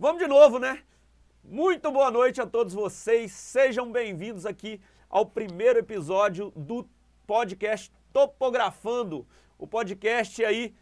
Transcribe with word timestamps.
Vamos 0.00 0.22
de 0.22 0.28
novo, 0.28 0.60
né? 0.60 0.84
Muito 1.42 1.90
boa 1.90 2.08
noite 2.08 2.40
a 2.40 2.46
todos 2.46 2.72
vocês. 2.72 3.32
Sejam 3.32 3.90
bem-vindos 3.90 4.46
aqui 4.46 4.80
ao 5.10 5.26
primeiro 5.26 5.80
episódio 5.80 6.52
do 6.54 6.88
podcast 7.26 7.92
Topografando. 8.12 9.26
O 9.58 9.66
podcast 9.66 10.44
aí 10.44 10.72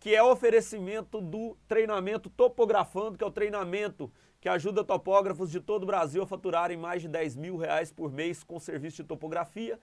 que 0.00 0.12
é 0.12 0.20
oferecimento 0.20 1.20
do 1.20 1.56
treinamento 1.68 2.28
Topografando, 2.28 3.16
que 3.16 3.22
é 3.22 3.26
o 3.28 3.30
treinamento 3.30 4.10
que 4.40 4.48
ajuda 4.48 4.82
topógrafos 4.82 5.52
de 5.52 5.60
todo 5.60 5.84
o 5.84 5.86
Brasil 5.86 6.24
a 6.24 6.26
faturarem 6.26 6.76
mais 6.76 7.00
de 7.00 7.06
10 7.06 7.36
mil 7.36 7.56
reais 7.56 7.92
por 7.92 8.10
mês 8.10 8.42
com 8.42 8.58
serviço 8.58 8.96
de 8.96 9.04
topografia. 9.04 9.78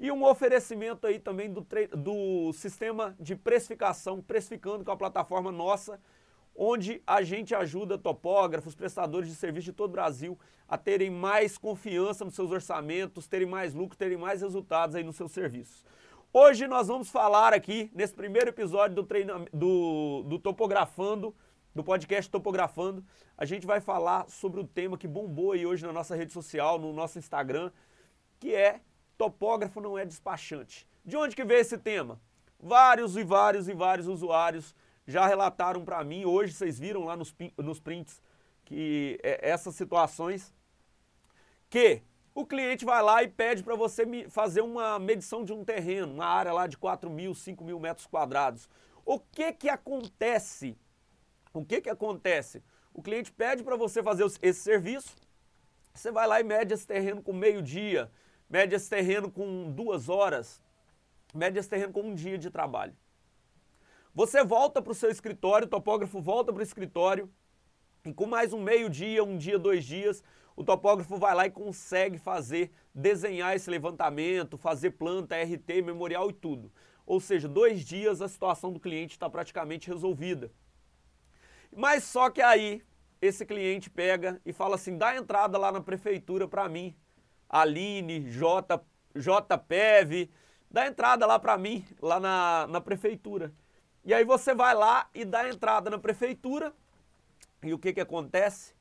E 0.00 0.10
um 0.10 0.24
oferecimento 0.24 1.06
aí 1.06 1.20
também 1.20 1.48
do, 1.48 1.64
do 1.96 2.52
sistema 2.54 3.14
de 3.20 3.36
precificação, 3.36 4.20
precificando 4.20 4.84
com 4.84 4.90
a 4.90 4.96
plataforma 4.96 5.52
nossa, 5.52 6.00
onde 6.54 7.02
a 7.06 7.22
gente 7.22 7.54
ajuda 7.54 7.98
topógrafos, 7.98 8.74
prestadores 8.74 9.28
de 9.28 9.34
serviço 9.34 9.66
de 9.66 9.72
todo 9.72 9.90
o 9.90 9.92
Brasil 9.92 10.38
a 10.68 10.78
terem 10.78 11.10
mais 11.10 11.58
confiança 11.58 12.24
nos 12.24 12.34
seus 12.34 12.50
orçamentos, 12.50 13.26
terem 13.26 13.46
mais 13.46 13.74
lucro, 13.74 13.96
terem 13.96 14.16
mais 14.16 14.42
resultados 14.42 14.96
aí 14.96 15.04
nos 15.04 15.16
seus 15.16 15.32
serviços. 15.32 15.84
Hoje 16.32 16.66
nós 16.66 16.88
vamos 16.88 17.10
falar 17.10 17.52
aqui, 17.52 17.90
nesse 17.94 18.14
primeiro 18.14 18.48
episódio 18.48 19.02
do, 19.02 19.08
do, 19.52 20.22
do 20.26 20.38
Topografando, 20.38 21.34
do 21.74 21.84
podcast 21.84 22.30
Topografando, 22.30 23.04
a 23.36 23.44
gente 23.44 23.66
vai 23.66 23.80
falar 23.80 24.28
sobre 24.28 24.60
o 24.60 24.66
tema 24.66 24.96
que 24.96 25.08
bombou 25.08 25.52
aí 25.52 25.66
hoje 25.66 25.84
na 25.84 25.92
nossa 25.92 26.16
rede 26.16 26.32
social, 26.32 26.78
no 26.78 26.92
nosso 26.92 27.18
Instagram, 27.18 27.70
que 28.40 28.54
é 28.54 28.80
topógrafo 29.18 29.80
não 29.80 29.98
é 29.98 30.04
despachante. 30.04 30.88
De 31.04 31.16
onde 31.16 31.36
que 31.36 31.44
veio 31.44 31.60
esse 31.60 31.76
tema? 31.78 32.20
Vários 32.58 33.16
e 33.16 33.22
vários 33.22 33.68
e 33.68 33.74
vários 33.74 34.06
usuários 34.06 34.74
já 35.06 35.26
relataram 35.26 35.84
para 35.84 36.02
mim, 36.04 36.24
hoje 36.24 36.52
vocês 36.52 36.78
viram 36.78 37.04
lá 37.04 37.16
nos, 37.16 37.34
nos 37.58 37.80
prints, 37.80 38.20
que 38.64 39.18
é, 39.22 39.50
essas 39.50 39.74
situações, 39.74 40.54
que 41.68 42.02
o 42.34 42.46
cliente 42.46 42.84
vai 42.84 43.02
lá 43.02 43.22
e 43.22 43.28
pede 43.28 43.62
para 43.62 43.74
você 43.74 44.06
fazer 44.30 44.62
uma 44.62 44.98
medição 44.98 45.44
de 45.44 45.52
um 45.52 45.64
terreno, 45.64 46.14
uma 46.14 46.26
área 46.26 46.52
lá 46.52 46.66
de 46.66 46.78
4 46.78 47.10
mil, 47.10 47.34
5 47.34 47.64
mil 47.64 47.78
metros 47.78 48.06
quadrados. 48.06 48.68
O 49.04 49.18
que 49.18 49.52
que 49.52 49.68
acontece? 49.68 50.76
O 51.52 51.64
que 51.64 51.80
que 51.80 51.90
acontece? 51.90 52.62
O 52.94 53.02
cliente 53.02 53.32
pede 53.32 53.62
para 53.62 53.76
você 53.76 54.02
fazer 54.02 54.24
esse 54.40 54.60
serviço, 54.60 55.16
você 55.92 56.10
vai 56.10 56.26
lá 56.26 56.40
e 56.40 56.44
mede 56.44 56.72
esse 56.72 56.86
terreno 56.86 57.22
com 57.22 57.32
meio 57.32 57.60
dia, 57.60 58.10
mede 58.48 58.74
esse 58.74 58.88
terreno 58.88 59.30
com 59.30 59.70
duas 59.70 60.08
horas, 60.08 60.60
mede 61.34 61.58
esse 61.58 61.68
terreno 61.68 61.92
com 61.92 62.02
um 62.02 62.14
dia 62.14 62.38
de 62.38 62.50
trabalho. 62.50 62.96
Você 64.14 64.44
volta 64.44 64.82
para 64.82 64.92
o 64.92 64.94
seu 64.94 65.10
escritório, 65.10 65.66
o 65.66 65.70
topógrafo 65.70 66.20
volta 66.20 66.52
para 66.52 66.60
o 66.60 66.62
escritório 66.62 67.30
e 68.04 68.12
com 68.12 68.26
mais 68.26 68.52
um 68.52 68.60
meio 68.60 68.90
dia, 68.90 69.24
um 69.24 69.38
dia, 69.38 69.58
dois 69.58 69.86
dias, 69.86 70.22
o 70.54 70.62
topógrafo 70.62 71.16
vai 71.16 71.34
lá 71.34 71.46
e 71.46 71.50
consegue 71.50 72.18
fazer, 72.18 72.70
desenhar 72.94 73.56
esse 73.56 73.70
levantamento, 73.70 74.58
fazer 74.58 74.90
planta, 74.90 75.34
RT, 75.34 75.80
memorial 75.82 76.28
e 76.28 76.34
tudo. 76.34 76.70
Ou 77.06 77.20
seja, 77.20 77.48
dois 77.48 77.80
dias 77.80 78.20
a 78.20 78.28
situação 78.28 78.70
do 78.70 78.78
cliente 78.78 79.12
está 79.12 79.30
praticamente 79.30 79.88
resolvida. 79.88 80.52
Mas 81.74 82.04
só 82.04 82.28
que 82.28 82.42
aí 82.42 82.82
esse 83.18 83.46
cliente 83.46 83.88
pega 83.88 84.38
e 84.44 84.52
fala 84.52 84.74
assim, 84.74 84.98
dá 84.98 85.16
entrada 85.16 85.56
lá 85.56 85.72
na 85.72 85.80
prefeitura 85.80 86.46
para 86.46 86.68
mim, 86.68 86.94
Aline, 87.48 88.30
J, 88.30 88.78
JPEV, 89.16 90.30
dá 90.70 90.86
entrada 90.86 91.24
lá 91.24 91.38
para 91.38 91.56
mim, 91.56 91.82
lá 91.98 92.20
na, 92.20 92.66
na 92.66 92.80
prefeitura. 92.80 93.54
E 94.04 94.12
aí 94.12 94.24
você 94.24 94.54
vai 94.54 94.74
lá 94.74 95.08
e 95.14 95.24
dá 95.24 95.48
entrada 95.48 95.88
na 95.88 95.98
prefeitura. 95.98 96.72
E 97.62 97.72
o 97.72 97.78
que, 97.78 97.92
que 97.92 98.00
acontece? 98.00 98.74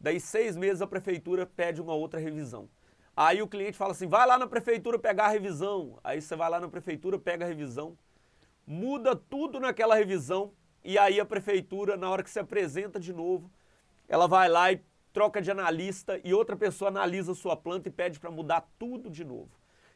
Daí 0.00 0.18
seis 0.18 0.56
meses 0.56 0.82
a 0.82 0.86
prefeitura 0.86 1.46
pede 1.46 1.80
uma 1.80 1.94
outra 1.94 2.18
revisão. 2.18 2.68
Aí 3.16 3.40
o 3.40 3.46
cliente 3.46 3.76
fala 3.76 3.92
assim, 3.92 4.08
vai 4.08 4.26
lá 4.26 4.36
na 4.36 4.46
prefeitura 4.46 4.98
pegar 4.98 5.26
a 5.26 5.28
revisão. 5.28 5.98
Aí 6.02 6.20
você 6.20 6.34
vai 6.34 6.50
lá 6.50 6.58
na 6.58 6.68
prefeitura, 6.68 7.18
pega 7.18 7.44
a 7.44 7.48
revisão, 7.48 7.96
muda 8.66 9.14
tudo 9.14 9.60
naquela 9.60 9.94
revisão. 9.94 10.52
E 10.82 10.98
aí 10.98 11.20
a 11.20 11.24
prefeitura, 11.24 11.96
na 11.96 12.10
hora 12.10 12.24
que 12.24 12.30
se 12.30 12.40
apresenta 12.40 12.98
de 12.98 13.12
novo, 13.12 13.50
ela 14.08 14.26
vai 14.26 14.48
lá 14.48 14.72
e 14.72 14.82
troca 15.12 15.40
de 15.40 15.50
analista 15.50 16.20
e 16.24 16.34
outra 16.34 16.56
pessoa 16.56 16.88
analisa 16.88 17.32
a 17.32 17.36
sua 17.36 17.56
planta 17.56 17.88
e 17.88 17.92
pede 17.92 18.18
para 18.18 18.32
mudar 18.32 18.68
tudo 18.76 19.08
de 19.08 19.24
novo. 19.24 19.50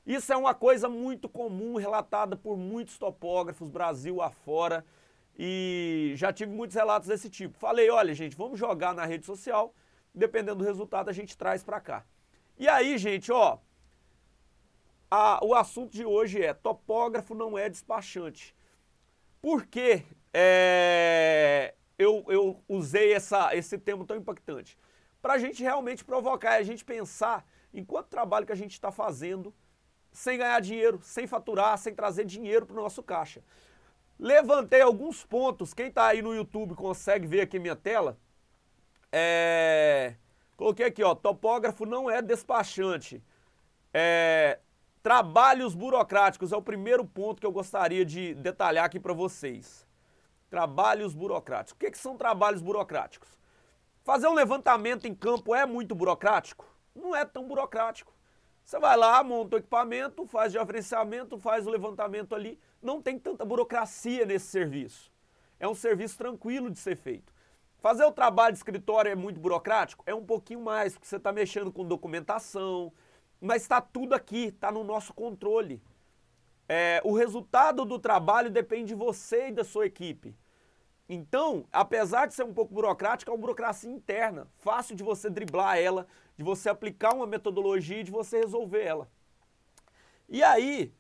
Isso 0.07 0.33
é 0.33 0.37
uma 0.37 0.55
coisa 0.55 0.89
muito 0.89 1.29
comum, 1.29 1.77
relatada 1.77 2.37
por 2.37 2.57
muitos 2.57 2.99
topógrafos, 2.99 3.69
Brasil 3.69 4.23
afora, 4.23 4.85
e 5.39 6.13
já 6.17 6.33
tive 6.33 6.51
muitos 6.53 6.75
relatos 6.75 7.09
desse 7.09 7.29
tipo. 7.31 7.59
Falei, 7.59 7.91
olha 7.91 8.15
gente, 8.15 8.37
vamos 8.37 8.59
jogar 8.59 8.95
na 8.95 9.05
rede 9.05 9.27
social, 9.27 9.75
dependendo 10.15 10.57
do 10.57 10.65
resultado 10.65 11.09
a 11.09 11.13
gente 11.13 11.37
traz 11.37 11.63
para 11.63 11.81
cá. 11.81 12.05
E 12.59 12.67
aí, 12.67 12.99
gente, 12.99 13.31
ó, 13.31 13.59
a, 15.11 15.45
o 15.45 15.55
assunto 15.55 15.93
de 15.93 16.05
hoje 16.05 16.43
é 16.43 16.53
topógrafo 16.53 17.35
não 17.35 17.57
é 17.57 17.69
despachante. 17.69 18.55
Por 19.41 19.67
que 19.67 20.03
é, 20.35 21.75
eu, 21.97 22.25
eu 22.29 22.63
usei 22.69 23.13
essa, 23.13 23.55
esse 23.55 23.79
termo 23.79 24.05
tão 24.05 24.17
impactante? 24.17 24.77
Para 25.23 25.35
a 25.35 25.39
gente 25.39 25.63
realmente 25.63 26.05
provocar, 26.05 26.55
a 26.55 26.63
gente 26.63 26.85
pensar 26.85 27.47
em 27.73 27.85
quanto 27.85 28.09
trabalho 28.09 28.47
que 28.47 28.53
a 28.53 28.57
gente 28.57 28.73
está 28.73 28.91
fazendo 28.91 29.55
sem 30.19 30.37
ganhar 30.37 30.61
dinheiro, 30.61 30.99
sem 31.01 31.29
faturar, 31.29 31.79
sem 31.79 31.95
trazer 31.95 32.25
dinheiro 32.25 32.67
para 32.67 32.77
o 32.79 32.83
nosso 32.83 33.05
caixa. 33.05 33.41
Levantei 34.19 34.81
alguns 34.81 35.25
pontos, 35.25 35.73
quem 35.73 35.87
está 35.87 36.09
aí 36.09 36.21
no 36.21 36.34
YouTube 36.34 36.75
consegue 36.75 37.25
ver 37.25 37.43
aqui 37.43 37.56
minha 37.56 37.77
tela. 37.77 38.19
É... 39.12 40.17
Coloquei 40.56 40.87
aqui, 40.87 41.05
ó, 41.05 41.15
topógrafo 41.15 41.87
não 41.87 42.11
é 42.11 42.21
despachante. 42.21 43.23
É... 43.95 44.59
Trabalhos 45.05 45.73
burocráticos 45.77 46.50
é 46.50 46.56
o 46.56 46.62
primeiro 46.62 47.05
ponto 47.05 47.41
que 47.41 47.47
eu 47.47 47.53
gostaria 47.53 48.05
de 48.05 48.35
detalhar 48.35 48.87
aqui 48.87 48.99
para 48.99 49.12
vocês. 49.12 49.87
Trabalhos 50.50 51.15
burocráticos. 51.15 51.75
O 51.75 51.77
que, 51.77 51.93
que 51.93 51.99
são 51.99 52.17
trabalhos 52.17 52.61
burocráticos? 52.61 53.29
Fazer 54.03 54.27
um 54.27 54.35
levantamento 54.35 55.06
em 55.06 55.15
campo 55.15 55.55
é 55.55 55.65
muito 55.65 55.95
burocrático? 55.95 56.67
Não 56.93 57.15
é 57.15 57.25
tão 57.25 57.47
burocrático. 57.47 58.18
Você 58.69 58.79
vai 58.79 58.99
lá, 58.99 59.25
monta 59.25 59.56
o 59.56 59.59
equipamento, 59.59 60.27
faz 60.27 60.53
gerenciamento, 60.53 61.39
faz 61.39 61.67
o 61.67 61.71
levantamento 61.71 62.34
ali. 62.34 62.61
Não 62.83 63.01
tem 63.01 63.19
tanta 63.19 63.43
burocracia 63.43 64.27
nesse 64.27 64.49
serviço. 64.49 65.11
É 65.59 65.67
um 65.67 65.75
serviço 65.75 66.19
tranquilo 66.19 66.71
de 66.71 66.79
ser 66.79 66.95
feito. 66.95 67.33
Fazer 67.79 68.05
o 68.05 68.12
trabalho 68.12 68.53
de 68.53 68.59
escritório 68.59 69.11
é 69.11 69.15
muito 69.15 69.41
burocrático? 69.41 70.05
É 70.05 70.15
um 70.15 70.23
pouquinho 70.23 70.61
mais, 70.61 70.93
porque 70.93 71.06
você 71.06 71.17
está 71.17 71.33
mexendo 71.33 71.73
com 71.73 71.83
documentação, 71.83 72.93
mas 73.41 73.62
está 73.62 73.81
tudo 73.81 74.15
aqui, 74.15 74.49
está 74.49 74.71
no 74.71 74.85
nosso 74.85 75.15
controle. 75.15 75.83
É, 76.69 77.00
o 77.05 77.15
resultado 77.15 77.87
do 77.87 77.99
trabalho 77.99 78.50
depende 78.50 78.89
de 78.89 78.95
você 78.95 79.49
e 79.49 79.53
da 79.53 79.65
sua 79.65 79.87
equipe. 79.87 80.37
Então, 81.09 81.65
apesar 81.73 82.27
de 82.27 82.35
ser 82.35 82.45
um 82.45 82.53
pouco 82.53 82.75
burocrática, 82.75 83.31
é 83.31 83.35
uma 83.35 83.41
burocracia 83.41 83.91
interna, 83.91 84.47
fácil 84.59 84.95
de 84.95 85.03
você 85.03 85.31
driblar 85.31 85.79
ela, 85.79 86.07
de 86.37 86.45
você 86.45 86.69
aplicar 86.69 87.15
uma 87.15 87.27
metodologia 87.27 88.01
e 88.01 88.05
de 88.05 88.11
você 88.11 88.39
resolver 88.39 88.85
ela. 88.85 89.09
E 90.29 90.43
aí, 90.43 90.93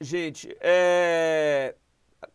gente, 0.00 0.56
é... 0.60 1.76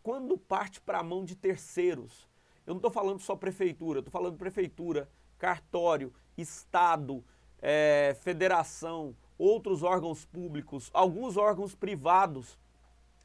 quando 0.01 0.37
parte 0.37 0.79
para 0.79 0.99
a 0.99 1.03
mão 1.03 1.25
de 1.25 1.35
terceiros, 1.35 2.29
eu 2.65 2.73
não 2.73 2.77
estou 2.77 2.91
falando 2.91 3.19
só 3.19 3.35
prefeitura, 3.35 3.99
estou 3.99 4.11
falando 4.11 4.37
prefeitura, 4.37 5.09
cartório, 5.37 6.13
estado, 6.37 7.21
é... 7.61 8.15
federação, 8.21 9.13
outros 9.37 9.83
órgãos 9.83 10.23
públicos, 10.23 10.89
alguns 10.93 11.35
órgãos 11.35 11.75
privados 11.75 12.57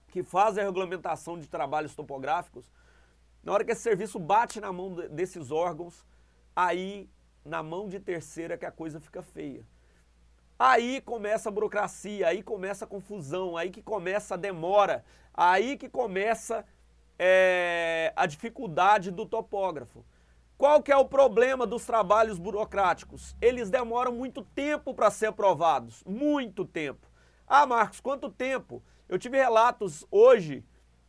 que 0.08 0.24
fazem 0.24 0.64
a 0.64 0.66
regulamentação 0.66 1.38
de 1.38 1.46
trabalhos 1.46 1.94
topográficos, 1.94 2.72
na 3.46 3.52
hora 3.52 3.64
que 3.64 3.70
esse 3.70 3.82
serviço 3.82 4.18
bate 4.18 4.60
na 4.60 4.72
mão 4.72 4.92
desses 4.92 5.52
órgãos, 5.52 6.04
aí 6.54 7.08
na 7.44 7.62
mão 7.62 7.88
de 7.88 8.00
terceira 8.00 8.58
que 8.58 8.66
a 8.66 8.72
coisa 8.72 8.98
fica 8.98 9.22
feia. 9.22 9.64
Aí 10.58 11.00
começa 11.00 11.48
a 11.48 11.52
burocracia, 11.52 12.26
aí 12.26 12.42
começa 12.42 12.84
a 12.84 12.88
confusão, 12.88 13.56
aí 13.56 13.70
que 13.70 13.80
começa 13.80 14.34
a 14.34 14.36
demora, 14.36 15.04
aí 15.32 15.76
que 15.76 15.88
começa 15.88 16.64
é, 17.16 18.12
a 18.16 18.26
dificuldade 18.26 19.12
do 19.12 19.24
topógrafo. 19.24 20.04
Qual 20.58 20.82
que 20.82 20.90
é 20.90 20.96
o 20.96 21.04
problema 21.04 21.64
dos 21.68 21.86
trabalhos 21.86 22.40
burocráticos? 22.40 23.36
Eles 23.40 23.70
demoram 23.70 24.10
muito 24.10 24.42
tempo 24.42 24.92
para 24.92 25.08
ser 25.08 25.26
aprovados, 25.26 26.02
muito 26.04 26.64
tempo. 26.64 27.06
Ah, 27.46 27.64
Marcos, 27.64 28.00
quanto 28.00 28.28
tempo? 28.28 28.82
Eu 29.08 29.20
tive 29.20 29.36
relatos 29.36 30.04
hoje 30.10 30.64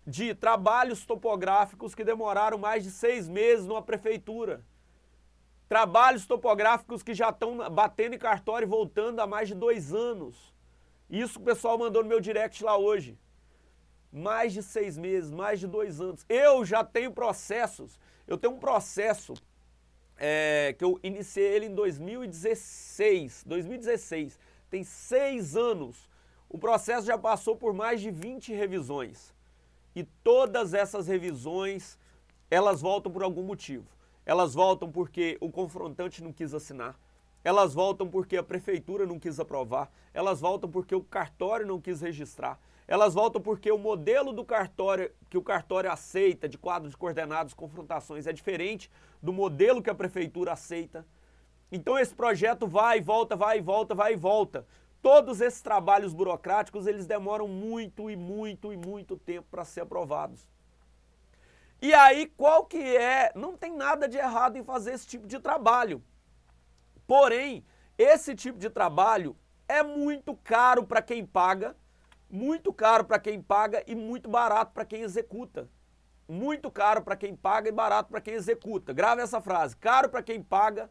de 0.08 0.34
trabalhos 0.34 1.06
topográficos 1.06 1.94
que 1.94 2.02
demoraram 2.02 2.58
mais 2.58 2.82
de 2.82 2.92
seis 2.92 3.28
meses 3.28 3.66
numa 3.66 3.82
prefeitura. 3.82 4.64
Trabalhos 5.68 6.26
topográficos 6.26 7.04
que 7.04 7.14
já 7.14 7.30
estão 7.30 7.58
batendo 7.70 8.16
em 8.16 8.18
cartório 8.18 8.66
e 8.66 8.70
voltando 8.70 9.20
há 9.20 9.28
mais 9.28 9.50
de 9.50 9.54
dois 9.54 9.94
anos. 9.94 10.56
Isso 11.10 11.40
o 11.40 11.42
pessoal 11.42 11.78
mandou 11.78 12.04
no 12.04 12.08
meu 12.08 12.22
direct 12.22 12.64
lá 12.64 12.78
hoje. 12.78 13.20
Mais 14.10 14.54
de 14.54 14.64
seis 14.64 14.98
meses, 14.98 15.30
mais 15.30 15.60
de 15.60 15.68
dois 15.68 16.00
anos. 16.00 16.26
Eu 16.30 16.64
já 16.64 16.86
tenho 16.86 17.12
processos. 17.12 18.00
Eu 18.26 18.38
tenho 18.38 18.54
um 18.54 18.60
processo 18.60 19.34
é, 20.16 20.74
que 20.80 20.86
eu 20.86 20.98
iniciei 21.04 21.48
ele 21.54 21.66
em 21.66 21.76
2016. 21.76 23.44
2016. 23.46 24.40
Tem 24.70 24.86
seis 24.86 25.58
anos. 25.58 26.10
O 26.48 26.58
processo 26.58 27.06
já 27.06 27.18
passou 27.18 27.58
por 27.58 27.74
mais 27.74 28.00
de 28.00 28.10
20 28.10 28.54
revisões. 28.54 29.36
E 29.98 30.04
todas 30.04 30.76
essas 30.76 31.08
revisões, 31.08 31.98
elas 32.52 32.82
voltam 32.82 33.12
por 33.12 33.24
algum 33.24 33.42
motivo. 33.42 33.88
Elas 34.28 34.54
voltam 34.54 34.92
porque 34.92 35.40
o 35.42 35.50
confrontante 35.50 36.24
não 36.24 36.32
quis 36.32 36.54
assinar. 36.54 36.96
Elas 37.44 37.74
voltam 37.74 38.08
porque 38.08 38.38
a 38.38 38.44
prefeitura 38.44 39.08
não 39.08 39.20
quis 39.20 39.40
aprovar. 39.40 39.92
Elas 40.14 40.40
voltam 40.40 40.70
porque 40.70 40.94
o 40.94 41.02
cartório 41.02 41.66
não 41.66 41.82
quis 41.82 42.00
registrar. 42.00 42.60
Elas 42.88 43.16
voltam 43.16 43.42
porque 43.42 43.72
o 43.72 43.78
modelo 43.80 44.32
do 44.32 44.46
cartório 44.46 45.12
que 45.32 45.38
o 45.40 45.42
cartório 45.42 45.92
aceita 45.92 46.48
de 46.48 46.60
quadro 46.60 46.92
de 46.92 46.96
coordenadas, 46.96 47.56
confrontações 47.56 48.28
é 48.28 48.32
diferente 48.32 48.92
do 49.20 49.34
modelo 49.34 49.82
que 49.82 49.90
a 49.90 49.96
prefeitura 49.96 50.52
aceita. 50.52 51.08
Então 51.72 51.98
esse 51.98 52.14
projeto 52.14 52.68
vai 52.68 53.00
e 53.00 53.02
volta, 53.02 53.36
vai 53.36 53.58
e 53.58 53.62
volta, 53.62 53.96
vai 53.96 54.14
e 54.14 54.16
volta. 54.16 54.64
Todos 55.08 55.40
esses 55.40 55.62
trabalhos 55.62 56.14
burocráticos, 56.14 56.86
eles 56.86 57.08
demoram 57.08 57.48
muito 57.48 58.12
e 58.12 58.18
muito 58.18 58.74
e 58.74 58.76
muito 58.76 59.16
tempo 59.16 59.48
para 59.50 59.64
ser 59.64 59.80
aprovados. 59.80 60.46
E 61.82 61.94
aí, 61.94 62.26
qual 62.26 62.66
que 62.66 62.78
é? 62.78 63.32
Não 63.34 63.56
tem 63.56 63.74
nada 63.74 64.10
de 64.10 64.18
errado 64.18 64.58
em 64.58 64.66
fazer 64.66 64.92
esse 64.92 65.08
tipo 65.08 65.26
de 65.26 65.40
trabalho. 65.40 66.04
Porém, 67.08 67.66
esse 67.98 68.36
tipo 68.36 68.60
de 68.60 68.70
trabalho 68.70 69.34
é 69.66 69.82
muito 69.82 70.36
caro 70.36 70.84
para 70.84 71.02
quem 71.02 71.26
paga 71.26 71.74
muito 72.30 72.74
caro 72.74 73.06
para 73.06 73.18
quem 73.18 73.42
paga 73.42 73.82
e 73.88 73.96
muito 73.96 74.30
barato 74.30 74.74
para 74.74 74.84
quem 74.84 75.04
executa. 75.04 75.70
Muito 76.28 76.70
caro 76.70 77.02
para 77.02 77.16
quem 77.16 77.34
paga 77.34 77.70
e 77.70 77.72
barato 77.72 78.10
para 78.10 78.20
quem 78.20 78.34
executa. 78.34 78.92
Grave 78.92 79.22
essa 79.22 79.40
frase. 79.40 79.78
Caro 79.78 80.10
para 80.10 80.22
quem 80.22 80.44
paga, 80.44 80.90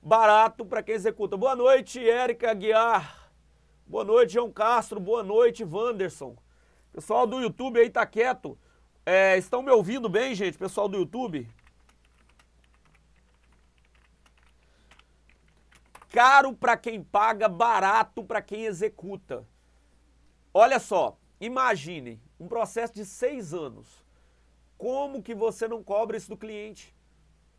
barato 0.00 0.64
para 0.64 0.84
quem 0.84 0.94
executa. 0.94 1.36
Boa 1.36 1.56
noite, 1.56 1.98
Érica 2.08 2.54
Guiar. 2.54 3.19
Boa 3.90 4.04
noite, 4.04 4.34
João 4.34 4.52
Castro. 4.52 5.00
Boa 5.00 5.24
noite, 5.24 5.64
Wanderson. 5.64 6.36
Pessoal 6.92 7.26
do 7.26 7.40
YouTube 7.40 7.80
aí 7.80 7.90
tá 7.90 8.06
quieto. 8.06 8.56
É, 9.04 9.36
estão 9.36 9.62
me 9.62 9.70
ouvindo 9.72 10.08
bem, 10.08 10.32
gente? 10.32 10.56
Pessoal 10.56 10.88
do 10.88 10.96
YouTube? 10.96 11.48
Caro 16.08 16.54
para 16.54 16.76
quem 16.76 17.02
paga, 17.02 17.48
barato 17.48 18.22
para 18.22 18.40
quem 18.40 18.64
executa. 18.64 19.44
Olha 20.54 20.78
só, 20.78 21.18
imagine 21.40 22.22
um 22.38 22.46
processo 22.46 22.94
de 22.94 23.04
seis 23.04 23.52
anos. 23.52 23.88
Como 24.78 25.20
que 25.20 25.34
você 25.34 25.66
não 25.66 25.82
cobra 25.82 26.16
isso 26.16 26.28
do 26.28 26.36
cliente? 26.36 26.94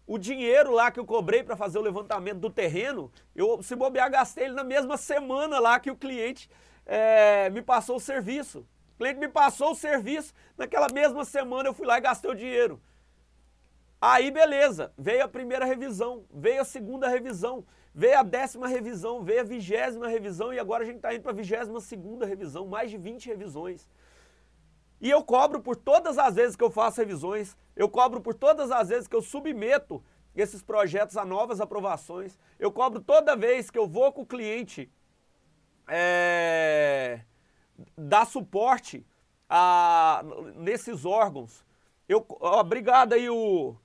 O 0.05 0.17
dinheiro 0.17 0.71
lá 0.71 0.91
que 0.91 0.99
eu 0.99 1.05
cobrei 1.05 1.43
para 1.43 1.55
fazer 1.55 1.77
o 1.77 1.81
levantamento 1.81 2.39
do 2.39 2.49
terreno, 2.49 3.11
eu, 3.35 3.61
se 3.61 3.75
bobear, 3.75 4.09
gastei 4.09 4.45
ele 4.45 4.53
na 4.53 4.63
mesma 4.63 4.97
semana 4.97 5.59
lá 5.59 5.79
que 5.79 5.91
o 5.91 5.95
cliente 5.95 6.49
é, 6.85 7.49
me 7.49 7.61
passou 7.61 7.97
o 7.97 7.99
serviço. 7.99 8.65
O 8.95 8.97
cliente 8.97 9.19
me 9.19 9.27
passou 9.27 9.71
o 9.71 9.75
serviço, 9.75 10.33
naquela 10.57 10.87
mesma 10.93 11.23
semana 11.25 11.69
eu 11.69 11.73
fui 11.73 11.85
lá 11.85 11.97
e 11.97 12.01
gastei 12.01 12.29
o 12.29 12.35
dinheiro. 12.35 12.81
Aí 13.99 14.31
beleza, 14.31 14.91
veio 14.97 15.23
a 15.23 15.27
primeira 15.27 15.63
revisão, 15.63 16.25
veio 16.33 16.61
a 16.61 16.65
segunda 16.65 17.07
revisão, 17.07 17.63
veio 17.93 18.17
a 18.17 18.23
décima 18.23 18.67
revisão, 18.67 19.23
veio 19.23 19.41
a 19.41 19.43
vigésima 19.43 20.07
revisão 20.07 20.51
e 20.51 20.59
agora 20.59 20.83
a 20.83 20.85
gente 20.85 20.95
está 20.95 21.13
indo 21.13 21.21
para 21.21 21.31
a 21.31 21.35
vigésima 21.35 21.79
segunda 21.79 22.25
revisão, 22.25 22.65
mais 22.65 22.89
de 22.89 22.97
20 22.97 23.27
revisões. 23.27 23.87
E 25.01 25.09
eu 25.09 25.23
cobro 25.23 25.59
por 25.59 25.75
todas 25.75 26.19
as 26.19 26.35
vezes 26.35 26.55
que 26.55 26.63
eu 26.63 26.69
faço 26.69 27.01
revisões, 27.01 27.57
eu 27.75 27.89
cobro 27.89 28.21
por 28.21 28.35
todas 28.35 28.69
as 28.69 28.89
vezes 28.89 29.07
que 29.07 29.15
eu 29.15 29.21
submeto 29.21 30.03
esses 30.35 30.61
projetos 30.61 31.17
a 31.17 31.25
novas 31.25 31.59
aprovações, 31.59 32.37
eu 32.59 32.71
cobro 32.71 33.01
toda 33.01 33.35
vez 33.35 33.71
que 33.71 33.79
eu 33.79 33.87
vou 33.87 34.13
com 34.13 34.21
o 34.21 34.25
cliente 34.25 34.89
é, 35.87 37.21
dar 37.97 38.25
suporte 38.25 39.05
a, 39.49 40.23
nesses 40.55 41.03
órgãos. 41.03 41.65
Eu, 42.07 42.23
obrigado 42.39 43.13
aí 43.13 43.27
o 43.27 43.75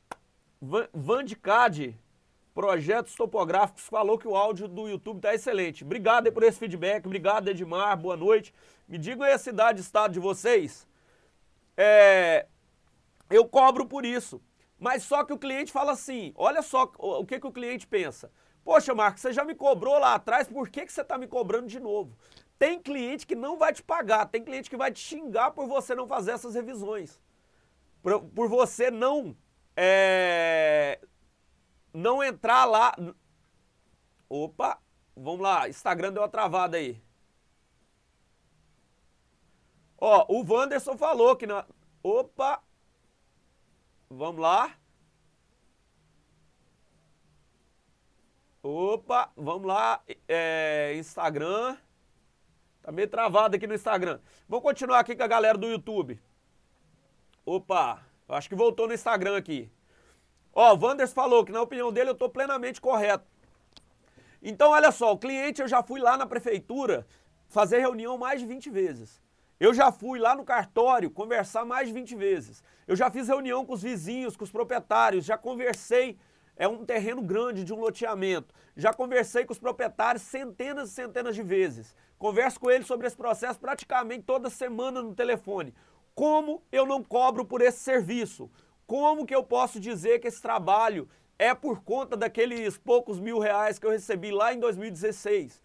Vandicad, 0.93 1.97
Projetos 2.55 3.15
Topográficos, 3.15 3.87
falou 3.89 4.19
que 4.19 4.29
o 4.29 4.37
áudio 4.37 4.69
do 4.69 4.89
YouTube 4.89 5.17
está 5.17 5.35
excelente. 5.35 5.83
Obrigado 5.83 6.27
aí 6.27 6.33
por 6.33 6.43
esse 6.43 6.59
feedback, 6.59 7.07
obrigado 7.07 7.49
Edmar, 7.49 7.97
boa 7.97 8.17
noite. 8.17 8.53
Me 8.87 8.99
digam 8.99 9.27
aí 9.27 9.33
a 9.33 9.39
cidade 9.39 9.81
e 9.81 9.83
estado 9.83 10.13
de 10.13 10.21
vocês. 10.21 10.87
É, 11.77 12.47
eu 13.31 13.47
cobro 13.47 13.87
por 13.87 14.05
isso. 14.05 14.41
Mas 14.79 15.03
só 15.03 15.25
que 15.25 15.33
o 15.33 15.39
cliente 15.39 15.73
fala 15.73 15.93
assim, 15.93 16.33
olha 16.37 16.63
só 16.63 16.91
o 16.99 17.25
que, 17.25 17.41
que 17.41 17.47
o 17.47 17.53
cliente 17.53 17.87
pensa. 17.87 18.31
Poxa, 18.65 18.95
Marcos, 18.95 19.23
você 19.23 19.33
já 19.33 19.45
me 19.45 19.55
cobrou 19.55 19.99
lá 19.99 20.15
atrás, 20.15 20.49
por 20.49 20.69
que, 20.69 20.85
que 20.85 20.93
você 20.93 21.01
está 21.01 21.17
me 21.17 21.27
cobrando 21.27 21.67
de 21.67 21.81
novo? 21.81 22.17
Tem 22.59 22.81
cliente 22.81 23.27
que 23.27 23.35
não 23.35 23.57
vai 23.57 23.73
te 23.73 23.83
pagar, 23.83 24.27
tem 24.27 24.43
cliente 24.43 24.69
que 24.69 24.77
vai 24.77 24.91
te 24.91 24.99
xingar 24.99 25.53
por 25.53 25.67
você 25.67 25.95
não 25.95 26.07
fazer 26.07 26.33
essas 26.33 26.55
revisões. 26.55 27.21
Por, 28.03 28.23
por 28.25 28.49
você 28.49 28.91
não 28.91 29.37
é, 29.77 31.01
não 31.93 32.23
entrar 32.23 32.65
lá. 32.65 32.95
Opa, 34.29 34.79
vamos 35.15 35.41
lá, 35.41 35.69
Instagram 35.69 36.13
deu 36.13 36.23
uma 36.23 36.29
travada 36.29 36.77
aí. 36.77 37.01
Ó, 39.99 40.27
o 40.29 40.45
Wanderson 40.45 40.97
falou 40.97 41.37
que 41.37 41.47
na. 41.47 41.65
Opa! 42.03 42.63
Vamos 44.11 44.41
lá. 44.41 44.75
Opa, 48.63 49.31
vamos 49.37 49.67
lá. 49.67 50.03
É, 50.29 50.95
Instagram. 50.97 51.77
Tá 52.83 52.93
meio 52.93 53.09
travado 53.09 53.57
aqui 53.57 53.67
no 53.67 53.75
Instagram. 53.75 54.21
Vamos 54.49 54.63
continuar 54.63 55.01
aqui 55.01 55.17
com 55.17 55.23
a 55.23 55.29
galera 55.29 55.57
do 55.57 55.67
YouTube. 55.67 56.21
Opa! 57.45 58.03
Acho 58.29 58.49
que 58.49 58.55
voltou 58.55 58.87
no 58.87 58.95
Instagram 58.95 59.37
aqui. 59.37 59.71
Ó, 60.53 60.75
o 60.75 60.79
Wanders 60.79 61.13
falou 61.13 61.45
que 61.45 61.53
na 61.53 61.63
opinião 61.63 61.93
dele 61.93 62.11
eu 62.11 62.15
estou 62.15 62.29
plenamente 62.29 62.81
correto. 62.81 63.27
Então, 64.43 64.71
olha 64.71 64.93
só, 64.93 65.13
o 65.13 65.19
cliente 65.19 65.61
eu 65.61 65.69
já 65.69 65.83
fui 65.83 66.01
lá 66.01 66.17
na 66.17 66.27
prefeitura 66.27 67.07
fazer 67.49 67.79
reunião 67.79 68.17
mais 68.19 68.41
de 68.41 68.47
20 68.47 68.71
vezes. 68.71 69.23
Eu 69.59 69.73
já 69.73 69.91
fui 69.91 70.19
lá 70.19 70.35
no 70.37 70.45
cartório 70.45 71.11
conversar 71.11 71.65
mais 71.65 71.89
de 71.89 71.95
20 71.95 72.15
vezes. 72.15 72.63
Eu 72.87 72.95
já 72.95 73.11
fiz 73.11 73.29
reunião 73.29 73.65
com 73.65 73.73
os 73.73 73.83
vizinhos, 73.83 74.37
com 74.37 74.45
os 74.45 74.51
proprietários, 74.51 75.25
já 75.25 75.39
conversei. 75.39 76.19
É 76.55 76.69
um 76.69 76.85
terreno 76.85 77.23
grande 77.23 77.65
de 77.65 77.73
um 77.73 77.81
loteamento. 77.81 78.55
Já 78.77 78.93
conversei 78.93 79.47
com 79.47 79.53
os 79.53 79.59
proprietários 79.59 80.23
centenas 80.23 80.91
e 80.91 80.93
centenas 80.93 81.35
de 81.35 81.43
vezes. 81.43 81.95
Converso 82.19 82.61
com 82.61 82.71
eles 82.71 82.87
sobre 82.87 83.07
esse 83.07 83.17
processo 83.17 83.59
praticamente 83.59 84.25
toda 84.25 84.51
semana 84.51 85.03
no 85.03 85.15
telefone. 85.15 85.75
Como 86.15 86.63
eu 86.71 86.85
não 86.85 87.03
cobro 87.03 87.45
por 87.45 87.63
esse 87.63 87.79
serviço? 87.79 88.51
Como 88.87 89.27
que 89.27 89.35
eu 89.35 89.43
posso 89.43 89.81
dizer 89.81 90.19
que 90.19 90.29
esse 90.29 90.41
trabalho 90.41 91.09
é 91.39 91.55
por 91.55 91.83
conta 91.83 92.17
daqueles 92.17 92.77
poucos 92.77 93.19
mil 93.19 93.39
reais 93.39 93.79
que 93.79 93.87
eu 93.87 93.91
recebi 93.91 94.31
lá 94.31 94.53
em 94.53 94.61
2016? 94.61 95.63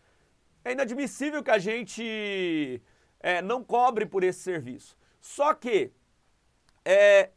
É 0.63 0.71
inadmissível 0.73 1.43
que 1.43 1.51
a 1.51 1.57
gente 1.57 2.81
é, 3.21 3.41
não 3.41 3.63
cobre 3.63 4.05
por 4.05 4.23
esse 4.23 4.39
serviço. 4.39 4.97
Só 5.19 5.53
que 5.53 5.91
é, 6.83 7.29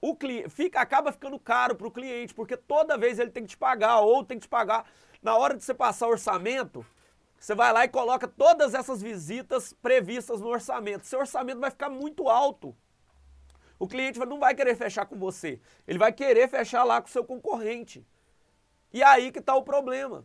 o 0.00 0.16
fica, 0.48 0.80
acaba 0.80 1.12
ficando 1.12 1.38
caro 1.38 1.74
para 1.74 1.86
o 1.86 1.90
cliente, 1.90 2.34
porque 2.34 2.56
toda 2.56 2.98
vez 2.98 3.18
ele 3.18 3.30
tem 3.30 3.44
que 3.44 3.50
te 3.50 3.56
pagar, 3.56 4.00
ou 4.00 4.24
tem 4.24 4.38
que 4.38 4.46
te 4.46 4.48
pagar 4.48 4.84
na 5.22 5.36
hora 5.36 5.56
de 5.56 5.62
você 5.62 5.72
passar 5.72 6.08
o 6.08 6.10
orçamento, 6.10 6.84
você 7.38 7.54
vai 7.54 7.72
lá 7.72 7.84
e 7.84 7.88
coloca 7.88 8.28
todas 8.28 8.74
essas 8.74 9.02
visitas 9.02 9.72
previstas 9.72 10.40
no 10.40 10.48
orçamento. 10.48 11.06
Seu 11.06 11.18
orçamento 11.18 11.60
vai 11.60 11.70
ficar 11.70 11.88
muito 11.88 12.28
alto. 12.28 12.74
O 13.78 13.88
cliente 13.88 14.16
não 14.20 14.38
vai 14.38 14.54
querer 14.54 14.76
fechar 14.76 15.06
com 15.06 15.16
você. 15.16 15.60
Ele 15.88 15.98
vai 15.98 16.12
querer 16.12 16.48
fechar 16.48 16.84
lá 16.84 17.00
com 17.02 17.08
o 17.08 17.10
seu 17.10 17.24
concorrente. 17.24 18.06
E 18.92 19.02
aí 19.02 19.32
que 19.32 19.40
está 19.40 19.56
o 19.56 19.62
problema. 19.64 20.24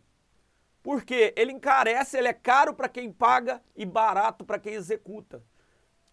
Porque 0.87 1.33
ele 1.35 1.51
encarece, 1.51 2.17
ele 2.17 2.29
é 2.29 2.33
caro 2.33 2.73
para 2.73 2.87
quem 2.87 3.11
paga 3.11 3.61
e 3.75 3.85
barato 3.85 4.45
para 4.45 4.57
quem 4.57 4.73
executa. 4.73 5.43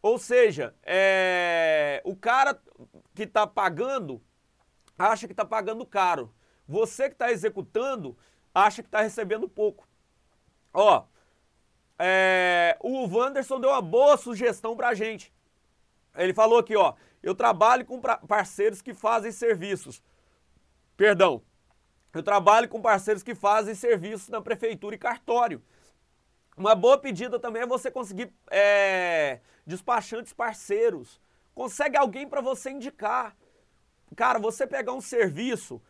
Ou 0.03 0.19
seja, 0.19 0.75
é, 0.83 2.03
o 2.05 2.17
cara 2.17 2.61
que 3.15 3.23
está 3.23 3.47
pagando 3.47 4.21
acha 4.99 5.29
que 5.29 5.33
está 5.33 5.45
pagando 5.45 5.87
caro. 5.87 6.35
Você 6.67 7.05
que 7.05 7.15
está 7.15 7.31
executando 7.31 8.19
acha 8.53 8.83
que 8.83 8.89
está 8.89 9.01
recebendo 9.01 9.49
pouco. 9.49 9.87
Ó, 10.73 11.05
é, 11.97 12.77
o 12.81 13.07
Wanderson 13.07 13.61
deu 13.61 13.71
uma 13.71 13.81
boa 13.81 14.17
sugestão 14.17 14.77
pra 14.77 14.93
gente. 14.93 15.33
Ele 16.17 16.35
falou 16.35 16.59
aqui, 16.59 16.75
ó, 16.75 16.95
eu 17.23 17.37
trabalho 17.37 17.87
com 17.87 18.01
parceiros 18.01 18.83
que 18.83 18.93
fazem 18.93 19.31
serviços. 19.31 20.03
Perdão. 20.97 21.45
Eu 22.15 22.23
trabalho 22.23 22.69
com 22.69 22.81
parceiros 22.81 23.23
que 23.23 23.35
fazem 23.35 23.75
serviços 23.75 24.29
na 24.29 24.41
prefeitura 24.41 24.95
e 24.95 24.99
cartório. 24.99 25.61
Uma 26.57 26.75
boa 26.75 26.97
pedida 26.97 27.41
também 27.41 27.63
é 27.63 27.67
você 27.67 27.91
conseguir 27.91 28.33
é, 28.51 29.41
despachantes 29.67 30.33
parceiros. 30.33 31.21
Consegue 31.53 31.97
alguém 31.97 32.29
para 32.29 32.41
você 32.41 32.71
indicar. 32.71 33.37
Cara, 34.15 34.39
você 34.39 34.65
pegar 34.65 34.93
um 34.93 35.01
serviço 35.01 35.83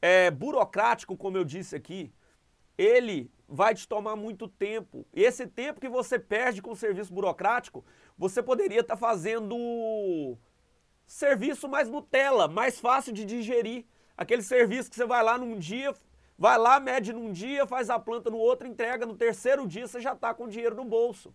é, 0.00 0.30
burocrático, 0.30 1.16
como 1.16 1.36
eu 1.36 1.44
disse 1.44 1.74
aqui, 1.74 2.12
ele 2.78 3.28
vai 3.48 3.74
te 3.74 3.88
tomar 3.88 4.14
muito 4.14 4.46
tempo. 4.46 5.04
Esse 5.12 5.48
tempo 5.48 5.80
que 5.80 5.88
você 5.88 6.16
perde 6.18 6.62
com 6.62 6.70
o 6.70 6.76
serviço 6.76 7.12
burocrático, 7.12 7.84
você 8.16 8.40
poderia 8.40 8.80
estar 8.80 8.94
tá 8.94 9.00
fazendo 9.00 10.38
serviço 11.06 11.68
mais 11.68 11.88
Nutella, 11.88 12.46
mais 12.46 12.78
fácil 12.78 13.12
de 13.12 13.24
digerir. 13.24 13.84
Aquele 14.16 14.42
serviço 14.42 14.90
que 14.90 14.96
você 14.96 15.06
vai 15.06 15.22
lá 15.22 15.36
num 15.36 15.58
dia, 15.58 15.94
vai 16.38 16.58
lá, 16.58 16.80
mede 16.80 17.12
num 17.12 17.32
dia, 17.32 17.66
faz 17.66 17.90
a 17.90 17.98
planta 17.98 18.30
no 18.30 18.38
outro, 18.38 18.66
entrega 18.66 19.04
no 19.04 19.16
terceiro 19.16 19.66
dia, 19.66 19.86
você 19.86 20.00
já 20.00 20.12
está 20.12 20.32
com 20.32 20.48
dinheiro 20.48 20.74
no 20.74 20.84
bolso. 20.84 21.34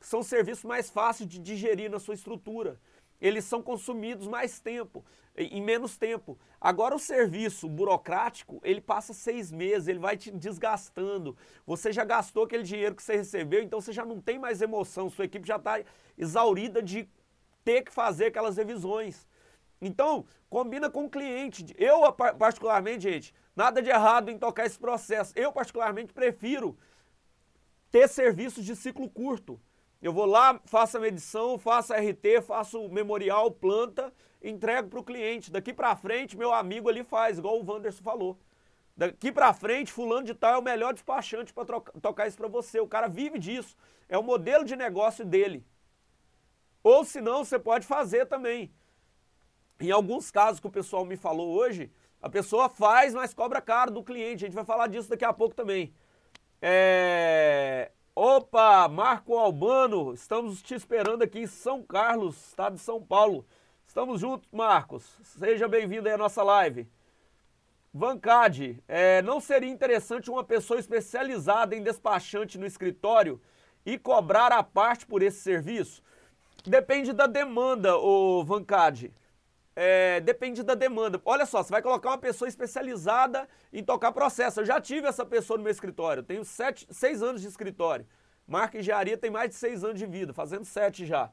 São 0.00 0.22
serviços 0.22 0.64
mais 0.64 0.90
fáceis 0.90 1.28
de 1.28 1.38
digerir 1.38 1.90
na 1.90 1.98
sua 1.98 2.14
estrutura 2.14 2.78
eles 3.20 3.46
são 3.46 3.62
consumidos 3.62 4.26
mais 4.26 4.60
tempo, 4.60 5.02
em 5.34 5.62
menos 5.62 5.96
tempo. 5.96 6.38
Agora 6.60 6.94
o 6.94 6.98
serviço 6.98 7.66
burocrático, 7.68 8.60
ele 8.62 8.82
passa 8.82 9.14
seis 9.14 9.50
meses, 9.50 9.88
ele 9.88 9.98
vai 9.98 10.14
te 10.14 10.30
desgastando. 10.30 11.34
Você 11.66 11.90
já 11.90 12.04
gastou 12.04 12.44
aquele 12.44 12.62
dinheiro 12.62 12.94
que 12.94 13.02
você 13.02 13.16
recebeu, 13.16 13.62
então 13.62 13.80
você 13.80 13.92
já 13.92 14.04
não 14.04 14.20
tem 14.20 14.38
mais 14.38 14.60
emoção, 14.60 15.08
sua 15.08 15.24
equipe 15.24 15.48
já 15.48 15.56
está 15.56 15.82
exaurida 16.18 16.82
de 16.82 17.08
ter 17.64 17.80
que 17.82 17.90
fazer 17.90 18.26
aquelas 18.26 18.58
revisões. 18.58 19.26
Então, 19.86 20.24
combina 20.48 20.88
com 20.88 21.04
o 21.04 21.10
cliente. 21.10 21.66
Eu, 21.76 22.10
particularmente, 22.12 23.02
gente, 23.02 23.34
nada 23.54 23.82
de 23.82 23.90
errado 23.90 24.30
em 24.30 24.38
tocar 24.38 24.64
esse 24.64 24.78
processo. 24.78 25.32
Eu, 25.36 25.52
particularmente, 25.52 26.12
prefiro 26.12 26.76
ter 27.90 28.08
serviços 28.08 28.64
de 28.64 28.74
ciclo 28.74 29.08
curto. 29.08 29.60
Eu 30.00 30.12
vou 30.12 30.26
lá, 30.26 30.60
faço 30.64 30.96
a 30.96 31.00
medição, 31.00 31.58
faço 31.58 31.92
a 31.92 31.98
RT, 31.98 32.42
faço 32.46 32.80
o 32.80 32.92
memorial, 32.92 33.50
planta, 33.50 34.12
entrego 34.42 34.88
para 34.88 35.00
o 35.00 35.04
cliente. 35.04 35.52
Daqui 35.52 35.72
para 35.72 35.94
frente, 35.96 36.36
meu 36.36 36.52
amigo 36.52 36.88
ali 36.88 37.02
faz, 37.04 37.38
igual 37.38 37.60
o 37.60 37.70
Wanderson 37.70 38.02
falou. 38.02 38.38
Daqui 38.96 39.32
para 39.32 39.52
frente, 39.52 39.92
fulano 39.92 40.24
de 40.24 40.34
tal 40.34 40.54
é 40.54 40.58
o 40.58 40.62
melhor 40.62 40.94
despachante 40.94 41.52
para 41.52 41.80
tocar 42.00 42.26
isso 42.26 42.36
para 42.36 42.48
você. 42.48 42.80
O 42.80 42.86
cara 42.86 43.08
vive 43.08 43.38
disso. 43.38 43.76
É 44.08 44.16
o 44.16 44.22
modelo 44.22 44.64
de 44.64 44.76
negócio 44.76 45.24
dele. 45.24 45.66
Ou 46.82 47.04
se 47.04 47.20
não, 47.20 47.44
você 47.44 47.58
pode 47.58 47.86
fazer 47.86 48.26
também. 48.26 48.70
Em 49.80 49.90
alguns 49.90 50.30
casos 50.30 50.60
que 50.60 50.66
o 50.66 50.70
pessoal 50.70 51.04
me 51.04 51.16
falou 51.16 51.52
hoje, 51.52 51.90
a 52.22 52.28
pessoa 52.30 52.68
faz, 52.68 53.12
mas 53.12 53.34
cobra 53.34 53.60
caro 53.60 53.90
do 53.90 54.02
cliente. 54.02 54.44
A 54.44 54.48
gente 54.48 54.54
vai 54.54 54.64
falar 54.64 54.86
disso 54.86 55.10
daqui 55.10 55.24
a 55.24 55.32
pouco 55.32 55.54
também. 55.54 55.92
É... 56.62 57.90
Opa, 58.14 58.88
Marco 58.88 59.36
Albano, 59.36 60.14
estamos 60.14 60.62
te 60.62 60.74
esperando 60.74 61.22
aqui 61.22 61.40
em 61.40 61.46
São 61.48 61.82
Carlos, 61.82 62.36
estado 62.48 62.76
de 62.76 62.80
São 62.80 63.02
Paulo. 63.02 63.44
Estamos 63.84 64.20
juntos, 64.20 64.48
Marcos. 64.52 65.04
Seja 65.24 65.66
bem-vindo 65.66 66.06
aí 66.06 66.14
à 66.14 66.18
nossa 66.18 66.42
live. 66.42 66.88
Vancade, 67.92 68.82
é, 68.86 69.20
não 69.22 69.40
seria 69.40 69.70
interessante 69.70 70.30
uma 70.30 70.44
pessoa 70.44 70.78
especializada 70.78 71.74
em 71.76 71.82
despachante 71.82 72.56
no 72.56 72.66
escritório 72.66 73.40
e 73.84 73.98
cobrar 73.98 74.52
a 74.52 74.62
parte 74.62 75.06
por 75.06 75.22
esse 75.22 75.40
serviço? 75.40 76.02
Depende 76.64 77.12
da 77.12 77.26
demanda, 77.26 77.96
o 77.96 78.42
Vancade 78.44 79.12
é, 79.76 80.20
depende 80.20 80.62
da 80.62 80.74
demanda. 80.74 81.20
Olha 81.24 81.46
só, 81.46 81.62
você 81.62 81.70
vai 81.70 81.82
colocar 81.82 82.10
uma 82.10 82.18
pessoa 82.18 82.48
especializada 82.48 83.48
em 83.72 83.82
tocar 83.82 84.12
processo. 84.12 84.60
Eu 84.60 84.64
já 84.64 84.80
tive 84.80 85.06
essa 85.06 85.24
pessoa 85.24 85.56
no 85.56 85.64
meu 85.64 85.72
escritório, 85.72 86.22
tenho 86.22 86.44
sete, 86.44 86.86
seis 86.90 87.22
anos 87.22 87.42
de 87.42 87.48
escritório. 87.48 88.06
Marca 88.46 88.78
Engenharia 88.78 89.16
tem 89.16 89.30
mais 89.30 89.50
de 89.50 89.56
seis 89.56 89.82
anos 89.82 89.98
de 89.98 90.06
vida, 90.06 90.32
fazendo 90.32 90.64
sete 90.64 91.06
já. 91.06 91.30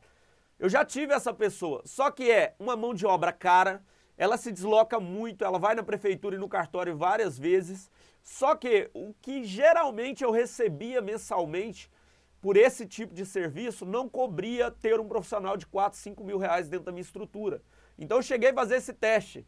Eu 0.57 0.69
já 0.69 0.85
tive 0.85 1.13
essa 1.13 1.33
pessoa, 1.33 1.81
só 1.85 2.09
que 2.11 2.31
é 2.31 2.55
uma 2.59 2.75
mão 2.75 2.93
de 2.93 3.05
obra 3.05 3.31
cara, 3.31 3.83
ela 4.17 4.37
se 4.37 4.51
desloca 4.51 4.99
muito, 4.99 5.43
ela 5.43 5.57
vai 5.57 5.73
na 5.73 5.81
prefeitura 5.81 6.35
e 6.35 6.39
no 6.39 6.47
cartório 6.47 6.95
várias 6.95 7.39
vezes. 7.39 7.89
Só 8.21 8.55
que 8.55 8.89
o 8.93 9.13
que 9.19 9.43
geralmente 9.43 10.23
eu 10.23 10.29
recebia 10.29 11.01
mensalmente 11.01 11.89
por 12.39 12.55
esse 12.57 12.85
tipo 12.85 13.13
de 13.13 13.25
serviço 13.25 13.85
não 13.85 14.07
cobria 14.07 14.69
ter 14.69 14.99
um 14.99 15.07
profissional 15.07 15.57
de 15.57 15.65
4, 15.65 15.97
5 15.97 16.23
mil 16.23 16.37
reais 16.37 16.67
dentro 16.67 16.85
da 16.85 16.91
minha 16.91 17.01
estrutura. 17.01 17.61
Então 18.01 18.17
eu 18.17 18.23
cheguei 18.23 18.49
a 18.49 18.53
fazer 18.53 18.77
esse 18.77 18.93
teste. 18.93 19.45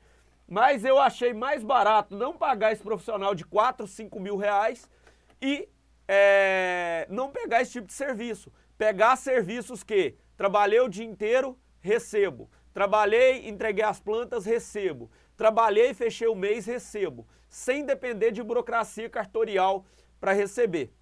Mas 0.48 0.86
eu 0.86 1.00
achei 1.00 1.33
mais 1.33 1.63
barato 1.63 2.15
não 2.15 2.38
pagar 2.38 2.72
esse 2.72 2.83
profissional 2.83 3.33
de 3.33 3.43
4, 3.43 3.88
5 3.88 4.19
mil 4.19 4.38
reais 4.38 4.88
e 5.41 5.67
é, 6.07 7.07
não 7.10 7.31
pegar 7.31 7.63
esse 7.63 7.72
tipo 7.72 7.88
de 7.88 7.93
serviço. 7.93 8.53
Pegar 8.77 9.15
serviços 9.15 9.83
que 9.83 10.15
trabalhei 10.38 10.79
o 10.79 10.88
dia 10.88 11.03
inteiro, 11.03 11.57
recebo. 11.81 12.48
Trabalhei, 12.72 13.50
entreguei 13.50 13.83
as 13.83 14.00
plantas, 14.00 14.45
recebo. 14.45 15.10
Trabalhei, 15.36 15.91
fechei 15.95 16.27
o 16.27 16.36
mês, 16.36 16.67
recebo. 16.67 17.27
Sem 17.50 17.83
depender 17.83 18.29
de 18.31 18.43
burocracia 18.43 19.10
cartorial 19.10 19.83
para 20.19 20.31
receber. 20.31 20.93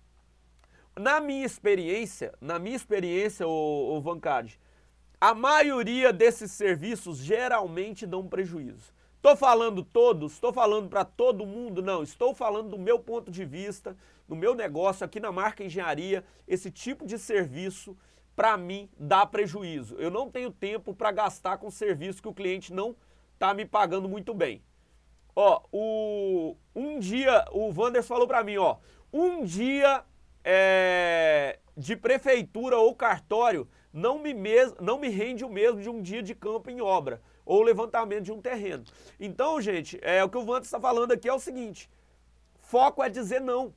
Na 0.97 1.19
minha 1.19 1.45
experiência, 1.45 2.33
na 2.39 2.57
minha 2.57 2.75
experiência, 2.77 3.45
o, 3.45 3.97
o 3.97 4.01
Vancade, 4.01 4.57
a 5.21 5.35
maioria 5.35 6.11
desses 6.11 6.51
serviços 6.51 7.19
geralmente 7.19 8.07
dão 8.07 8.27
prejuízo. 8.27 8.91
Estou 9.17 9.35
falando 9.35 9.83
todos, 9.83 10.33
estou 10.33 10.51
falando 10.51 10.89
para 10.89 11.05
todo 11.05 11.45
mundo, 11.45 11.79
não. 11.79 12.01
Estou 12.01 12.33
falando 12.33 12.71
do 12.71 12.79
meu 12.79 12.97
ponto 12.97 13.29
de 13.29 13.45
vista, 13.45 13.95
no 14.27 14.35
meu 14.35 14.55
negócio 14.55 15.05
aqui 15.05 15.19
na 15.19 15.31
marca 15.31 15.63
engenharia. 15.63 16.25
Esse 16.47 16.71
tipo 16.71 17.05
de 17.05 17.19
serviço, 17.19 17.95
para 18.35 18.57
mim, 18.57 18.89
dá 18.97 19.23
prejuízo. 19.23 19.95
Eu 19.99 20.09
não 20.09 20.27
tenho 20.27 20.49
tempo 20.49 20.91
para 20.91 21.11
gastar 21.11 21.59
com 21.59 21.69
serviço 21.69 22.19
que 22.19 22.27
o 22.27 22.33
cliente 22.33 22.73
não 22.73 22.95
está 23.35 23.53
me 23.53 23.63
pagando 23.63 24.09
muito 24.09 24.33
bem. 24.33 24.63
Ó, 25.35 25.61
o, 25.71 26.57
um 26.75 26.97
dia, 26.97 27.45
o 27.51 27.71
Wanders 27.71 28.07
falou 28.07 28.27
para 28.27 28.43
mim, 28.43 28.57
ó, 28.57 28.77
um 29.13 29.43
dia 29.43 30.03
é, 30.43 31.59
de 31.77 31.95
prefeitura 31.95 32.79
ou 32.79 32.95
cartório 32.95 33.67
não 33.93 34.19
me, 34.19 34.33
mes 34.33 34.73
não 34.79 34.99
me 34.99 35.09
rende 35.09 35.43
o 35.43 35.49
mesmo 35.49 35.81
de 35.81 35.89
um 35.89 36.01
dia 36.01 36.23
de 36.23 36.33
campo 36.33 36.69
em 36.69 36.81
obra 36.81 37.21
ou 37.45 37.61
levantamento 37.61 38.25
de 38.25 38.31
um 38.31 38.41
terreno. 38.41 38.83
Então, 39.19 39.59
gente, 39.61 39.99
é, 40.01 40.23
o 40.23 40.29
que 40.29 40.37
o 40.37 40.45
Vanto 40.45 40.65
está 40.65 40.79
falando 40.79 41.11
aqui 41.11 41.27
é 41.27 41.33
o 41.33 41.39
seguinte: 41.39 41.89
foco 42.59 43.03
é 43.03 43.09
dizer 43.09 43.41
não. 43.41 43.73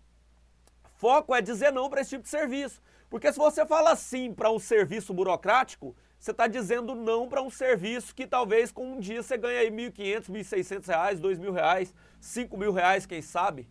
Foco 0.95 1.35
é 1.35 1.41
dizer 1.41 1.73
não 1.73 1.91
para 1.91 2.01
esse 2.01 2.11
tipo 2.11 2.23
de 2.23 2.29
serviço. 2.29 2.81
Porque 3.11 3.33
se 3.33 3.39
você 3.39 3.67
fala 3.67 3.95
sim 3.95 4.33
para 4.33 4.51
um 4.51 4.59
serviço 4.59 5.13
burocrático, 5.13 5.95
você 6.19 6.31
está 6.31 6.47
dizendo 6.47 6.95
não 6.95 7.29
para 7.29 7.43
um 7.43 7.51
serviço 7.51 8.15
que 8.15 8.27
talvez 8.27 8.73
com 8.73 8.95
um 8.95 8.99
dia 8.99 9.23
você 9.23 9.37
ganhe 9.37 9.59
aí 9.59 9.69
R$ 9.69 9.91
1.500, 9.91 10.31
1.600 10.31 10.87
reais, 10.87 11.21
R$ 11.21 11.29
2.000, 11.29 11.93
5.000 12.21 12.73
reais, 12.73 13.07
quem 13.07 13.21
sabe, 13.21 13.69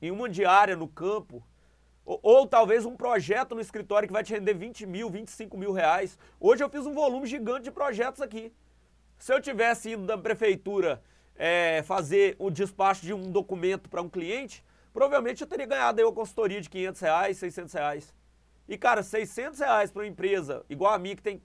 em 0.00 0.10
uma 0.10 0.28
diária 0.28 0.76
no 0.76 0.86
campo. 0.86 1.44
Ou, 2.10 2.18
ou, 2.24 2.44
talvez 2.44 2.84
um 2.84 2.96
projeto 2.96 3.54
no 3.54 3.60
escritório 3.60 4.08
que 4.08 4.12
vai 4.12 4.24
te 4.24 4.34
render 4.34 4.52
20 4.52 4.84
mil, 4.84 5.08
25 5.08 5.56
mil 5.56 5.70
reais. 5.70 6.18
Hoje 6.40 6.60
eu 6.60 6.68
fiz 6.68 6.84
um 6.84 6.92
volume 6.92 7.24
gigante 7.24 7.62
de 7.62 7.70
projetos 7.70 8.20
aqui. 8.20 8.52
Se 9.16 9.32
eu 9.32 9.40
tivesse 9.40 9.90
ido 9.90 10.04
da 10.04 10.18
prefeitura 10.18 11.00
é, 11.36 11.84
fazer 11.84 12.34
o 12.36 12.50
despacho 12.50 13.02
de 13.02 13.14
um 13.14 13.30
documento 13.30 13.88
para 13.88 14.02
um 14.02 14.08
cliente, 14.08 14.64
provavelmente 14.92 15.42
eu 15.42 15.46
teria 15.46 15.66
ganhado 15.66 16.00
aí 16.00 16.04
uma 16.04 16.12
consultoria 16.12 16.60
de 16.60 16.68
500 16.68 17.00
reais, 17.00 17.36
600 17.36 17.74
reais. 17.74 18.14
E 18.66 18.76
cara, 18.76 19.04
600 19.04 19.60
reais 19.60 19.92
para 19.92 20.02
uma 20.02 20.08
empresa 20.08 20.64
igual 20.68 20.92
a 20.92 20.98
minha 20.98 21.14
que 21.14 21.22
tem 21.22 21.40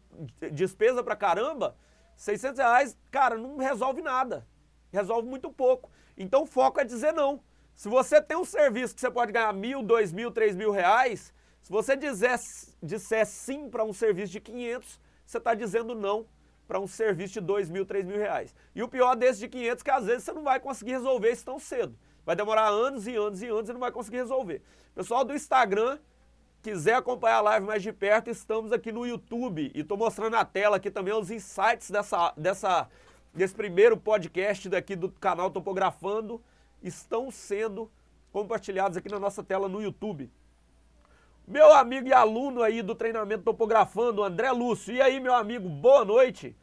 despesa 0.52 1.04
para 1.04 1.16
caramba, 1.16 1.78
600 2.16 2.58
reais, 2.58 2.98
cara, 3.12 3.38
não 3.38 3.58
resolve 3.58 4.02
nada. 4.02 4.48
Resolve 4.92 5.30
muito 5.30 5.54
pouco. 5.54 5.92
Então 6.18 6.42
o 6.42 6.48
foco 6.48 6.80
é 6.80 6.84
dizer 6.84 7.14
não. 7.14 7.40
Se 7.76 7.90
você 7.90 8.22
tem 8.22 8.38
um 8.38 8.46
serviço 8.46 8.96
que 8.96 9.02
você 9.02 9.12
pode 9.12 9.34
ganhar 9.34 9.54
mil, 9.54 9.84
dois 9.84 10.14
mil, 10.14 10.32
três 10.32 10.56
mil 10.56 10.72
reais, 10.72 11.34
se 11.62 11.70
você 11.70 11.96
dizer, 11.98 12.40
disser 12.82 13.26
sim 13.26 13.70
para 13.70 13.84
um 13.84 13.92
serviço 13.92 14.32
de 14.32 14.40
500, 14.40 15.00
você 15.26 15.38
está 15.38 15.54
dizendo 15.54 15.94
não 15.94 16.26
para 16.68 16.80
um 16.80 16.88
serviço 16.88 17.34
de 17.34 17.42
dois 17.42 17.70
mil, 17.70 17.86
três 17.86 18.06
mil 18.06 18.18
reais. 18.18 18.56
E 18.74 18.82
o 18.82 18.88
pior 18.88 19.14
desse 19.16 19.40
de 19.40 19.50
500 19.50 19.82
é 19.82 19.84
que 19.84 19.92
às 19.92 20.06
vezes 20.06 20.24
você 20.24 20.32
não 20.32 20.44
vai 20.44 20.60
conseguir 20.60 20.92
resolver 20.92 21.32
isso 21.32 21.44
tão 21.44 21.60
cedo. 21.60 21.98
Vai 22.26 22.36
demorar 22.36 22.70
anos 22.70 23.08
e 23.08 23.16
anos 23.16 23.42
e 23.42 23.48
anos 23.48 23.70
e 23.70 23.74
não 23.74 23.80
vai 23.80 23.92
conseguir 23.92 24.18
resolver. 24.18 24.62
Pessoal 24.96 25.26
do 25.26 25.34
Instagram, 25.34 26.00
quiser 26.64 26.96
acompanhar 26.96 27.38
a 27.38 27.42
live 27.42 27.66
mais 27.66 27.84
de 27.84 27.92
perto, 27.92 28.30
estamos 28.30 28.72
aqui 28.72 28.92
no 28.92 29.06
YouTube 29.06 29.72
e 29.76 29.82
estou 29.82 29.98
mostrando 29.98 30.32
na 30.32 30.46
tela 30.46 30.78
aqui 30.78 30.90
também 30.90 31.14
os 31.14 31.30
insights 31.30 31.92
dessa, 31.92 32.34
dessa, 32.38 32.90
desse 33.34 33.54
primeiro 33.54 33.98
podcast 33.98 34.70
daqui 34.70 34.96
do 34.96 35.12
canal 35.12 35.52
Topografando 35.52 36.42
estão 36.82 37.32
sendo 37.32 37.92
compartilhados 38.32 38.98
aqui 38.98 39.10
na 39.10 39.20
nossa 39.20 39.44
tela 39.44 39.68
no 39.68 39.82
YouTube. 39.82 40.32
Meu 41.48 41.72
amigo 41.74 42.08
e 42.08 42.14
aluno 42.14 42.64
aí 42.64 42.82
do 42.82 42.96
treinamento 42.96 43.44
topografando, 43.44 44.24
André 44.24 44.52
Lúcio. 44.52 44.94
E 44.94 45.02
aí, 45.02 45.20
meu 45.20 45.34
amigo, 45.34 45.70
boa 45.70 46.04
noite. 46.04 46.56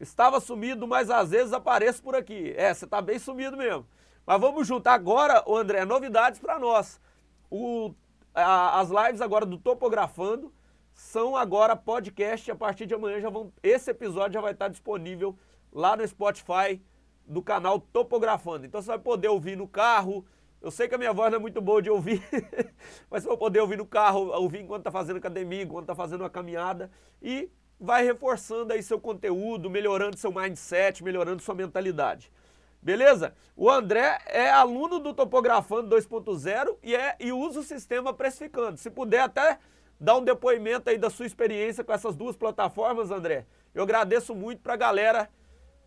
Estava 0.00 0.40
sumido, 0.40 0.86
mas 0.86 1.08
às 1.10 1.30
vezes 1.30 1.52
apareço 1.52 2.02
por 2.02 2.14
aqui. 2.14 2.52
É, 2.56 2.74
você 2.74 2.84
está 2.84 3.00
bem 3.00 3.18
sumido 3.18 3.56
mesmo. 3.56 3.86
Mas 4.26 4.40
vamos 4.40 4.66
juntar 4.66 4.94
agora, 4.94 5.44
André, 5.48 5.84
novidades 5.84 6.40
para 6.40 6.58
nós. 6.58 7.00
O, 7.48 7.94
a, 8.34 8.80
as 8.80 8.90
lives 8.90 9.20
agora 9.20 9.46
do 9.46 9.56
Topografando 9.56 10.52
são 10.92 11.36
agora 11.36 11.76
podcast. 11.76 12.50
A 12.50 12.56
partir 12.56 12.86
de 12.86 12.94
amanhã 12.94 13.20
já 13.20 13.30
vão. 13.30 13.52
Esse 13.62 13.92
episódio 13.92 14.34
já 14.34 14.40
vai 14.40 14.52
estar 14.52 14.68
disponível 14.68 15.38
lá 15.72 15.96
no 15.96 16.06
Spotify, 16.06 16.82
do 17.26 17.42
canal 17.42 17.80
Topografando. 17.80 18.66
Então 18.66 18.80
você 18.80 18.88
vai 18.88 18.98
poder 18.98 19.28
ouvir 19.28 19.56
no 19.56 19.66
carro. 19.66 20.24
Eu 20.60 20.70
sei 20.70 20.88
que 20.88 20.94
a 20.94 20.98
minha 20.98 21.12
voz 21.12 21.30
não 21.30 21.38
é 21.38 21.40
muito 21.40 21.60
boa 21.60 21.82
de 21.82 21.90
ouvir, 21.90 22.22
mas 23.10 23.22
você 23.22 23.28
vai 23.28 23.36
poder 23.36 23.60
ouvir 23.60 23.76
no 23.76 23.86
carro, 23.86 24.30
ouvir 24.32 24.60
enquanto 24.60 24.80
está 24.80 24.90
fazendo 24.90 25.18
academia, 25.18 25.62
enquanto 25.62 25.82
está 25.82 25.94
fazendo 25.94 26.22
uma 26.22 26.30
caminhada 26.30 26.90
e 27.22 27.50
vai 27.78 28.04
reforçando 28.04 28.72
aí 28.72 28.82
seu 28.82 28.98
conteúdo, 28.98 29.68
melhorando 29.68 30.16
seu 30.16 30.32
mindset, 30.32 31.04
melhorando 31.04 31.42
sua 31.42 31.54
mentalidade. 31.54 32.32
Beleza? 32.80 33.34
O 33.56 33.70
André 33.70 34.18
é 34.26 34.48
aluno 34.50 34.98
do 34.98 35.12
Topografando 35.12 35.94
2.0 35.94 36.76
e, 36.82 36.94
é, 36.94 37.16
e 37.18 37.32
usa 37.32 37.60
o 37.60 37.64
sistema 37.64 38.14
precificando. 38.14 38.78
Se 38.78 38.88
puder 38.90 39.20
até 39.20 39.58
dar 39.98 40.16
um 40.16 40.22
depoimento 40.24 40.88
aí 40.88 40.98
da 40.98 41.10
sua 41.10 41.26
experiência 41.26 41.82
com 41.82 41.92
essas 41.92 42.14
duas 42.14 42.36
plataformas, 42.36 43.10
André, 43.10 43.46
eu 43.74 43.82
agradeço 43.82 44.34
muito 44.34 44.62
para 44.62 44.74
a 44.74 44.76
galera 44.76 45.28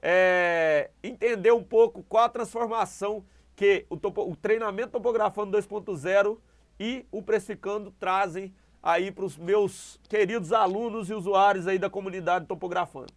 é, 0.01 0.89
entender 1.03 1.51
um 1.51 1.63
pouco 1.63 2.03
qual 2.03 2.25
a 2.25 2.29
transformação 2.29 3.23
que 3.55 3.85
o, 3.89 3.97
topo, 3.97 4.21
o 4.21 4.35
treinamento 4.35 4.91
Topografando 4.91 5.57
2.0 5.57 6.37
e 6.79 7.05
o 7.11 7.21
Precificando 7.21 7.91
trazem 7.99 8.53
aí 8.81 9.11
para 9.11 9.25
os 9.25 9.37
meus 9.37 9.99
queridos 10.07 10.53
alunos 10.53 11.09
e 11.09 11.13
usuários 11.13 11.67
aí 11.67 11.77
da 11.77 11.89
comunidade 11.89 12.45
Topografando. 12.45 13.11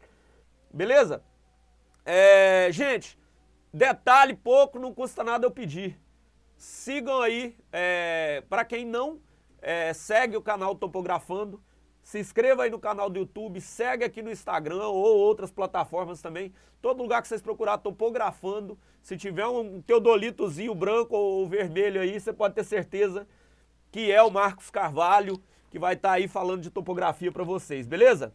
Beleza? 0.73 1.23
É, 2.05 2.69
gente, 2.73 3.17
detalhe 3.73 4.35
pouco, 4.35 4.79
não 4.79 4.93
custa 4.93 5.23
nada 5.23 5.47
eu 5.47 5.51
pedir. 5.51 5.97
Sigam 6.57 7.21
aí, 7.21 7.57
é, 7.73 8.43
para 8.49 8.65
quem 8.65 8.85
não 8.85 9.21
é, 9.61 9.93
segue 9.93 10.37
o 10.37 10.43
canal 10.43 10.75
Topografando, 10.75 11.63
se 12.03 12.19
inscreva 12.19 12.65
aí 12.65 12.71
no 12.71 12.79
canal 12.79 13.09
do 13.09 13.19
YouTube, 13.19 13.61
segue 13.61 14.05
aqui 14.05 14.23
no 14.23 14.31
Instagram 14.31 14.89
ou 14.89 15.19
outras 15.19 15.51
plataformas 15.51 16.21
também. 16.21 16.53
Todo 16.81 17.03
lugar 17.03 17.23
que 17.23 17.29
vocês 17.29 17.41
procurar 17.41 17.79
topografando, 17.79 18.79
se 19.01 19.17
tiver 19.17 19.47
um 19.47 19.81
teodolitozinho 19.81 20.75
branco 20.75 21.17
ou 21.17 21.49
vermelho 21.49 22.01
aí, 22.01 22.19
você 22.19 22.33
pode 22.33 22.55
ter 22.55 22.65
certeza 22.65 23.27
que 23.91 24.11
é 24.11 24.23
o 24.23 24.31
Marcos 24.31 24.71
Carvalho 24.71 25.41
que 25.73 25.79
vai 25.79 25.95
estar 25.95 26.11
tá 26.11 26.15
aí 26.17 26.29
falando 26.29 26.61
de 26.61 26.71
topografia 26.71 27.33
para 27.33 27.45
vocês, 27.45 27.87
beleza? 27.87 28.35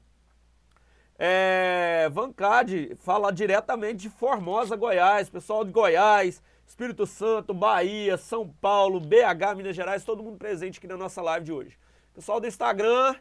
É, 1.19 2.09
Vancade 2.11 2.95
fala 2.95 3.31
diretamente 3.31 4.01
de 4.01 4.09
Formosa, 4.09 4.75
Goiás, 4.75 5.29
pessoal 5.29 5.63
de 5.63 5.71
Goiás, 5.71 6.41
Espírito 6.65 7.05
Santo, 7.05 7.53
Bahia, 7.53 8.17
São 8.17 8.47
Paulo, 8.59 8.99
BH, 8.99 9.55
Minas 9.55 9.75
Gerais, 9.75 10.03
todo 10.03 10.23
mundo 10.23 10.37
presente 10.37 10.79
aqui 10.79 10.87
na 10.87 10.97
nossa 10.97 11.21
live 11.21 11.45
de 11.45 11.51
hoje. 11.51 11.77
Pessoal 12.13 12.39
do 12.39 12.47
Instagram, 12.47 13.15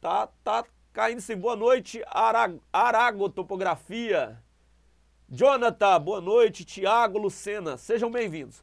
Tá, 0.00 0.28
tá 0.44 0.64
caindo 0.92 1.20
sim. 1.20 1.34
Boa 1.34 1.56
noite, 1.56 2.02
Arago, 2.06 2.62
Arago 2.72 3.28
Topografia. 3.28 4.40
Jonathan, 5.28 6.00
boa 6.00 6.20
noite. 6.20 6.64
Tiago 6.64 7.18
Lucena, 7.18 7.76
sejam 7.76 8.08
bem-vindos. 8.08 8.62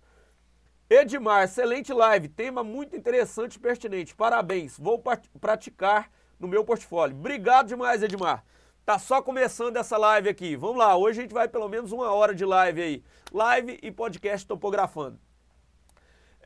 Edmar, 0.90 1.44
excelente 1.44 1.92
live. 1.92 2.30
Tema 2.30 2.64
muito 2.64 2.96
interessante 2.96 3.56
e 3.56 3.60
pertinente. 3.60 4.16
Parabéns. 4.16 4.80
Vou 4.80 5.04
praticar 5.42 6.10
no 6.40 6.48
meu 6.48 6.64
portfólio. 6.64 7.18
Obrigado 7.18 7.68
demais, 7.68 8.02
Edmar. 8.02 8.46
Tá 8.86 8.98
só 8.98 9.22
começando 9.22 9.76
essa 9.76 9.98
live 9.98 10.30
aqui. 10.30 10.56
Vamos 10.56 10.78
lá, 10.78 10.96
hoje 10.96 11.20
a 11.20 11.22
gente 11.24 11.34
vai 11.34 11.50
pelo 11.50 11.68
menos 11.68 11.92
uma 11.92 12.14
hora 12.14 12.34
de 12.34 12.46
live 12.46 12.82
aí. 12.82 13.04
Live 13.34 13.78
e 13.82 13.92
podcast 13.92 14.48
topografando. 14.48 15.20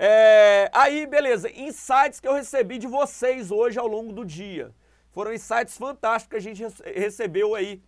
É, 0.01 0.71
aí, 0.73 1.05
beleza, 1.05 1.51
insights 1.51 2.21
que 2.21 2.27
eu 2.27 2.33
recebi 2.33 2.77
de 2.77 2.87
vocês 2.87 3.51
hoje 3.51 3.77
ao 3.77 3.85
longo 3.85 4.13
do 4.13 4.25
dia. 4.25 4.73
Foram 5.19 5.33
insights 5.33 5.77
fantásticos 5.77 6.29
que 6.29 6.37
a 6.37 6.55
gente 6.55 6.81
recebeu 6.97 7.53
aí 7.53 7.83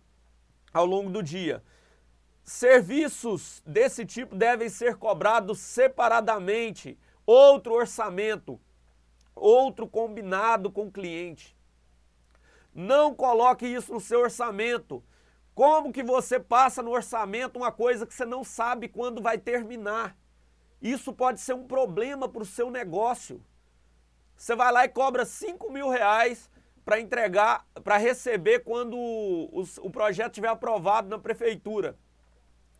ao 0.70 0.84
longo 0.84 1.08
do 1.08 1.22
dia. 1.22 1.64
Serviços 2.44 3.62
desse 3.64 4.04
tipo 4.04 4.36
devem 4.36 4.68
ser 4.68 4.96
cobrados 4.96 5.58
separadamente, 5.58 6.98
outro 7.24 7.72
orçamento, 7.72 8.60
outro 9.34 9.88
combinado 9.88 10.70
com 10.70 10.88
o 10.88 10.92
cliente. 10.92 11.56
Não 12.74 13.14
coloque 13.14 13.64
isso 13.64 13.94
no 13.94 14.00
seu 14.00 14.20
orçamento. 14.20 15.02
Como 15.54 15.90
que 15.90 16.02
você 16.02 16.38
passa 16.38 16.82
no 16.82 16.90
orçamento 16.90 17.56
uma 17.56 17.72
coisa 17.72 18.06
que 18.06 18.12
você 18.12 18.26
não 18.26 18.44
sabe 18.44 18.88
quando 18.88 19.22
vai 19.22 19.38
terminar? 19.38 20.14
Isso 20.82 21.14
pode 21.14 21.40
ser 21.40 21.54
um 21.54 21.66
problema 21.66 22.28
para 22.28 22.42
o 22.42 22.44
seu 22.44 22.70
negócio. 22.70 23.42
Você 24.36 24.54
vai 24.54 24.70
lá 24.70 24.84
e 24.84 24.90
cobra 24.90 25.24
5 25.24 25.72
mil 25.72 25.88
reais 25.88 26.51
para 26.84 27.00
entregar, 27.00 27.66
para 27.84 27.96
receber 27.96 28.60
quando 28.60 28.96
o, 28.96 29.64
o 29.80 29.90
projeto 29.90 30.32
estiver 30.32 30.48
aprovado 30.48 31.08
na 31.08 31.18
prefeitura. 31.18 31.96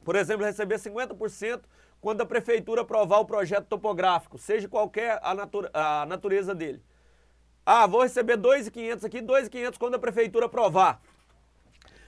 Por 0.05 0.17
exemplo, 0.17 0.45
receber 0.45 0.77
50% 0.77 1.63
quando 2.01 2.21
a 2.23 2.27
prefeitura 2.27 2.83
aprovar 2.83 3.21
o 3.21 3.25
projeto 3.25 3.67
topográfico, 3.67 4.37
seja 4.37 4.69
qualquer 4.69 5.21
a, 5.23 5.35
nature, 5.35 5.69
a 5.73 6.05
natureza 6.07 6.53
dele. 6.53 6.83
Ah, 7.65 7.87
vou 7.87 8.03
receber 8.03 8.37
2.500 8.37 9.05
aqui, 9.05 9.23
2.500 9.23 9.79
quando 9.79 9.95
a 9.95 9.99
prefeitura 10.01 10.47
aprovar. 10.47 11.01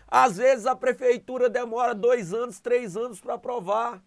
Às 0.09 0.37
vezes 0.37 0.67
a 0.67 0.75
prefeitura 0.75 1.49
demora 1.49 1.95
dois 1.95 2.35
anos, 2.35 2.59
três 2.59 2.97
anos 2.97 3.21
para 3.21 3.35
aprovar. 3.35 4.03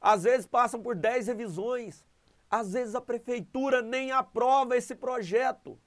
Às 0.00 0.22
vezes 0.22 0.46
passam 0.46 0.80
por 0.80 0.94
10 0.94 1.26
revisões. 1.26 2.04
Às 2.48 2.72
vezes 2.72 2.94
a 2.94 3.00
prefeitura 3.00 3.82
nem 3.82 4.12
aprova 4.12 4.76
esse 4.76 4.94
projeto 4.94 5.78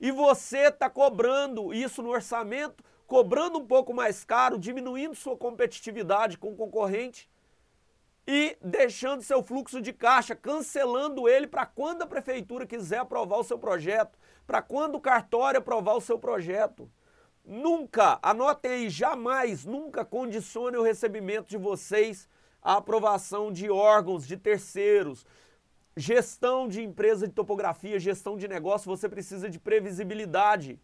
e 0.00 0.10
você 0.10 0.68
está 0.68 0.90
cobrando 0.90 1.72
isso 1.72 2.02
no 2.02 2.10
orçamento, 2.10 2.82
cobrando 3.06 3.58
um 3.58 3.66
pouco 3.66 3.94
mais 3.94 4.24
caro, 4.24 4.58
diminuindo 4.58 5.14
sua 5.14 5.36
competitividade 5.36 6.38
com 6.38 6.52
o 6.52 6.56
concorrente 6.56 7.28
e 8.26 8.56
deixando 8.62 9.22
seu 9.22 9.42
fluxo 9.42 9.80
de 9.80 9.92
caixa, 9.92 10.34
cancelando 10.34 11.28
ele 11.28 11.46
para 11.46 11.66
quando 11.66 12.02
a 12.02 12.06
prefeitura 12.06 12.66
quiser 12.66 12.98
aprovar 12.98 13.38
o 13.38 13.44
seu 13.44 13.58
projeto, 13.58 14.18
para 14.46 14.62
quando 14.62 14.96
o 14.96 15.00
cartório 15.00 15.58
aprovar 15.58 15.94
o 15.94 16.00
seu 16.00 16.18
projeto. 16.18 16.90
Nunca, 17.44 18.18
anotem 18.22 18.70
aí, 18.70 18.90
jamais, 18.90 19.66
nunca 19.66 20.04
condicione 20.04 20.78
o 20.78 20.82
recebimento 20.82 21.48
de 21.48 21.58
vocês 21.58 22.26
à 22.62 22.78
aprovação 22.78 23.52
de 23.52 23.70
órgãos, 23.70 24.26
de 24.26 24.38
terceiros, 24.38 25.26
Gestão 25.96 26.66
de 26.66 26.82
empresa 26.82 27.28
de 27.28 27.32
topografia, 27.32 28.00
gestão 28.00 28.36
de 28.36 28.48
negócio, 28.48 28.90
você 28.90 29.08
precisa 29.08 29.48
de 29.48 29.60
previsibilidade. 29.60 30.80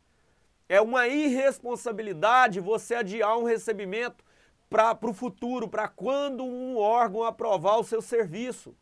É 0.68 0.81
uma 0.81 1.09
irresponsabilidade 1.09 2.61
você 2.61 2.94
adiar 2.94 3.37
um 3.37 3.42
recebimento 3.42 4.25
para 4.68 4.96
o 5.03 5.12
futuro, 5.12 5.68
para 5.68 5.88
quando 5.88 6.44
um 6.44 6.77
órgão 6.79 7.25
aprovar 7.25 7.77
o 7.79 7.85
seu 7.85 8.01
serviço. 8.01 8.77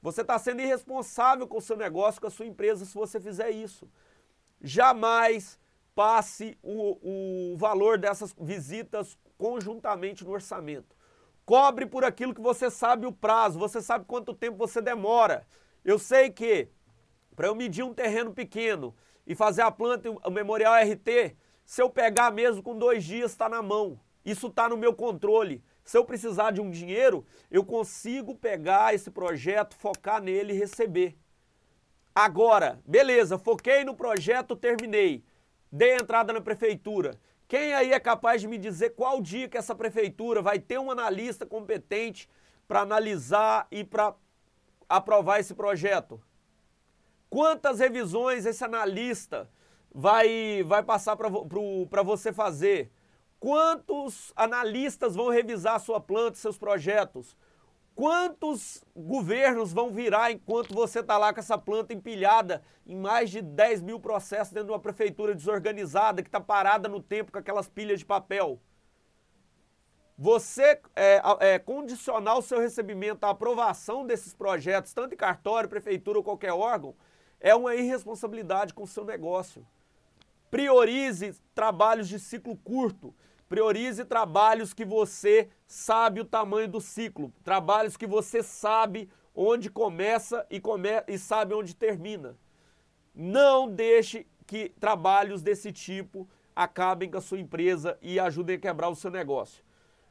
Você 0.00 0.22
está 0.22 0.38
sendo 0.38 0.62
irresponsável 0.62 1.46
com 1.46 1.58
o 1.58 1.60
seu 1.60 1.76
negócio, 1.76 2.20
com 2.22 2.26
a 2.26 2.30
sua 2.30 2.46
empresa, 2.46 2.86
se 2.86 2.94
você 2.94 3.20
fizer 3.20 3.50
isso. 3.50 3.86
Jamais 4.62 5.58
passe 5.94 6.56
o, 6.62 7.52
o 7.52 7.56
valor 7.58 7.98
dessas 7.98 8.34
visitas 8.38 9.18
conjuntamente 9.36 10.24
no 10.24 10.30
orçamento. 10.30 10.96
Cobre 11.44 11.84
por 11.84 12.02
aquilo 12.02 12.34
que 12.34 12.40
você 12.40 12.70
sabe 12.70 13.06
o 13.06 13.12
prazo, 13.12 13.58
você 13.58 13.82
sabe 13.82 14.06
quanto 14.06 14.34
tempo 14.34 14.56
você 14.56 14.80
demora. 14.80 15.46
Eu 15.86 16.00
sei 16.00 16.30
que 16.30 16.68
para 17.36 17.46
eu 17.46 17.54
medir 17.54 17.84
um 17.84 17.94
terreno 17.94 18.32
pequeno 18.32 18.92
e 19.24 19.36
fazer 19.36 19.62
a 19.62 19.70
planta, 19.70 20.10
o 20.10 20.30
memorial 20.30 20.74
RT, 20.74 21.36
se 21.64 21.80
eu 21.80 21.88
pegar 21.88 22.32
mesmo 22.32 22.60
com 22.60 22.76
dois 22.76 23.04
dias, 23.04 23.30
está 23.30 23.48
na 23.48 23.62
mão. 23.62 24.00
Isso 24.24 24.48
está 24.48 24.68
no 24.68 24.76
meu 24.76 24.92
controle. 24.92 25.62
Se 25.84 25.96
eu 25.96 26.04
precisar 26.04 26.50
de 26.50 26.60
um 26.60 26.72
dinheiro, 26.72 27.24
eu 27.48 27.64
consigo 27.64 28.34
pegar 28.34 28.94
esse 28.94 29.12
projeto, 29.12 29.76
focar 29.76 30.20
nele 30.20 30.52
e 30.52 30.58
receber. 30.58 31.16
Agora, 32.12 32.80
beleza, 32.84 33.38
foquei 33.38 33.84
no 33.84 33.94
projeto, 33.94 34.56
terminei. 34.56 35.22
Dei 35.70 35.94
entrada 35.94 36.32
na 36.32 36.40
prefeitura. 36.40 37.16
Quem 37.46 37.72
aí 37.74 37.92
é 37.92 38.00
capaz 38.00 38.40
de 38.40 38.48
me 38.48 38.58
dizer 38.58 38.90
qual 38.90 39.22
dia 39.22 39.48
que 39.48 39.56
essa 39.56 39.74
prefeitura 39.74 40.42
vai 40.42 40.58
ter 40.58 40.80
um 40.80 40.90
analista 40.90 41.46
competente 41.46 42.28
para 42.66 42.80
analisar 42.80 43.68
e 43.70 43.84
para 43.84 44.16
aprovar 44.88 45.40
esse 45.40 45.54
projeto? 45.54 46.20
Quantas 47.28 47.80
revisões 47.80 48.46
esse 48.46 48.64
analista 48.64 49.50
vai, 49.92 50.62
vai 50.64 50.82
passar 50.82 51.16
para 51.16 52.02
você 52.02 52.32
fazer? 52.32 52.90
Quantos 53.38 54.32
analistas 54.34 55.14
vão 55.14 55.28
revisar 55.28 55.78
sua 55.80 56.00
planta, 56.00 56.36
seus 56.36 56.56
projetos? 56.56 57.36
Quantos 57.94 58.84
governos 58.94 59.72
vão 59.72 59.90
virar 59.90 60.30
enquanto 60.30 60.74
você 60.74 61.00
está 61.00 61.16
lá 61.16 61.32
com 61.32 61.40
essa 61.40 61.56
planta 61.56 61.94
empilhada 61.94 62.62
em 62.86 62.94
mais 62.94 63.30
de 63.30 63.40
10 63.40 63.80
mil 63.82 63.98
processos 63.98 64.52
dentro 64.52 64.66
de 64.66 64.72
uma 64.72 64.80
prefeitura 64.80 65.34
desorganizada 65.34 66.22
que 66.22 66.28
está 66.28 66.40
parada 66.40 66.88
no 66.88 67.00
tempo 67.00 67.32
com 67.32 67.38
aquelas 67.38 67.68
pilhas 67.68 67.98
de 67.98 68.04
papel? 68.04 68.60
Você 70.18 70.80
é, 70.94 71.20
é, 71.40 71.58
condicionar 71.58 72.38
o 72.38 72.42
seu 72.42 72.58
recebimento 72.58 73.24
à 73.24 73.30
aprovação 73.30 74.06
desses 74.06 74.32
projetos, 74.32 74.94
tanto 74.94 75.12
em 75.12 75.16
cartório, 75.16 75.68
prefeitura 75.68 76.18
ou 76.18 76.24
qualquer 76.24 76.52
órgão, 76.52 76.94
é 77.38 77.54
uma 77.54 77.74
irresponsabilidade 77.74 78.72
com 78.72 78.84
o 78.84 78.86
seu 78.86 79.04
negócio. 79.04 79.66
Priorize 80.50 81.34
trabalhos 81.54 82.08
de 82.08 82.18
ciclo 82.18 82.56
curto. 82.56 83.14
Priorize 83.48 84.04
trabalhos 84.04 84.72
que 84.72 84.84
você 84.84 85.48
sabe 85.66 86.20
o 86.20 86.24
tamanho 86.24 86.66
do 86.66 86.80
ciclo, 86.80 87.32
trabalhos 87.44 87.96
que 87.96 88.06
você 88.06 88.42
sabe 88.42 89.08
onde 89.34 89.70
começa 89.70 90.44
e, 90.50 90.58
come 90.58 90.88
e 91.06 91.18
sabe 91.18 91.54
onde 91.54 91.76
termina. 91.76 92.36
Não 93.14 93.68
deixe 93.68 94.26
que 94.46 94.70
trabalhos 94.80 95.42
desse 95.42 95.72
tipo 95.72 96.28
acabem 96.54 97.10
com 97.10 97.18
a 97.18 97.20
sua 97.20 97.38
empresa 97.38 97.98
e 98.00 98.18
ajudem 98.18 98.56
a 98.56 98.60
quebrar 98.60 98.88
o 98.88 98.96
seu 98.96 99.10
negócio. 99.10 99.65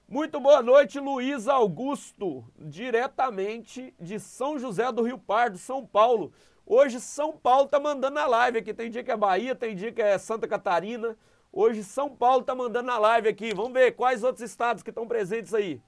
Muito 0.07 0.39
boa 0.39 0.61
noite, 0.61 0.99
Luiz 0.99 1.47
Augusto, 1.47 2.45
diretamente 2.59 3.91
de 3.99 4.19
São 4.19 4.59
José 4.59 4.91
do 4.91 5.01
Rio 5.01 5.17
Pardo, 5.17 5.57
São 5.57 5.83
Paulo. 5.83 6.31
Hoje 6.63 6.99
São 7.01 7.35
Paulo 7.35 7.67
tá 7.67 7.79
mandando 7.79 8.19
a 8.19 8.27
live 8.27 8.59
aqui. 8.59 8.71
Tem 8.71 8.91
dia 8.91 9.03
que 9.03 9.09
é 9.09 9.17
Bahia, 9.17 9.55
tem 9.55 9.75
dia 9.75 9.91
que 9.91 10.03
é 10.03 10.15
Santa 10.19 10.47
Catarina. 10.47 11.17
Hoje 11.51 11.83
São 11.83 12.07
Paulo 12.07 12.43
tá 12.43 12.53
mandando 12.53 12.91
a 12.91 12.99
live 12.99 13.27
aqui. 13.27 13.51
Vamos 13.55 13.73
ver 13.73 13.93
quais 13.93 14.23
outros 14.23 14.47
estados 14.47 14.83
que 14.83 14.91
estão 14.91 15.07
presentes 15.07 15.55
aí. 15.55 15.81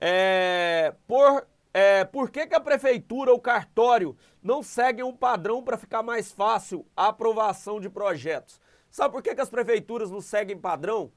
É, 0.00 0.94
por, 1.06 1.46
é, 1.74 2.06
por 2.06 2.30
que, 2.30 2.46
que 2.46 2.54
a 2.54 2.60
prefeitura 2.60 3.30
ou 3.30 3.38
cartório 3.38 4.16
não 4.42 4.62
seguem 4.62 5.04
um 5.04 5.14
padrão 5.14 5.62
para 5.62 5.76
ficar 5.76 6.02
mais 6.02 6.32
fácil 6.32 6.86
a 6.96 7.08
aprovação 7.08 7.78
de 7.78 7.90
projetos? 7.90 8.58
Sabe 8.90 9.12
por 9.12 9.22
que, 9.22 9.34
que 9.34 9.40
as 9.42 9.50
prefeituras 9.50 10.10
não 10.10 10.22
seguem 10.22 10.56
padrão? 10.56 11.12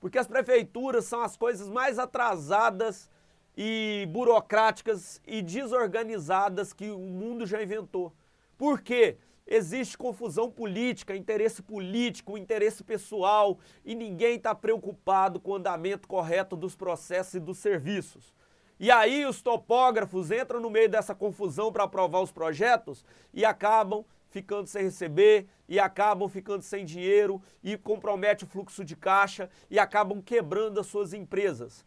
Porque 0.00 0.18
as 0.18 0.26
prefeituras 0.26 1.04
são 1.04 1.20
as 1.20 1.36
coisas 1.36 1.68
mais 1.68 1.98
atrasadas 1.98 3.10
e 3.56 4.08
burocráticas 4.10 5.20
e 5.26 5.42
desorganizadas 5.42 6.72
que 6.72 6.90
o 6.90 6.98
mundo 6.98 7.46
já 7.46 7.62
inventou. 7.62 8.12
Por 8.56 8.80
quê? 8.80 9.18
Existe 9.46 9.98
confusão 9.98 10.50
política, 10.50 11.16
interesse 11.16 11.60
político, 11.60 12.38
interesse 12.38 12.84
pessoal 12.84 13.58
e 13.84 13.94
ninguém 13.94 14.36
está 14.36 14.54
preocupado 14.54 15.40
com 15.40 15.50
o 15.50 15.56
andamento 15.56 16.06
correto 16.06 16.56
dos 16.56 16.76
processos 16.76 17.34
e 17.34 17.40
dos 17.40 17.58
serviços. 17.58 18.32
E 18.78 18.90
aí 18.90 19.26
os 19.26 19.42
topógrafos 19.42 20.30
entram 20.30 20.60
no 20.60 20.70
meio 20.70 20.88
dessa 20.88 21.14
confusão 21.14 21.70
para 21.70 21.84
aprovar 21.84 22.22
os 22.22 22.32
projetos 22.32 23.04
e 23.34 23.44
acabam 23.44 24.04
ficando 24.30 24.66
sem 24.66 24.84
receber 24.84 25.46
e 25.68 25.78
acabam 25.78 26.28
ficando 26.28 26.62
sem 26.62 26.84
dinheiro 26.84 27.42
e 27.62 27.76
compromete 27.76 28.44
o 28.44 28.46
fluxo 28.46 28.84
de 28.84 28.96
caixa 28.96 29.50
e 29.68 29.78
acabam 29.78 30.22
quebrando 30.22 30.80
as 30.80 30.86
suas 30.86 31.12
empresas. 31.12 31.84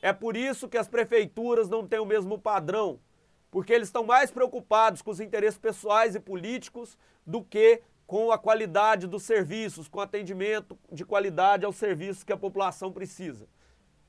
É 0.00 0.12
por 0.12 0.36
isso 0.36 0.68
que 0.68 0.78
as 0.78 0.88
prefeituras 0.88 1.68
não 1.68 1.86
têm 1.86 1.98
o 1.98 2.06
mesmo 2.06 2.38
padrão, 2.38 3.00
porque 3.50 3.72
eles 3.72 3.88
estão 3.88 4.04
mais 4.04 4.30
preocupados 4.30 5.02
com 5.02 5.10
os 5.10 5.20
interesses 5.20 5.58
pessoais 5.58 6.14
e 6.14 6.20
políticos 6.20 6.96
do 7.26 7.42
que 7.42 7.82
com 8.06 8.30
a 8.30 8.38
qualidade 8.38 9.08
dos 9.08 9.24
serviços, 9.24 9.88
com 9.88 10.00
atendimento 10.00 10.78
de 10.92 11.04
qualidade 11.04 11.64
aos 11.64 11.76
serviços 11.76 12.22
que 12.22 12.32
a 12.32 12.36
população 12.36 12.92
precisa. 12.92 13.48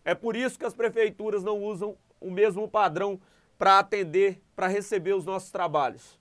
É 0.06 0.14
por 0.14 0.36
isso 0.36 0.60
que 0.60 0.66
as 0.66 0.76
prefeituras 0.76 1.44
não 1.44 1.64
usam 1.64 1.98
o 2.22 2.30
mesmo 2.30 2.68
padrão 2.68 3.20
para 3.58 3.80
atender, 3.80 4.40
para 4.56 4.68
receber 4.68 5.14
os 5.14 5.26
nossos 5.26 5.52
trabalhos. 5.52 6.20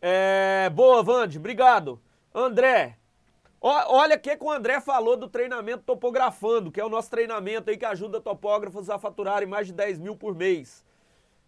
É, 0.00 0.70
boa, 0.70 1.02
Vande, 1.02 1.38
obrigado. 1.38 2.00
André, 2.32 2.96
olha 3.60 4.16
o 4.16 4.20
que, 4.20 4.36
que 4.36 4.44
o 4.44 4.50
André 4.50 4.80
falou 4.80 5.16
do 5.16 5.28
treinamento 5.28 5.82
topografando, 5.84 6.70
que 6.70 6.80
é 6.80 6.84
o 6.84 6.88
nosso 6.88 7.10
treinamento 7.10 7.70
aí 7.70 7.76
que 7.76 7.84
ajuda 7.84 8.20
topógrafos 8.20 8.88
a 8.88 8.98
faturarem 8.98 9.48
mais 9.48 9.66
de 9.66 9.72
10 9.72 9.98
mil 9.98 10.16
por 10.16 10.34
mês 10.34 10.84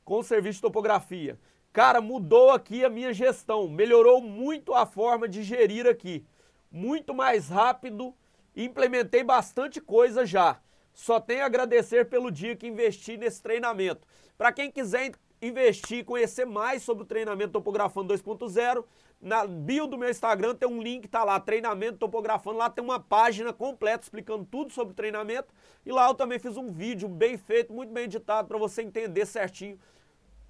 com 0.05 0.19
o 0.19 0.25
serviço 0.25 0.57
de 0.57 0.63
topografia. 0.63 1.39
Cara, 1.73 2.01
mudou 2.01 2.51
aqui 2.51 2.85
a 2.85 2.91
minha 2.91 3.13
gestão, 3.13 3.69
melhorou 3.69 4.21
muito 4.21 4.75
a 4.75 4.85
forma 4.85 5.29
de 5.29 5.45
gerir 5.45 5.87
aqui. 5.87 6.27
Muito 6.69 7.15
mais 7.15 7.49
rápido, 7.49 8.13
implementei 8.57 9.23
bastante 9.23 9.81
coisa 9.81 10.27
já. 10.27 10.61
Só 10.93 11.21
tenho 11.21 11.43
a 11.43 11.47
agradecer 11.47 12.09
pelo 12.09 12.33
dia 12.33 12.57
que 12.57 12.67
investi 12.67 13.17
nesse 13.17 13.41
treinamento. 13.41 14.05
Para 14.37 14.51
quem 14.51 14.71
quiser 14.71 15.13
investir, 15.43 16.05
conhecer 16.05 16.45
mais 16.45 16.83
sobre 16.83 17.05
o 17.05 17.07
treinamento 17.07 17.53
Topografando 17.53 18.13
2.0, 18.13 18.85
na 19.21 19.47
bio 19.47 19.87
do 19.87 19.99
meu 19.99 20.11
Instagram 20.11 20.55
tem 20.55 20.69
um 20.69 20.83
link, 20.83 21.09
tá 21.09 21.25
lá, 21.25 21.39
treinamento 21.41 21.99
Topografando, 21.99 22.59
lá 22.59 22.69
tem 22.69 22.85
uma 22.85 23.01
página 23.01 23.53
completa 23.53 24.03
explicando 24.03 24.45
tudo 24.45 24.73
sobre 24.73 24.93
o 24.93 24.97
treinamento, 24.97 25.49
e 25.85 25.93
lá 25.93 26.09
eu 26.09 26.15
também 26.15 26.39
fiz 26.39 26.57
um 26.57 26.71
vídeo 26.71 27.09
bem 27.09 27.39
feito, 27.39 27.73
muito 27.73 27.93
bem 27.93 28.05
editado, 28.05 28.49
para 28.49 28.59
você 28.59 28.83
entender 28.83 29.27
certinho 29.27 29.79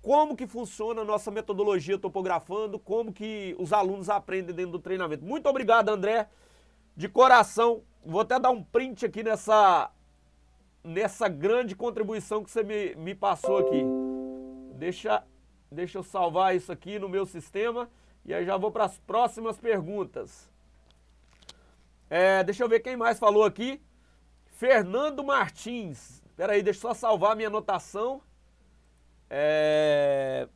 como 0.02 0.36
que 0.36 0.46
funciona 0.46 1.02
a 1.02 1.04
nossa 1.04 1.30
metodologia 1.30 1.98
topografando, 1.98 2.78
como 2.78 3.12
que 3.12 3.54
os 3.58 3.72
alunos 3.72 4.08
aprendem 4.08 4.54
dentro 4.54 4.72
do 4.72 4.78
treinamento. 4.78 5.24
Muito 5.24 5.46
obrigado, 5.48 5.90
André, 5.90 6.28
de 6.96 7.08
coração. 7.08 7.82
Vou 8.04 8.22
até 8.22 8.38
dar 8.38 8.50
um 8.50 8.62
print 8.62 9.04
aqui 9.04 9.22
nessa, 9.22 9.90
nessa 10.82 11.28
grande 11.28 11.76
contribuição 11.76 12.42
que 12.42 12.50
você 12.50 12.62
me, 12.62 12.94
me 12.94 13.14
passou 13.14 13.58
aqui. 13.58 14.09
Deixa, 14.80 15.22
deixa 15.70 15.98
eu 15.98 16.02
salvar 16.02 16.56
isso 16.56 16.72
aqui 16.72 16.98
no 16.98 17.06
meu 17.06 17.26
sistema 17.26 17.90
e 18.24 18.32
aí 18.32 18.46
já 18.46 18.56
vou 18.56 18.72
para 18.72 18.86
as 18.86 18.96
próximas 19.00 19.58
perguntas. 19.58 20.50
É, 22.08 22.42
deixa 22.42 22.64
eu 22.64 22.68
ver 22.68 22.80
quem 22.80 22.96
mais 22.96 23.18
falou 23.18 23.44
aqui. 23.44 23.78
Fernando 24.52 25.22
Martins. 25.22 26.22
Espera 26.30 26.54
aí, 26.54 26.62
deixa 26.62 26.78
eu 26.78 26.80
só 26.80 26.94
salvar 26.94 27.36
minha 27.36 27.48
anotação. 27.48 28.22
É... 29.28 30.48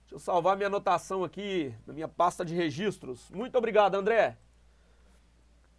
Deixa 0.00 0.16
eu 0.16 0.18
salvar 0.18 0.56
minha 0.56 0.66
anotação 0.66 1.22
aqui 1.22 1.72
na 1.86 1.92
minha 1.92 2.08
pasta 2.08 2.44
de 2.44 2.56
registros. 2.56 3.30
Muito 3.30 3.56
obrigado, 3.56 3.94
André. 3.94 4.36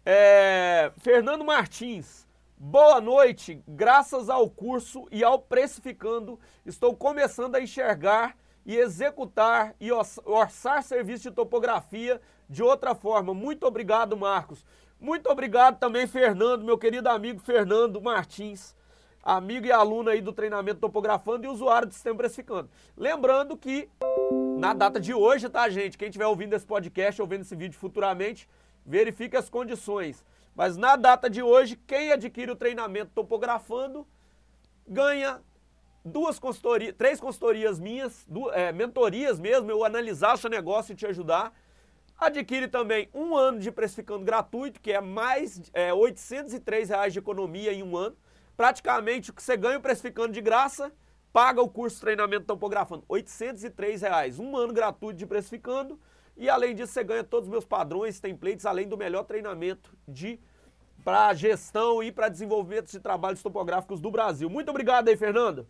É... 0.02 0.92
Fernando 0.96 1.44
Martins. 1.44 2.26
Boa 2.60 3.00
noite. 3.00 3.62
Graças 3.68 4.28
ao 4.28 4.50
curso 4.50 5.06
e 5.12 5.22
ao 5.22 5.38
Precificando, 5.38 6.40
estou 6.66 6.92
começando 6.96 7.54
a 7.54 7.60
enxergar 7.60 8.36
e 8.66 8.76
executar 8.76 9.76
e 9.80 9.92
orçar 9.92 10.82
serviço 10.82 11.22
de 11.22 11.30
topografia 11.30 12.20
de 12.50 12.60
outra 12.60 12.96
forma. 12.96 13.32
Muito 13.32 13.64
obrigado, 13.64 14.16
Marcos. 14.16 14.66
Muito 14.98 15.30
obrigado 15.30 15.78
também, 15.78 16.08
Fernando, 16.08 16.64
meu 16.64 16.76
querido 16.76 17.08
amigo 17.08 17.38
Fernando 17.38 18.02
Martins, 18.02 18.74
amigo 19.22 19.66
e 19.66 19.70
aluno 19.70 20.10
aí 20.10 20.20
do 20.20 20.32
treinamento 20.32 20.80
topografando 20.80 21.44
e 21.44 21.48
usuário 21.48 21.86
do 21.86 21.94
sistema 21.94 22.16
precificando. 22.16 22.68
Lembrando 22.96 23.56
que 23.56 23.88
na 24.58 24.74
data 24.74 24.98
de 24.98 25.14
hoje, 25.14 25.48
tá, 25.48 25.68
gente? 25.68 25.96
Quem 25.96 26.08
estiver 26.08 26.26
ouvindo 26.26 26.54
esse 26.54 26.66
podcast 26.66 27.22
ou 27.22 27.28
vendo 27.28 27.42
esse 27.42 27.54
vídeo 27.54 27.78
futuramente, 27.78 28.48
verifique 28.84 29.36
as 29.36 29.48
condições. 29.48 30.24
Mas 30.58 30.76
na 30.76 30.96
data 30.96 31.30
de 31.30 31.40
hoje, 31.40 31.76
quem 31.86 32.10
adquire 32.10 32.50
o 32.50 32.56
treinamento 32.56 33.12
topografando 33.14 34.04
ganha 34.84 35.40
duas 36.04 36.40
consultorias, 36.40 36.96
três 36.98 37.20
consultorias 37.20 37.78
minhas, 37.78 38.26
duas, 38.26 38.56
é, 38.56 38.72
mentorias 38.72 39.38
mesmo, 39.38 39.70
eu 39.70 39.84
analisar 39.84 40.34
o 40.34 40.36
seu 40.36 40.50
negócio 40.50 40.92
e 40.92 40.96
te 40.96 41.06
ajudar. 41.06 41.54
Adquire 42.18 42.66
também 42.66 43.08
um 43.14 43.36
ano 43.36 43.60
de 43.60 43.70
precificando 43.70 44.24
gratuito, 44.24 44.80
que 44.80 44.90
é 44.90 45.00
mais 45.00 45.62
é, 45.72 45.94
803 45.94 46.88
reais 46.88 47.12
de 47.12 47.20
economia 47.20 47.72
em 47.72 47.84
um 47.84 47.96
ano. 47.96 48.16
Praticamente 48.56 49.30
o 49.30 49.34
que 49.34 49.42
você 49.44 49.56
ganha 49.56 49.78
precificando 49.78 50.32
de 50.32 50.40
graça, 50.40 50.90
paga 51.32 51.62
o 51.62 51.68
curso 51.68 51.94
de 51.94 52.02
treinamento 52.02 52.46
topografando. 52.46 53.04
803 53.08 54.02
reais, 54.02 54.40
um 54.40 54.56
ano 54.56 54.72
gratuito 54.72 55.18
de 55.18 55.24
precificando 55.24 56.00
e 56.38 56.48
além 56.48 56.72
disso, 56.72 56.92
você 56.92 57.02
ganha 57.02 57.24
todos 57.24 57.48
os 57.48 57.50
meus 57.50 57.64
padrões, 57.64 58.20
templates, 58.20 58.64
além 58.64 58.86
do 58.86 58.96
melhor 58.96 59.24
treinamento 59.24 59.92
de 60.06 60.38
para 61.08 61.32
gestão 61.32 62.02
e 62.02 62.12
para 62.12 62.28
desenvolvimento 62.28 62.90
de 62.90 63.00
trabalhos 63.00 63.42
topográficos 63.42 63.98
do 63.98 64.10
Brasil. 64.10 64.50
Muito 64.50 64.68
obrigado 64.68 65.08
aí, 65.08 65.16
Fernando. 65.16 65.66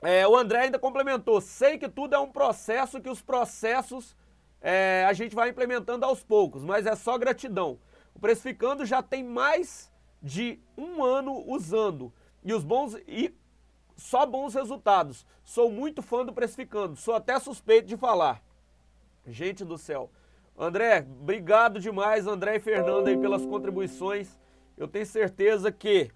É, 0.00 0.26
o 0.26 0.34
André 0.34 0.60
ainda 0.60 0.78
complementou. 0.78 1.42
Sei 1.42 1.76
que 1.76 1.90
tudo 1.90 2.14
é 2.14 2.18
um 2.18 2.32
processo, 2.32 3.02
que 3.02 3.10
os 3.10 3.20
processos 3.20 4.16
é, 4.62 5.04
a 5.06 5.12
gente 5.12 5.34
vai 5.34 5.50
implementando 5.50 6.06
aos 6.06 6.24
poucos, 6.24 6.64
mas 6.64 6.86
é 6.86 6.96
só 6.96 7.18
gratidão. 7.18 7.78
O 8.14 8.18
Precificando 8.18 8.86
já 8.86 9.02
tem 9.02 9.22
mais 9.22 9.92
de 10.22 10.58
um 10.74 11.04
ano 11.04 11.44
usando 11.46 12.10
e 12.42 12.54
os 12.54 12.64
bons 12.64 12.94
e 13.06 13.36
só 13.94 14.24
bons 14.24 14.54
resultados. 14.54 15.26
Sou 15.44 15.70
muito 15.70 16.00
fã 16.00 16.24
do 16.24 16.32
Precificando, 16.32 16.96
sou 16.96 17.14
até 17.14 17.38
suspeito 17.38 17.86
de 17.86 17.96
falar. 17.98 18.42
Gente 19.26 19.66
do 19.66 19.76
céu. 19.76 20.10
André, 20.58 21.06
obrigado 21.20 21.78
demais, 21.78 22.26
André 22.26 22.56
e 22.56 22.60
Fernando, 22.60 23.06
aí, 23.06 23.16
pelas 23.16 23.46
contribuições. 23.46 24.36
Eu 24.76 24.88
tenho 24.88 25.06
certeza 25.06 25.70
que 25.70 26.10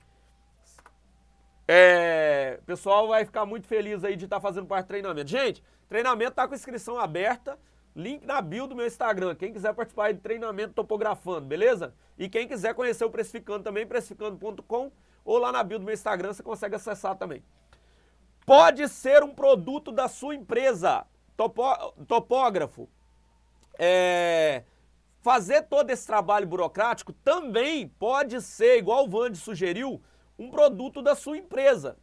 é, 1.67 2.59
o 2.61 2.65
pessoal 2.65 3.07
vai 3.07 3.25
ficar 3.25 3.47
muito 3.47 3.69
feliz 3.69 4.03
aí 4.03 4.17
de 4.17 4.25
estar 4.25 4.37
tá 4.37 4.41
fazendo 4.41 4.67
parte 4.67 4.87
do 4.87 4.89
treinamento. 4.89 5.31
Gente, 5.31 5.63
treinamento 5.89 6.33
está 6.33 6.49
com 6.49 6.55
inscrição 6.55 6.99
aberta. 6.99 7.57
Link 7.95 8.25
na 8.25 8.41
bio 8.41 8.67
do 8.67 8.75
meu 8.75 8.87
Instagram. 8.87 9.35
Quem 9.35 9.53
quiser 9.53 9.73
participar 9.75 10.13
de 10.13 10.21
treinamento 10.21 10.73
topografando, 10.73 11.47
beleza? 11.47 11.95
E 12.19 12.29
quem 12.29 12.49
quiser 12.49 12.75
conhecer 12.75 13.05
o 13.05 13.11
Precificando 13.11 13.63
também, 13.63 13.87
precificando.com 13.87 14.91
ou 15.25 15.39
lá 15.39 15.53
na 15.53 15.63
bio 15.63 15.79
do 15.79 15.85
meu 15.85 15.95
Instagram 15.95 16.33
você 16.33 16.43
consegue 16.43 16.75
acessar 16.75 17.15
também. 17.17 17.45
Pode 18.45 18.89
ser 18.89 19.23
um 19.23 19.33
produto 19.33 19.93
da 19.93 20.09
sua 20.09 20.35
empresa. 20.35 21.07
Topo, 21.37 21.63
topógrafo, 22.09 22.89
é, 23.79 24.65
fazer 25.21 25.63
todo 25.63 25.91
esse 25.91 26.07
trabalho 26.07 26.47
burocrático 26.47 27.13
também 27.13 27.89
pode 27.89 28.41
ser, 28.41 28.79
igual 28.79 29.05
o 29.05 29.09
Vande 29.09 29.39
sugeriu, 29.39 30.03
um 30.39 30.51
produto 30.51 31.01
da 31.01 31.15
sua 31.15 31.39
empresa. 31.39 31.97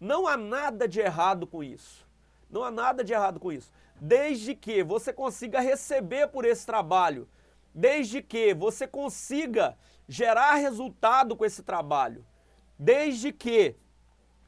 Não 0.00 0.26
há 0.26 0.36
nada 0.36 0.86
de 0.86 1.00
errado 1.00 1.46
com 1.46 1.62
isso. 1.62 2.06
Não 2.50 2.64
há 2.64 2.70
nada 2.70 3.04
de 3.04 3.12
errado 3.12 3.38
com 3.38 3.52
isso. 3.52 3.72
Desde 4.00 4.54
que 4.54 4.82
você 4.82 5.12
consiga 5.12 5.60
receber 5.60 6.28
por 6.28 6.44
esse 6.44 6.64
trabalho, 6.64 7.28
desde 7.74 8.22
que 8.22 8.54
você 8.54 8.86
consiga 8.86 9.76
gerar 10.08 10.54
resultado 10.54 11.36
com 11.36 11.44
esse 11.44 11.62
trabalho, 11.62 12.24
desde 12.78 13.32
que 13.32 13.76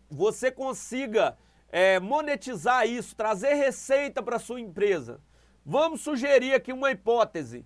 você 0.09 0.51
consiga 0.51 1.37
é, 1.71 2.01
monetizar 2.01 2.87
isso, 2.87 3.15
trazer 3.15 3.55
receita 3.55 4.23
para 4.23 4.39
sua 4.39 4.61
empresa. 4.61 5.21
Vamos 5.73 6.01
sugerir 6.01 6.53
aqui 6.53 6.73
uma 6.73 6.91
hipótese. 6.91 7.65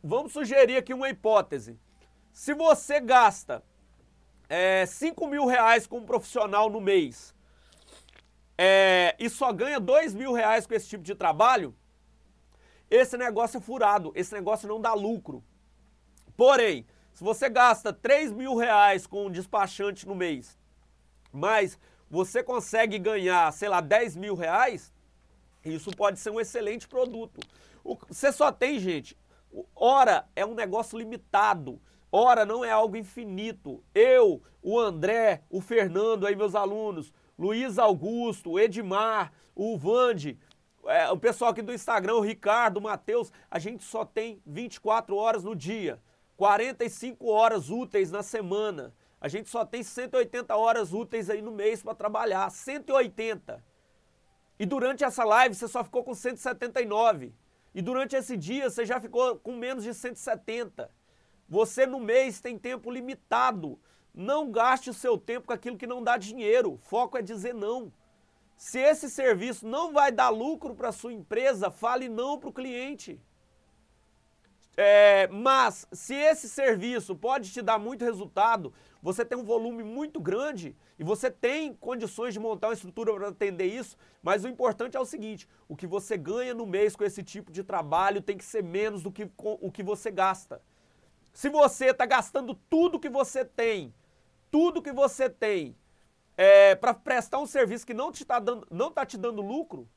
Vamos 0.00 0.32
sugerir 0.32 0.76
aqui 0.76 0.94
uma 0.94 1.08
hipótese. 1.08 1.76
Se 2.32 2.54
você 2.54 3.00
gasta 3.00 3.64
é, 4.48 4.86
5 4.86 5.26
mil 5.26 5.44
reais 5.44 5.88
com 5.88 5.98
um 5.98 6.06
profissional 6.06 6.70
no 6.70 6.80
mês 6.80 7.34
é, 8.56 9.16
e 9.18 9.28
só 9.28 9.52
ganha 9.52 9.80
2 9.80 10.14
mil 10.14 10.32
reais 10.32 10.68
com 10.68 10.74
esse 10.74 10.88
tipo 10.88 11.02
de 11.02 11.16
trabalho, 11.16 11.74
esse 12.88 13.18
negócio 13.18 13.58
é 13.58 13.60
furado, 13.60 14.12
esse 14.14 14.32
negócio 14.32 14.68
não 14.68 14.80
dá 14.80 14.94
lucro. 14.94 15.42
Porém, 16.36 16.86
se 17.12 17.24
você 17.24 17.48
gasta 17.48 17.92
3 17.92 18.30
mil 18.30 18.54
reais 18.54 19.04
com 19.04 19.26
um 19.26 19.32
despachante 19.32 20.06
no 20.06 20.14
mês, 20.14 20.56
mas 21.32 21.76
você 22.08 22.40
consegue 22.40 23.00
ganhar, 23.00 23.52
sei 23.52 23.68
lá, 23.68 23.80
10 23.80 24.14
mil 24.14 24.36
reais, 24.36 24.93
isso 25.64 25.90
pode 25.90 26.18
ser 26.18 26.30
um 26.30 26.40
excelente 26.40 26.86
produto. 26.86 27.40
você 28.08 28.32
só 28.32 28.52
tem, 28.52 28.78
gente, 28.78 29.16
hora 29.74 30.26
é 30.34 30.44
um 30.44 30.54
negócio 30.54 30.98
limitado. 30.98 31.80
Hora 32.10 32.44
não 32.44 32.64
é 32.64 32.70
algo 32.70 32.96
infinito. 32.96 33.82
Eu, 33.94 34.42
o 34.62 34.78
André, 34.78 35.42
o 35.50 35.60
Fernando, 35.60 36.26
aí 36.26 36.36
meus 36.36 36.54
alunos, 36.54 37.12
Luiz 37.36 37.78
Augusto, 37.78 38.52
o 38.52 38.60
Edmar, 38.60 39.32
o 39.54 39.76
Vande, 39.76 40.38
é, 40.86 41.10
o 41.10 41.16
pessoal 41.16 41.50
aqui 41.50 41.62
do 41.62 41.72
Instagram, 41.72 42.14
o 42.14 42.20
Ricardo, 42.20 42.76
o 42.76 42.82
Matheus, 42.82 43.32
a 43.50 43.58
gente 43.58 43.82
só 43.84 44.04
tem 44.04 44.40
24 44.46 45.16
horas 45.16 45.42
no 45.42 45.56
dia, 45.56 46.00
45 46.36 47.26
horas 47.28 47.70
úteis 47.70 48.10
na 48.10 48.22
semana. 48.22 48.94
A 49.20 49.28
gente 49.28 49.48
só 49.48 49.64
tem 49.64 49.82
180 49.82 50.54
horas 50.54 50.92
úteis 50.92 51.30
aí 51.30 51.40
no 51.40 51.50
mês 51.50 51.82
para 51.82 51.94
trabalhar, 51.94 52.50
180. 52.50 53.64
E 54.64 54.66
durante 54.66 55.04
essa 55.04 55.24
live 55.24 55.54
você 55.54 55.68
só 55.68 55.84
ficou 55.84 56.02
com 56.02 56.14
179. 56.14 57.34
E 57.74 57.82
durante 57.82 58.16
esse 58.16 58.34
dia 58.34 58.70
você 58.70 58.86
já 58.86 58.98
ficou 58.98 59.36
com 59.36 59.54
menos 59.54 59.84
de 59.84 59.92
170. 59.92 60.90
Você 61.46 61.84
no 61.84 62.00
mês 62.00 62.40
tem 62.40 62.58
tempo 62.58 62.90
limitado. 62.90 63.78
Não 64.14 64.50
gaste 64.50 64.88
o 64.88 64.94
seu 64.94 65.18
tempo 65.18 65.48
com 65.48 65.52
aquilo 65.52 65.76
que 65.76 65.86
não 65.86 66.02
dá 66.02 66.16
dinheiro. 66.16 66.80
Foco 66.84 67.18
é 67.18 67.20
dizer 67.20 67.52
não. 67.52 67.92
Se 68.56 68.78
esse 68.78 69.10
serviço 69.10 69.68
não 69.68 69.92
vai 69.92 70.10
dar 70.10 70.30
lucro 70.30 70.74
para 70.74 70.92
sua 70.92 71.12
empresa, 71.12 71.70
fale 71.70 72.08
não 72.08 72.38
para 72.38 72.48
o 72.48 72.52
cliente. 72.54 73.20
É, 74.76 75.28
mas 75.28 75.86
se 75.92 76.14
esse 76.14 76.48
serviço 76.48 77.14
pode 77.14 77.52
te 77.52 77.62
dar 77.62 77.78
muito 77.78 78.04
resultado, 78.04 78.72
você 79.00 79.24
tem 79.24 79.38
um 79.38 79.44
volume 79.44 79.84
muito 79.84 80.18
grande 80.20 80.74
e 80.98 81.04
você 81.04 81.30
tem 81.30 81.74
condições 81.74 82.34
de 82.34 82.40
montar 82.40 82.68
uma 82.68 82.74
estrutura 82.74 83.12
para 83.12 83.28
atender 83.28 83.66
isso, 83.66 83.96
mas 84.22 84.44
o 84.44 84.48
importante 84.48 84.96
é 84.96 85.00
o 85.00 85.04
seguinte: 85.04 85.48
o 85.68 85.76
que 85.76 85.86
você 85.86 86.16
ganha 86.16 86.54
no 86.54 86.66
mês 86.66 86.96
com 86.96 87.04
esse 87.04 87.22
tipo 87.22 87.52
de 87.52 87.62
trabalho 87.62 88.20
tem 88.20 88.36
que 88.36 88.44
ser 88.44 88.64
menos 88.64 89.02
do 89.02 89.12
que 89.12 89.30
o 89.36 89.70
que 89.70 89.82
você 89.82 90.10
gasta. 90.10 90.60
Se 91.32 91.48
você 91.48 91.86
está 91.86 92.06
gastando 92.06 92.54
tudo 92.68 92.98
que 92.98 93.08
você 93.08 93.44
tem, 93.44 93.94
tudo 94.50 94.82
que 94.82 94.92
você 94.92 95.28
tem, 95.28 95.76
é, 96.36 96.74
para 96.74 96.94
prestar 96.94 97.38
um 97.38 97.46
serviço 97.46 97.86
que 97.86 97.94
não 97.94 98.10
está 98.10 98.38
dando, 98.38 98.66
não 98.70 98.90
tá 98.90 99.04
te 99.04 99.16
dando 99.16 99.42
lucro, 99.42 99.88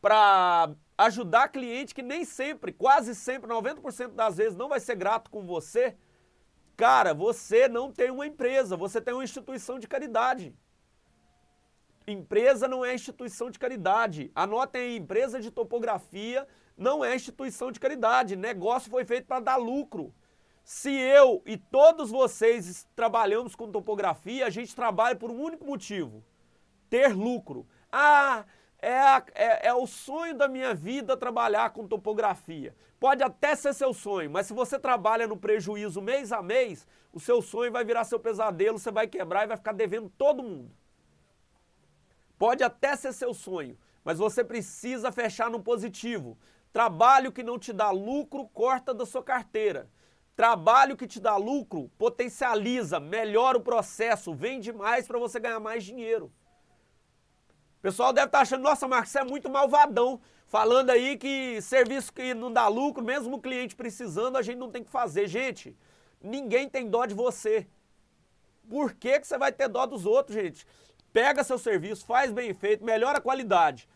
para 0.00 0.74
ajudar 0.96 1.48
cliente 1.48 1.94
que 1.94 2.02
nem 2.02 2.24
sempre, 2.24 2.72
quase 2.72 3.14
sempre, 3.14 3.50
90% 3.50 4.08
das 4.12 4.36
vezes 4.36 4.56
não 4.56 4.68
vai 4.68 4.80
ser 4.80 4.96
grato 4.96 5.30
com 5.30 5.44
você, 5.44 5.96
cara, 6.76 7.12
você 7.12 7.68
não 7.68 7.92
tem 7.92 8.10
uma 8.10 8.26
empresa, 8.26 8.76
você 8.76 9.00
tem 9.00 9.14
uma 9.14 9.24
instituição 9.24 9.78
de 9.78 9.88
caridade. 9.88 10.54
Empresa 12.06 12.68
não 12.68 12.84
é 12.84 12.94
instituição 12.94 13.50
de 13.50 13.58
caridade. 13.58 14.30
Anotem 14.34 14.82
aí, 14.82 14.96
empresa 14.96 15.40
de 15.40 15.50
topografia 15.50 16.46
não 16.76 17.04
é 17.04 17.14
instituição 17.14 17.72
de 17.72 17.80
caridade. 17.80 18.36
Negócio 18.36 18.90
foi 18.90 19.04
feito 19.04 19.26
para 19.26 19.40
dar 19.40 19.56
lucro. 19.56 20.14
Se 20.62 20.90
eu 20.90 21.42
e 21.46 21.56
todos 21.56 22.10
vocês 22.10 22.86
trabalhamos 22.94 23.54
com 23.54 23.70
topografia, 23.70 24.46
a 24.46 24.50
gente 24.50 24.74
trabalha 24.74 25.16
por 25.16 25.30
um 25.30 25.40
único 25.40 25.64
motivo: 25.64 26.24
ter 26.88 27.14
lucro. 27.14 27.66
Ah, 27.90 28.44
é, 28.84 29.00
a, 29.00 29.24
é, 29.34 29.68
é, 29.68 29.74
o 29.74 29.86
sonho 29.86 30.36
da 30.36 30.46
minha 30.46 30.74
vida 30.74 31.16
trabalhar 31.16 31.70
com 31.70 31.88
topografia. 31.88 32.74
Pode 33.00 33.22
até 33.22 33.56
ser 33.56 33.72
seu 33.72 33.94
sonho, 33.94 34.30
mas 34.30 34.46
se 34.46 34.52
você 34.52 34.78
trabalha 34.78 35.26
no 35.26 35.38
prejuízo 35.38 36.02
mês 36.02 36.30
a 36.32 36.42
mês, 36.42 36.86
o 37.10 37.18
seu 37.18 37.40
sonho 37.40 37.72
vai 37.72 37.82
virar 37.82 38.04
seu 38.04 38.20
pesadelo, 38.20 38.78
você 38.78 38.90
vai 38.90 39.06
quebrar 39.06 39.44
e 39.44 39.46
vai 39.46 39.56
ficar 39.56 39.72
devendo 39.72 40.10
todo 40.10 40.42
mundo. 40.42 40.70
Pode 42.38 42.62
até 42.62 42.94
ser 42.94 43.14
seu 43.14 43.32
sonho, 43.32 43.78
mas 44.04 44.18
você 44.18 44.44
precisa 44.44 45.10
fechar 45.10 45.48
no 45.48 45.62
positivo. 45.62 46.36
Trabalho 46.70 47.32
que 47.32 47.42
não 47.42 47.58
te 47.58 47.72
dá 47.72 47.90
lucro, 47.90 48.46
corta 48.48 48.92
da 48.92 49.06
sua 49.06 49.22
carteira. 49.22 49.88
Trabalho 50.36 50.96
que 50.96 51.06
te 51.06 51.20
dá 51.20 51.36
lucro 51.36 51.90
potencializa, 51.96 53.00
melhora 53.00 53.56
o 53.56 53.62
processo, 53.62 54.34
vende 54.34 54.72
mais 54.72 55.06
para 55.06 55.18
você 55.18 55.40
ganhar 55.40 55.60
mais 55.60 55.84
dinheiro. 55.84 56.30
Pessoal 57.84 58.14
deve 58.14 58.28
estar 58.28 58.38
tá 58.38 58.42
achando, 58.42 58.62
nossa, 58.62 58.88
Marcos, 58.88 59.10
você 59.10 59.18
é 59.18 59.24
muito 59.24 59.50
malvadão, 59.50 60.18
falando 60.46 60.88
aí 60.88 61.18
que 61.18 61.60
serviço 61.60 62.14
que 62.14 62.32
não 62.32 62.50
dá 62.50 62.66
lucro, 62.66 63.04
mesmo 63.04 63.36
o 63.36 63.38
cliente 63.38 63.76
precisando, 63.76 64.38
a 64.38 64.42
gente 64.42 64.56
não 64.56 64.70
tem 64.70 64.82
que 64.82 64.90
fazer. 64.90 65.28
Gente, 65.28 65.76
ninguém 66.18 66.66
tem 66.66 66.88
dó 66.88 67.04
de 67.04 67.12
você. 67.12 67.66
Por 68.70 68.94
que, 68.94 69.20
que 69.20 69.26
você 69.26 69.36
vai 69.36 69.52
ter 69.52 69.68
dó 69.68 69.84
dos 69.84 70.06
outros, 70.06 70.34
gente? 70.34 70.66
Pega 71.12 71.44
seu 71.44 71.58
serviço, 71.58 72.06
faz 72.06 72.32
bem 72.32 72.54
feito, 72.54 72.82
melhora 72.82 73.18
a 73.18 73.20
qualidade. 73.20 73.86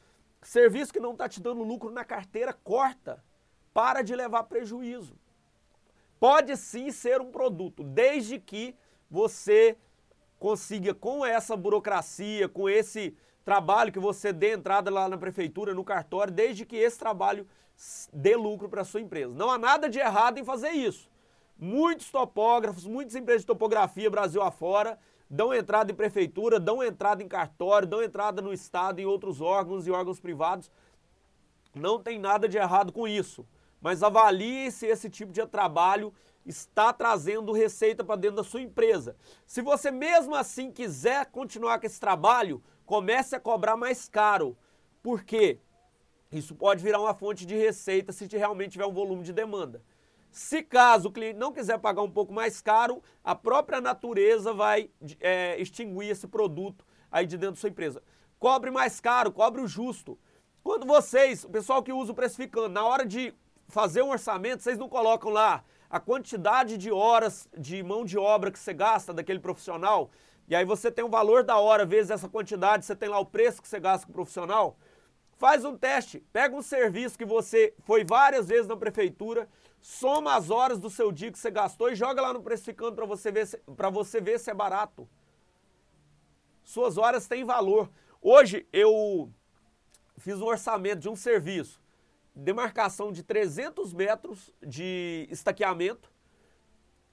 Serviço 0.43 0.93
que 0.93 1.01
não 1.01 1.13
está 1.13 1.27
te 1.27 1.41
dando 1.41 1.63
lucro 1.63 1.91
na 1.91 2.05
carteira, 2.05 2.53
corta. 2.53 3.25
Para 3.73 4.03
de 4.03 4.15
levar 4.15 4.43
prejuízo. 4.43 5.19
Pode 6.21 6.55
sim 6.59 6.91
ser 6.91 7.23
um 7.23 7.31
produto, 7.31 7.83
desde 7.83 8.39
que 8.39 8.77
você 9.11 9.79
consiga, 10.39 10.93
com 10.93 11.25
essa 11.25 11.57
burocracia, 11.57 12.51
com 12.51 12.69
esse 12.69 13.17
trabalho 13.49 13.91
que 13.91 13.99
você 13.99 14.33
dê 14.33 14.53
entrada 14.53 14.91
lá 14.91 15.09
na 15.09 15.17
prefeitura, 15.17 15.73
no 15.73 15.83
cartório, 15.83 16.33
desde 16.33 16.67
que 16.67 16.77
esse 16.77 16.99
trabalho 16.99 17.47
dê 18.13 18.37
lucro 18.37 18.69
para 18.69 18.83
a 18.83 18.85
sua 18.85 19.01
empresa. 19.01 19.35
Não 19.35 19.51
há 19.51 19.57
nada 19.57 19.89
de 19.89 19.99
errado 19.99 20.39
em 20.39 20.45
fazer 20.45 20.71
isso. 20.71 21.09
Muitos 21.59 22.11
topógrafos, 22.11 22.85
muitas 22.85 23.15
empresas 23.15 23.43
de 23.43 23.47
topografia 23.47 24.11
Brasil 24.11 24.43
afora 24.43 24.99
dão 25.31 25.55
entrada 25.55 25.91
em 25.91 25.95
prefeitura, 25.95 26.61
dão 26.61 26.83
entrada 26.83 27.23
em 27.23 27.29
cartório, 27.29 27.89
dão 27.89 28.03
entrada 28.03 28.43
no 28.43 28.53
Estado, 28.53 29.01
em 29.01 29.07
outros 29.07 29.41
órgãos 29.41 29.87
e 29.87 29.91
órgãos 29.91 30.21
privados. 30.21 30.71
Não 31.75 32.03
tem 32.03 32.19
nada 32.19 32.49
de 32.49 32.59
errado 32.59 32.93
com 32.93 33.09
isso 33.09 33.47
mas 33.81 34.03
avalie 34.03 34.71
se 34.71 34.87
esse 34.87 35.09
tipo 35.09 35.33
de 35.33 35.45
trabalho 35.47 36.13
está 36.45 36.93
trazendo 36.93 37.53
receita 37.53 38.03
para 38.03 38.17
dentro 38.17 38.37
da 38.37 38.45
sua 38.45 38.63
empresa. 38.63 39.17
Se 39.47 39.61
você 39.61 39.91
mesmo 39.91 40.35
assim 40.35 40.71
quiser 40.71 41.27
continuar 41.27 41.79
com 41.79 41.87
esse 41.87 42.01
trabalho, 42.01 42.63
comece 42.89 43.37
a 43.37 43.41
cobrar 43.41 43.77
mais 43.77 44.09
caro. 44.09 44.57
Por 45.03 45.23
quê? 45.23 45.61
Isso 46.33 46.55
pode 46.55 46.83
virar 46.83 46.99
uma 46.99 47.13
fonte 47.13 47.45
de 47.45 47.55
receita 47.55 48.15
se 48.15 48.27
realmente 48.35 48.73
tiver 48.73 48.87
um 48.87 48.95
volume 48.95 49.23
de 49.23 49.33
demanda. 49.33 49.83
Se 50.31 50.63
caso 50.63 51.09
o 51.09 51.13
cliente 51.13 51.39
não 51.39 51.53
quiser 51.53 51.79
pagar 51.79 52.01
um 52.01 52.11
pouco 52.11 52.33
mais 52.33 52.63
caro, 52.63 53.03
a 53.23 53.35
própria 53.35 53.79
natureza 53.79 54.55
vai 54.55 54.91
é, 55.21 55.61
extinguir 55.61 56.09
esse 56.09 56.27
produto 56.27 56.83
aí 57.13 57.27
de 57.27 57.37
dentro 57.37 57.57
da 57.57 57.61
sua 57.61 57.69
empresa. 57.69 58.03
Cobre 58.39 58.71
mais 58.71 58.99
caro, 59.01 59.31
cobre 59.31 59.61
o 59.61 59.69
justo. 59.69 60.19
Quando 60.63 60.87
vocês, 60.87 61.45
o 61.45 61.51
pessoal 61.51 61.83
que 61.83 61.93
usa 61.93 62.13
o 62.13 62.15
precificando, 62.15 62.71
na 62.71 62.87
hora 62.87 63.05
de 63.05 63.35
fazer 63.69 64.01
um 64.01 64.11
orçamento, 64.11 64.63
vocês 64.63 64.79
não 64.79 64.89
colocam 64.89 65.31
lá 65.31 65.63
a 65.91 66.01
quantidade 66.01 66.79
de 66.79 66.91
horas 66.91 67.49
de 67.57 67.83
mão 67.83 68.03
de 68.03 68.17
obra 68.17 68.51
que 68.51 68.59
você 68.59 68.73
gasta 68.73 69.13
daquele 69.13 69.41
profissional, 69.41 70.11
e 70.49 70.57
aí 70.57 70.65
você 70.65 70.91
tem 70.91 71.05
o 71.05 71.09
valor 71.09 71.45
da 71.45 71.59
hora 71.59 71.85
vezes 71.85 72.11
essa 72.11 72.29
quantidade, 72.29 72.85
você 72.85 72.97
tem 72.97 73.09
lá 73.09 73.19
o 73.19 73.27
preço 73.27 73.61
que 73.61 73.69
você 73.69 73.79
gasta 73.79 74.07
com 74.07 74.13
o 74.13 74.15
profissional. 74.15 74.79
Faz 75.37 75.65
um 75.65 75.77
teste, 75.77 76.21
pega 76.33 76.57
um 76.57 76.63
serviço 76.63 77.19
que 77.19 77.25
você 77.25 77.75
foi 77.81 78.05
várias 78.05 78.49
vezes 78.49 78.67
na 78.67 78.77
prefeitura, 78.77 79.49
soma 79.81 80.35
as 80.35 80.51
horas 80.51 80.79
do 80.79 80.91
seu 80.91 81.13
dia 81.13 81.31
que 81.31 81.39
você 81.39 81.51
gastou 81.51 81.91
e 81.91 81.95
joga 81.95 82.23
lá 82.23 82.33
no 82.33 82.43
precificando 82.43 82.97
para 82.97 83.07
você 83.07 83.31
ver 83.31 83.47
para 83.77 83.91
você 83.91 84.21
ver 84.21 84.41
se 84.41 84.51
é 84.51 84.55
barato. 84.55 85.09
Suas 86.65 86.99
horas 86.99 87.29
têm 87.29 87.45
valor. 87.45 87.91
Hoje 88.21 88.67
eu 88.73 89.31
fiz 90.17 90.41
um 90.41 90.47
orçamento 90.47 91.01
de 91.01 91.09
um 91.09 91.15
serviço 91.15 91.81
demarcação 92.39 93.11
de 93.11 93.23
300 93.23 93.93
metros 93.93 94.53
de 94.65 95.27
estaqueamento 95.31 96.11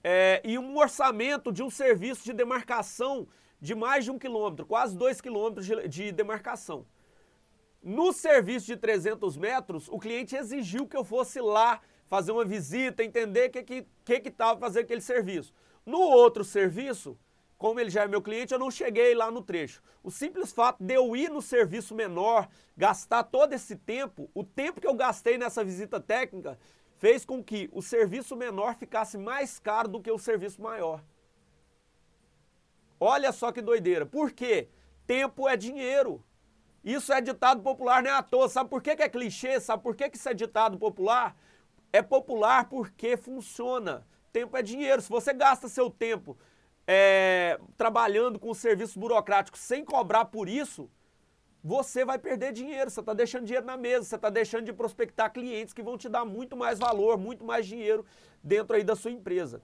é, 0.07 0.39
e 0.43 0.59
um 0.59 0.77
orçamento 0.77 1.51
de 1.51 1.63
um 1.63 1.69
serviço 1.71 2.23
de 2.23 2.31
demarcação 2.31 3.27
de 3.59 3.73
mais 3.73 4.05
de 4.05 4.11
um 4.11 4.19
quilômetro, 4.19 4.63
quase 4.63 4.95
dois 4.95 5.19
quilômetros 5.19 5.65
de, 5.65 5.87
de 5.87 6.11
demarcação. 6.11 6.85
No 7.81 8.13
serviço 8.13 8.67
de 8.67 8.77
300 8.77 9.35
metros, 9.35 9.87
o 9.89 9.97
cliente 9.97 10.35
exigiu 10.35 10.87
que 10.87 10.95
eu 10.95 11.03
fosse 11.03 11.41
lá 11.41 11.81
fazer 12.05 12.31
uma 12.31 12.45
visita, 12.45 13.03
entender 13.03 13.49
o 13.49 13.51
que 13.51 13.63
que 13.63 13.87
que 14.05 14.19
que 14.19 14.29
estava 14.29 14.59
fazendo 14.59 14.83
aquele 14.83 15.01
serviço. 15.01 15.51
No 15.83 15.99
outro 15.99 16.43
serviço, 16.43 17.17
como 17.57 17.79
ele 17.79 17.89
já 17.89 18.03
é 18.03 18.07
meu 18.07 18.21
cliente, 18.21 18.53
eu 18.53 18.59
não 18.59 18.69
cheguei 18.69 19.15
lá 19.15 19.31
no 19.31 19.41
trecho. 19.41 19.81
O 20.03 20.11
simples 20.11 20.51
fato 20.51 20.83
de 20.83 20.93
eu 20.93 21.15
ir 21.15 21.31
no 21.31 21.41
serviço 21.41 21.95
menor, 21.95 22.47
gastar 22.77 23.23
todo 23.23 23.53
esse 23.53 23.75
tempo, 23.75 24.29
o 24.35 24.43
tempo 24.43 24.79
que 24.79 24.87
eu 24.87 24.93
gastei 24.93 25.35
nessa 25.35 25.63
visita 25.63 25.99
técnica, 25.99 26.59
fez 26.97 27.25
com 27.25 27.43
que 27.43 27.69
o 27.71 27.81
serviço 27.81 28.35
menor 28.35 28.75
ficasse 28.75 29.17
mais 29.17 29.59
caro 29.59 29.87
do 29.87 30.01
que 30.01 30.11
o 30.11 30.17
serviço 30.17 30.61
maior. 30.61 31.03
Olha 32.99 33.31
só 33.31 33.51
que 33.51 33.61
doideira. 33.61 34.05
Por 34.05 34.31
quê? 34.31 34.69
Tempo 35.05 35.47
é 35.47 35.55
dinheiro. 35.57 36.23
Isso 36.83 37.11
é 37.11 37.19
ditado 37.19 37.61
popular, 37.61 38.01
não 38.01 38.09
é 38.09 38.13
à 38.13 38.23
toa. 38.23 38.47
Sabe 38.47 38.69
por 38.69 38.81
que, 38.81 38.91
é 38.91 39.09
clichê? 39.09 39.59
Sabe 39.59 39.83
por 39.83 39.95
que, 39.95 40.09
que 40.09 40.17
isso 40.17 40.29
é 40.29 40.33
ditado 40.33 40.77
popular? 40.77 41.35
É 41.91 42.01
popular 42.01 42.69
porque 42.69 43.17
funciona. 43.17 44.05
Tempo 44.31 44.55
é 44.55 44.61
dinheiro. 44.61 45.01
Se 45.01 45.09
você 45.09 45.33
gasta 45.33 45.67
seu 45.67 45.89
tempo 45.89 46.37
é, 46.87 47.59
trabalhando 47.77 48.39
com 48.39 48.53
serviços 48.53 48.95
burocráticos 48.95 49.59
sem 49.61 49.83
cobrar 49.83 50.25
por 50.25 50.47
isso, 50.47 50.89
você 51.67 52.05
vai 52.05 52.19
perder 52.19 52.53
dinheiro. 52.53 52.91
Você 52.91 52.99
está 52.99 53.11
deixando 53.11 53.45
dinheiro 53.45 53.65
na 53.65 53.75
mesa, 53.75 54.05
você 54.05 54.15
está 54.15 54.29
deixando 54.29 54.65
de 54.65 54.71
prospectar 54.71 55.33
clientes 55.33 55.73
que 55.73 55.81
vão 55.81 55.97
te 55.97 56.07
dar 56.07 56.23
muito 56.23 56.55
mais 56.55 56.77
valor, 56.77 57.17
muito 57.17 57.43
mais 57.43 57.65
dinheiro 57.65 58.05
dentro 58.43 58.75
aí 58.75 58.83
da 58.83 58.95
sua 58.95 59.09
empresa. 59.09 59.63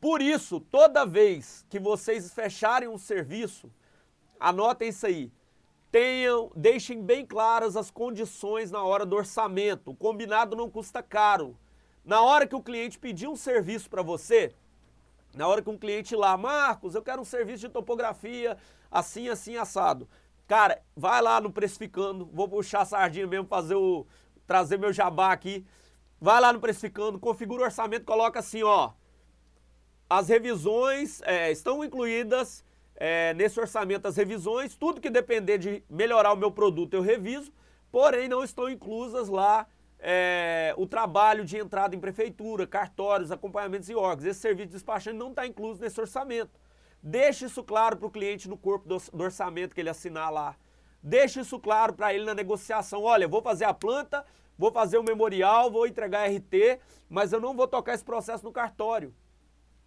Por 0.00 0.22
isso, 0.22 0.60
toda 0.60 1.04
vez 1.04 1.66
que 1.68 1.80
vocês 1.80 2.32
fecharem 2.32 2.88
um 2.88 2.96
serviço, 2.96 3.68
anotem 4.38 4.90
isso 4.90 5.04
aí. 5.04 5.32
Tenham, 5.90 6.52
deixem 6.54 7.02
bem 7.02 7.26
claras 7.26 7.76
as 7.76 7.90
condições 7.90 8.70
na 8.70 8.84
hora 8.84 9.04
do 9.04 9.16
orçamento. 9.16 9.90
O 9.90 9.96
combinado 9.96 10.54
não 10.54 10.70
custa 10.70 11.02
caro. 11.02 11.58
Na 12.04 12.22
hora 12.22 12.46
que 12.46 12.54
o 12.54 12.62
cliente 12.62 12.98
pedir 12.98 13.26
um 13.26 13.36
serviço 13.36 13.90
para 13.90 14.02
você, 14.02 14.54
na 15.34 15.48
hora 15.48 15.62
que 15.62 15.70
um 15.70 15.78
cliente 15.78 16.14
lá, 16.14 16.36
Marcos, 16.36 16.94
eu 16.94 17.02
quero 17.02 17.22
um 17.22 17.24
serviço 17.24 17.66
de 17.66 17.68
topografia 17.68 18.56
assim, 18.88 19.28
assim, 19.28 19.56
assado. 19.56 20.08
Cara, 20.52 20.82
vai 20.94 21.22
lá 21.22 21.40
no 21.40 21.50
Precificando, 21.50 22.28
vou 22.30 22.46
puxar 22.46 22.82
a 22.82 22.84
sardinha 22.84 23.26
mesmo, 23.26 23.46
fazer 23.46 23.74
o. 23.74 24.06
trazer 24.46 24.78
meu 24.78 24.92
jabá 24.92 25.32
aqui. 25.32 25.64
Vai 26.20 26.38
lá 26.42 26.52
no 26.52 26.60
Precificando, 26.60 27.18
configura 27.18 27.62
o 27.62 27.64
orçamento, 27.64 28.04
coloca 28.04 28.38
assim, 28.38 28.62
ó. 28.62 28.92
As 30.10 30.28
revisões 30.28 31.22
é, 31.22 31.50
estão 31.50 31.82
incluídas 31.82 32.62
é, 32.96 33.32
nesse 33.32 33.58
orçamento 33.58 34.06
as 34.06 34.14
revisões, 34.14 34.76
tudo 34.76 35.00
que 35.00 35.08
depender 35.08 35.56
de 35.56 35.82
melhorar 35.88 36.34
o 36.34 36.36
meu 36.36 36.50
produto 36.50 36.92
eu 36.92 37.00
reviso, 37.00 37.50
porém 37.90 38.28
não 38.28 38.44
estão 38.44 38.68
inclusas 38.68 39.30
lá 39.30 39.66
é, 39.98 40.74
o 40.76 40.86
trabalho 40.86 41.46
de 41.46 41.56
entrada 41.56 41.96
em 41.96 41.98
prefeitura, 41.98 42.66
cartórios, 42.66 43.32
acompanhamentos 43.32 43.88
e 43.88 43.94
órgãos. 43.94 44.26
Esse 44.26 44.40
serviço 44.40 44.66
de 44.66 44.74
despachante 44.74 45.16
não 45.16 45.30
está 45.30 45.46
incluso 45.46 45.80
nesse 45.80 45.98
orçamento. 45.98 46.60
Deixe 47.02 47.46
isso 47.46 47.64
claro 47.64 47.96
para 47.96 48.06
o 48.06 48.10
cliente 48.10 48.48
no 48.48 48.56
corpo 48.56 48.86
do, 48.88 48.96
orçamento 49.22 49.74
que 49.74 49.80
ele 49.80 49.90
assinar 49.90 50.32
lá. 50.32 50.56
Deixe 51.02 51.40
isso 51.40 51.58
claro 51.58 51.94
para 51.94 52.14
ele 52.14 52.24
na 52.24 52.34
negociação. 52.34 53.02
Olha, 53.02 53.26
vou 53.26 53.42
fazer 53.42 53.64
a 53.64 53.74
planta, 53.74 54.24
vou 54.56 54.70
fazer 54.70 54.98
o 54.98 55.02
memorial, 55.02 55.68
vou 55.68 55.86
entregar 55.86 56.30
RT, 56.30 56.78
mas 57.08 57.32
eu 57.32 57.40
não 57.40 57.56
vou 57.56 57.66
tocar 57.66 57.94
esse 57.94 58.04
processo 58.04 58.44
no 58.44 58.52
cartório. 58.52 59.12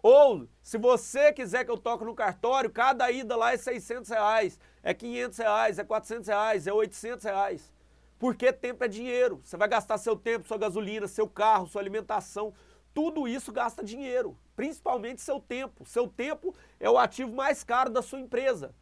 Ou, 0.02 0.46
se 0.62 0.76
você 0.76 1.32
quiser 1.32 1.64
que 1.64 1.70
eu 1.70 1.78
toque 1.78 2.04
no 2.04 2.14
cartório, 2.14 2.70
cada 2.70 3.10
ida 3.10 3.34
lá 3.34 3.54
é 3.54 3.56
600 3.56 4.10
reais, 4.10 4.58
é 4.82 4.92
500 4.92 5.38
reais, 5.38 5.78
é 5.78 5.84
400 5.84 6.28
reais, 6.28 6.66
é 6.66 6.72
800 6.72 7.24
reais. 7.24 7.72
Porque 8.18 8.52
tempo 8.52 8.84
é 8.84 8.88
dinheiro. 8.88 9.40
Você 9.42 9.56
vai 9.56 9.68
gastar 9.68 9.98
seu 9.98 10.16
tempo, 10.16 10.46
sua 10.46 10.58
gasolina, 10.58 11.08
seu 11.08 11.28
carro, 11.28 11.66
sua 11.66 11.80
alimentação. 11.80 12.52
Tudo 12.94 13.26
isso 13.26 13.52
gasta 13.52 13.82
dinheiro, 13.82 14.36
principalmente 14.56 15.20
seu 15.20 15.38
tempo. 15.38 15.84
Seu 15.84 16.08
tempo 16.08 16.54
é 16.80 16.90
o 16.90 16.98
ativo 16.98 17.32
mais 17.32 17.62
caro 17.62 17.90
da 17.90 18.02
sua 18.02 18.18
empresa. 18.18 18.74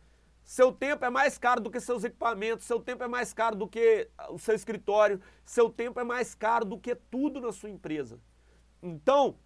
Seu 0.45 0.71
tempo 0.73 1.05
é 1.05 1.11
mais 1.11 1.37
caro 1.37 1.61
do 1.61 1.71
que 1.71 1.81
seus 1.81 2.05
equipamentos, 2.05 2.67
seu 2.67 2.79
tempo 2.79 3.03
é 3.03 3.09
mais 3.09 3.33
caro 3.33 3.57
do 3.57 3.67
que 3.67 4.09
o 4.29 4.39
seu 4.39 4.55
escritório, 4.55 5.21
seu 5.45 5.71
tempo 5.71 5.99
é 5.99 6.05
mais 6.05 6.35
caro 6.35 6.65
do 6.65 6.79
que 6.79 6.95
tudo 6.95 7.41
na 7.41 7.51
sua 7.51 7.71
empresa. 7.71 8.21
Então, 8.83 9.39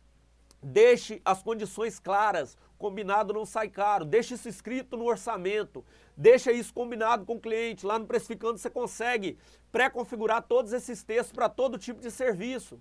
Deixe 0.63 1.23
as 1.25 1.41
condições 1.41 2.01
claras, 2.01 2.57
combinado 2.77 3.33
não 3.33 3.47
sai 3.47 3.69
caro. 3.69 4.05
Deixe 4.05 4.35
isso 4.35 4.49
escrito 4.49 4.97
no 4.97 5.05
orçamento. 5.05 5.85
Deixa 6.17 6.51
isso 6.51 6.75
combinado 6.75 7.25
com 7.25 7.37
o 7.37 7.41
cliente. 7.41 7.87
Lá 7.87 7.99
no 7.99 8.07
Precificando 8.07 8.59
você 8.59 8.69
consegue 8.69 9.39
pré-configurar 9.71 10.43
todos 10.43 10.73
esses 10.73 11.03
textos 11.05 11.33
para 11.33 11.49
todo 11.49 11.79
tipo 11.79 12.01
de 12.01 12.11
serviço. 12.11 12.81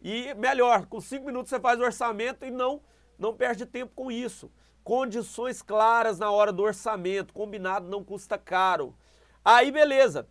E 0.00 0.32
melhor, 0.34 0.86
com 0.86 1.00
cinco 1.00 1.26
minutos 1.26 1.50
você 1.50 1.60
faz 1.60 1.78
o 1.78 1.84
orçamento 1.84 2.44
e 2.44 2.50
não, 2.50 2.80
não 3.18 3.34
perde 3.34 3.66
tempo 3.66 3.92
com 3.94 4.10
isso. 4.10 4.50
Condições 4.82 5.60
claras 5.60 6.18
na 6.18 6.30
hora 6.30 6.52
do 6.52 6.62
orçamento. 6.62 7.34
Combinado 7.34 7.88
não 7.88 8.02
custa 8.02 8.38
caro. 8.38 8.94
Aí 9.44 9.70
beleza. 9.70 10.26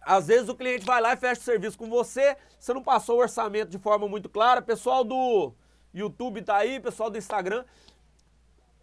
Às 0.00 0.28
vezes 0.28 0.48
o 0.48 0.54
cliente 0.54 0.86
vai 0.86 1.00
lá 1.00 1.14
e 1.14 1.16
fecha 1.16 1.40
o 1.40 1.44
serviço 1.44 1.76
com 1.76 1.90
você, 1.90 2.36
você 2.60 2.72
não 2.72 2.80
passou 2.80 3.16
o 3.16 3.20
orçamento 3.20 3.70
de 3.70 3.78
forma 3.78 4.06
muito 4.06 4.28
clara. 4.28 4.62
Pessoal 4.62 5.02
do 5.02 5.52
YouTube 5.92 6.42
tá 6.42 6.58
aí, 6.58 6.78
pessoal 6.78 7.10
do 7.10 7.18
Instagram, 7.18 7.64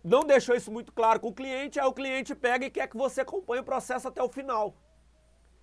não 0.04 0.26
deixou 0.26 0.54
isso 0.54 0.70
muito 0.70 0.92
claro 0.92 1.22
com 1.22 1.30
o 1.30 1.34
cliente, 1.34 1.80
aí 1.80 1.86
o 1.86 1.94
cliente 1.94 2.36
pega 2.36 2.66
e 2.66 2.70
quer 2.70 2.88
que 2.88 2.98
você 2.98 3.22
acompanhe 3.22 3.62
o 3.62 3.64
processo 3.64 4.06
até 4.06 4.22
o 4.22 4.28
final. 4.28 4.76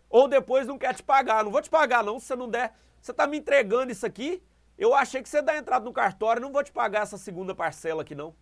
Ou 0.08 0.26
depois 0.26 0.66
não 0.66 0.78
quer 0.78 0.94
te 0.94 1.02
pagar. 1.02 1.44
Não 1.44 1.52
vou 1.52 1.60
te 1.60 1.68
pagar 1.70 2.02
não, 2.02 2.18
se 2.18 2.26
você 2.26 2.36
não 2.36 2.48
der. 2.48 2.74
Você 3.00 3.12
tá 3.12 3.26
me 3.26 3.38
entregando 3.38 3.90
isso 3.90 4.04
aqui, 4.04 4.42
eu 4.76 4.94
achei 4.94 5.22
que 5.22 5.28
você 5.28 5.42
dá 5.42 5.56
entrada 5.56 5.84
no 5.84 5.92
cartório, 5.92 6.40
não 6.40 6.52
vou 6.52 6.62
te 6.62 6.72
pagar 6.72 7.02
essa 7.02 7.18
segunda 7.18 7.54
parcela 7.54 8.02
aqui 8.02 8.14
não. 8.14 8.34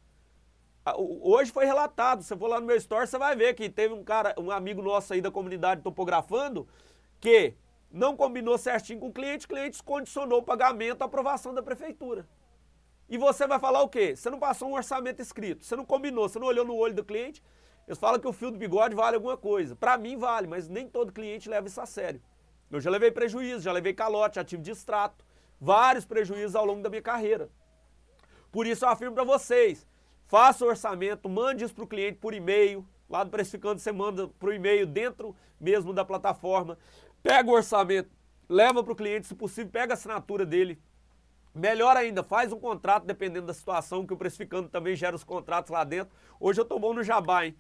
Ah, 0.85 0.95
hoje 0.97 1.51
foi 1.51 1.65
relatado, 1.65 2.23
você 2.23 2.37
for 2.37 2.49
lá 2.49 2.61
no 2.61 2.67
meu 2.67 2.77
store, 2.77 3.07
você 3.07 3.19
vai 3.19 3.37
ver 3.37 3.55
que 3.55 3.69
teve 3.69 3.93
um 3.93 4.03
cara, 4.03 4.35
um 4.39 4.51
amigo 4.51 4.81
nosso 4.81 5.13
aí 5.13 5.21
da 5.21 5.31
comunidade 5.31 5.83
topografando, 5.83 6.67
que 7.21 7.55
não 7.91 8.17
combinou 8.17 8.57
certinho 8.59 9.01
com 9.01 9.09
o 9.09 9.13
cliente, 9.13 9.47
o 9.47 9.49
cliente 9.49 9.83
condicionou 9.83 10.41
o 10.41 10.43
pagamento 10.43 11.03
à 11.03 11.07
aprovação 11.07 11.55
da 11.55 11.63
prefeitura. 11.63 12.27
E 13.09 13.17
você 13.17 13.47
vai 13.47 13.59
falar 13.59 13.83
o 13.83 13.89
quê? 13.89 14.15
Você 14.15 14.29
não 14.29 14.39
passou 14.39 14.69
um 14.69 14.75
orçamento 14.75 15.23
escrito, 15.23 15.65
você 15.65 15.75
não 15.75 15.85
combinou, 15.85 16.29
você 16.29 16.39
não 16.39 16.47
olhou 16.47 16.65
no 16.65 16.77
olho 16.77 16.95
do 16.95 17.05
cliente. 17.05 17.43
Eles 17.87 17.99
falam 17.99 18.21
que 18.21 18.29
o 18.29 18.33
fio 18.33 18.51
do 18.51 18.59
bigode 18.59 18.95
vale 18.95 19.17
alguma 19.17 19.37
coisa. 19.37 19.75
Para 19.75 19.97
mim 19.97 20.17
vale, 20.19 20.47
mas 20.47 20.69
nem 20.69 20.87
todo 20.87 21.11
cliente 21.11 21.49
leva 21.49 21.67
isso 21.67 21.81
a 21.81 21.87
sério. 21.87 22.21
Eu 22.71 22.81
já 22.81 22.91
levei 22.91 23.11
prejuízo, 23.11 23.63
já 23.63 23.73
levei 23.73 23.95
calote, 23.95 24.37
já 24.37 24.45
tive 24.45 24.63
distrato, 24.63 25.25
vários 25.61 26.05
prejuízos 26.05 26.55
ao 26.55 26.65
longo 26.65 26.83
da 26.83 26.91
minha 26.91 27.03
carreira. 27.03 27.49
Por 28.53 28.67
isso 28.67 28.85
eu 28.85 28.89
afirmo 28.89 29.15
para 29.15 29.25
vocês, 29.25 29.87
faça 30.27 30.65
o 30.65 30.69
orçamento, 30.69 31.29
mande 31.29 31.65
isso 31.65 31.75
para 31.75 31.85
o 31.85 31.89
cliente 31.89 32.19
por 32.19 32.35
e-mail, 32.35 32.87
lá 33.09 33.25
do 33.25 33.31
Precificando 33.31 33.81
você 33.81 33.91
manda 33.91 34.29
para 34.29 34.49
o 34.49 34.53
e-mail 34.53 34.87
dentro 34.87 35.35
mesmo 35.59 35.93
da 35.93 36.05
plataforma. 36.05 36.79
Pega 37.23 37.49
o 37.49 37.55
orçamento, 37.55 38.11
leva 38.49 38.83
para 38.85 38.93
o 38.93 38.97
cliente, 38.97 39.27
se 39.27 39.35
possível, 39.35 39.73
pega 39.73 39.93
a 39.93 39.97
assinatura 39.97 40.45
dele. 40.45 40.81
Melhor 41.55 41.97
ainda, 41.97 42.23
faz 42.23 42.53
um 42.53 42.61
contrato, 42.61 43.05
dependendo 43.05 43.47
da 43.47 43.55
situação, 43.55 44.07
que 44.07 44.13
o 44.13 44.17
Precificando 44.17 44.69
também 44.69 44.95
gera 44.95 45.17
os 45.17 45.25
contratos 45.25 45.71
lá 45.71 45.83
dentro. 45.83 46.15
Hoje 46.39 46.61
eu 46.61 46.65
tô 46.65 46.79
bom 46.79 46.93
no 46.93 47.03
jabá, 47.03 47.47
hein? 47.47 47.57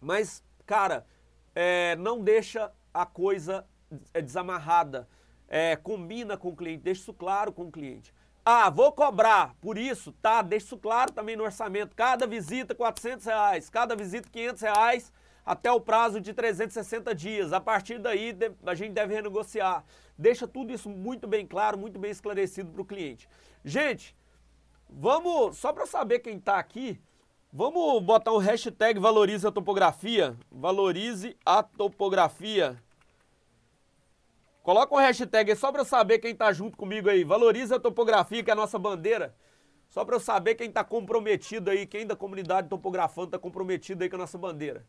Mas, 0.00 0.44
cara, 0.66 1.06
é, 1.54 1.96
não 1.96 2.20
deixa 2.20 2.70
a 2.92 3.06
coisa 3.06 3.66
é, 4.12 4.20
desamarrada. 4.20 5.08
É, 5.48 5.76
combina 5.76 6.36
com 6.36 6.48
o 6.48 6.56
cliente, 6.56 6.82
deixa 6.82 7.02
isso 7.02 7.12
claro 7.12 7.52
com 7.52 7.64
o 7.64 7.70
cliente. 7.70 8.14
Ah, 8.44 8.70
vou 8.70 8.90
cobrar 8.90 9.54
por 9.60 9.78
isso, 9.78 10.12
tá? 10.12 10.42
Deixa 10.42 10.66
isso 10.66 10.78
claro 10.78 11.12
também 11.12 11.36
no 11.36 11.44
orçamento. 11.44 11.94
Cada 11.94 12.26
visita 12.26 12.74
400 12.74 13.26
reais, 13.26 13.70
cada 13.70 13.94
visita 13.94 14.28
500 14.28 14.62
reais 14.62 15.12
até 15.44 15.70
o 15.70 15.80
prazo 15.80 16.20
de 16.20 16.32
360 16.32 17.14
dias. 17.14 17.52
A 17.52 17.60
partir 17.60 17.98
daí, 17.98 18.36
a 18.64 18.74
gente 18.74 18.92
deve 18.92 19.14
renegociar. 19.14 19.84
Deixa 20.16 20.48
tudo 20.48 20.72
isso 20.72 20.88
muito 20.88 21.28
bem 21.28 21.46
claro, 21.46 21.78
muito 21.78 21.98
bem 21.98 22.10
esclarecido 22.10 22.70
para 22.72 22.82
o 22.82 22.84
cliente. 22.84 23.28
Gente, 23.64 24.16
vamos, 24.88 25.58
só 25.58 25.72
para 25.72 25.86
saber 25.86 26.20
quem 26.20 26.36
está 26.36 26.58
aqui, 26.58 27.00
vamos 27.52 28.02
botar 28.02 28.32
um 28.32 28.38
hashtag 28.38 28.98
valorize 28.98 29.46
a 29.46 29.52
topografia. 29.52 30.36
Valorize 30.50 31.36
a 31.44 31.62
topografia. 31.62 32.82
Coloca 34.62 34.94
um 34.94 34.98
hashtag 34.98 35.50
aí 35.50 35.56
só 35.56 35.70
para 35.70 35.82
eu 35.82 35.84
saber 35.84 36.18
quem 36.18 36.32
está 36.32 36.52
junto 36.52 36.76
comigo 36.76 37.10
aí. 37.10 37.24
Valorize 37.24 37.74
a 37.74 37.80
topografia, 37.80 38.42
que 38.42 38.50
é 38.50 38.52
a 38.52 38.56
nossa 38.56 38.78
bandeira. 38.78 39.34
Só 39.88 40.04
para 40.04 40.16
eu 40.16 40.20
saber 40.20 40.54
quem 40.54 40.68
está 40.68 40.82
comprometido 40.82 41.70
aí, 41.70 41.86
quem 41.86 42.06
da 42.06 42.16
comunidade 42.16 42.68
topografando 42.68 43.26
está 43.26 43.38
comprometido 43.38 44.02
aí 44.02 44.08
com 44.08 44.16
a 44.16 44.20
nossa 44.20 44.38
bandeira. 44.38 44.86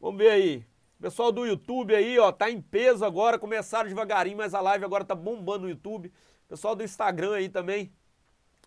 Vamos 0.00 0.18
ver 0.18 0.30
aí. 0.30 0.66
Pessoal 1.00 1.30
do 1.30 1.46
YouTube 1.46 1.94
aí, 1.94 2.18
ó, 2.18 2.32
tá 2.32 2.50
em 2.50 2.60
peso 2.60 3.04
agora, 3.04 3.38
começaram 3.38 3.88
devagarinho, 3.88 4.36
mas 4.36 4.54
a 4.54 4.60
live 4.60 4.84
agora 4.84 5.04
tá 5.04 5.14
bombando 5.14 5.64
no 5.64 5.68
YouTube. 5.68 6.12
Pessoal 6.48 6.74
do 6.74 6.82
Instagram 6.82 7.34
aí 7.34 7.48
também, 7.48 7.92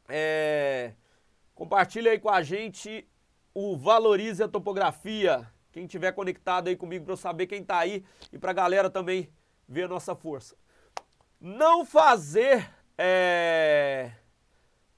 é... 0.08 0.94
compartilha 1.56 2.12
aí 2.12 2.20
com 2.20 2.30
a 2.30 2.42
gente 2.44 3.10
o 3.54 3.78
Valorize 3.78 4.44
a 4.44 4.48
Topografia. 4.48 5.48
Quem 5.72 5.88
tiver 5.88 6.12
conectado 6.12 6.68
aí 6.68 6.76
comigo 6.76 7.06
para 7.06 7.14
eu 7.14 7.18
saber 7.18 7.48
quem 7.48 7.64
tá 7.64 7.78
aí 7.80 8.04
e 8.32 8.38
pra 8.38 8.54
galera 8.54 8.90
também 8.90 9.30
ver 9.68 9.84
a 9.84 9.88
nossa 9.88 10.16
força. 10.16 10.56
Não 11.40 11.86
fazer 11.86 12.70
é... 12.98 14.12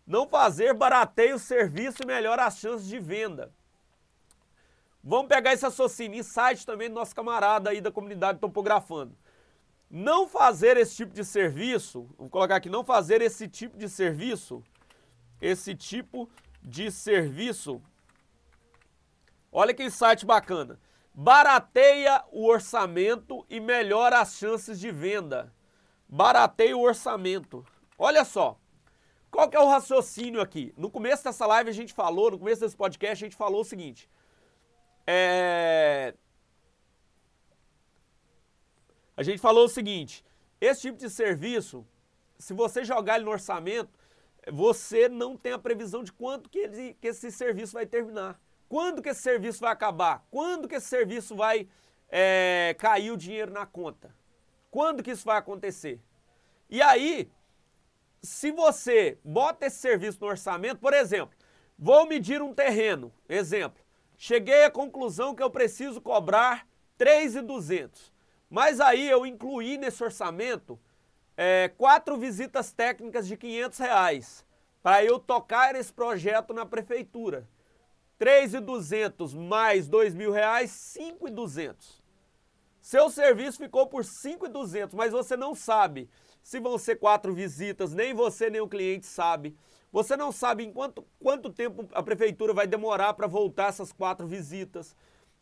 não 0.05 0.27
fazer 0.27 0.73
barateia 0.73 1.35
o 1.35 1.39
serviço 1.39 2.03
e 2.03 2.05
melhora 2.05 2.45
as 2.45 2.57
chances 2.57 2.87
de 2.87 2.99
venda. 2.99 3.53
Vamos 5.03 5.27
pegar 5.27 5.53
esse 5.53 5.63
raciocínio, 5.63 6.19
insight 6.19 6.65
também 6.65 6.89
do 6.89 6.95
nosso 6.95 7.13
camarada 7.13 7.69
aí 7.69 7.81
da 7.81 7.91
comunidade 7.91 8.39
topografando. 8.39 9.15
Não 9.89 10.27
fazer 10.27 10.77
esse 10.77 10.95
tipo 10.95 11.13
de 11.13 11.23
serviço, 11.23 12.09
vou 12.17 12.29
colocar 12.29 12.55
aqui, 12.55 12.69
não 12.69 12.83
fazer 12.83 13.21
esse 13.21 13.47
tipo 13.47 13.77
de 13.77 13.87
serviço, 13.87 14.63
esse 15.41 15.75
tipo 15.75 16.29
de 16.63 16.89
serviço, 16.89 17.81
olha 19.53 19.73
que 19.73 19.83
insight 19.83 20.25
bacana, 20.25 20.79
barateia 21.13 22.23
o 22.31 22.45
orçamento 22.45 23.45
e 23.49 23.59
melhora 23.59 24.19
as 24.19 24.35
chances 24.35 24.79
de 24.79 24.91
venda. 24.91 25.53
Barateia 26.09 26.75
o 26.75 26.81
orçamento. 26.81 27.65
Olha 27.97 28.25
só, 28.25 28.59
qual 29.31 29.49
que 29.49 29.55
é 29.55 29.59
o 29.59 29.67
raciocínio 29.67 30.41
aqui? 30.41 30.73
No 30.75 30.89
começo 30.89 31.23
dessa 31.23 31.45
live 31.45 31.69
a 31.69 31.73
gente 31.73 31.93
falou, 31.93 32.31
no 32.31 32.39
começo 32.39 32.61
desse 32.61 32.75
podcast 32.75 33.23
a 33.23 33.27
gente 33.27 33.37
falou 33.37 33.61
o 33.61 33.65
seguinte, 33.65 34.09
é... 35.05 36.13
A 39.15 39.21
gente 39.21 39.39
falou 39.39 39.65
o 39.65 39.69
seguinte: 39.69 40.25
esse 40.59 40.81
tipo 40.81 40.97
de 40.97 41.09
serviço, 41.09 41.85
se 42.37 42.53
você 42.53 42.83
jogar 42.83 43.15
ele 43.15 43.25
no 43.25 43.31
orçamento, 43.31 43.91
você 44.51 45.07
não 45.07 45.37
tem 45.37 45.53
a 45.53 45.59
previsão 45.59 46.03
de 46.03 46.11
quanto 46.11 46.49
que, 46.49 46.59
ele, 46.59 46.93
que 46.99 47.07
esse 47.07 47.31
serviço 47.31 47.73
vai 47.73 47.85
terminar. 47.85 48.39
Quando 48.73 49.03
que 49.03 49.09
esse 49.09 49.21
serviço 49.21 49.59
vai 49.59 49.71
acabar? 49.71 50.25
Quando 50.31 50.67
que 50.67 50.73
esse 50.73 50.87
serviço 50.87 51.35
vai 51.35 51.67
é, 52.09 52.75
cair 52.79 53.11
o 53.11 53.17
dinheiro 53.17 53.51
na 53.51 53.67
conta? 53.67 54.15
Quando 54.71 55.03
que 55.03 55.11
isso 55.11 55.25
vai 55.25 55.37
acontecer? 55.37 56.01
E 56.67 56.81
aí, 56.81 57.31
se 58.19 58.51
você 58.51 59.19
bota 59.23 59.67
esse 59.67 59.77
serviço 59.77 60.17
no 60.19 60.25
orçamento, 60.25 60.79
por 60.79 60.91
exemplo, 60.91 61.37
vou 61.77 62.07
medir 62.07 62.41
um 62.41 62.51
terreno, 62.51 63.13
exemplo, 63.29 63.79
cheguei 64.17 64.63
à 64.63 64.71
conclusão 64.71 65.35
que 65.35 65.43
eu 65.43 65.51
preciso 65.51 66.01
cobrar 66.01 66.67
3,200. 66.97 68.11
Mas 68.49 68.81
aí 68.81 69.07
eu 69.07 69.23
incluí 69.23 69.77
nesse 69.77 70.03
orçamento 70.03 70.79
é, 71.37 71.69
quatro 71.77 72.17
visitas 72.17 72.71
técnicas 72.71 73.27
de 73.27 73.37
500 73.37 73.77
reais 73.77 74.43
para 74.81 75.05
eu 75.05 75.19
tocar 75.19 75.75
esse 75.75 75.93
projeto 75.93 76.55
na 76.55 76.65
prefeitura. 76.65 77.47
3,200 78.23 79.33
mais 79.33 79.89
2 79.89 80.13
mil 80.15 80.31
reais, 80.31 80.71
5,200. 80.71 82.01
Seu 82.79 83.09
serviço 83.09 83.57
ficou 83.57 83.85
por 83.85 84.05
5,200, 84.05 84.95
mas 84.95 85.11
você 85.11 85.35
não 85.35 85.53
sabe 85.53 86.09
se 86.41 86.57
vão 86.57 86.77
ser 86.77 86.95
quatro 86.95 87.33
visitas, 87.33 87.93
nem 87.93 88.13
você 88.13 88.49
nem 88.49 88.61
o 88.61 88.67
cliente 88.69 89.07
sabe. 89.07 89.57
Você 89.91 90.15
não 90.15 90.31
sabe 90.31 90.63
em 90.63 90.71
quanto, 90.71 91.05
quanto 91.19 91.49
tempo 91.49 91.85
a 91.91 92.01
prefeitura 92.01 92.53
vai 92.53 92.65
demorar 92.65 93.13
para 93.13 93.27
voltar 93.27 93.67
essas 93.67 93.91
quatro 93.91 94.25
visitas. 94.25 94.95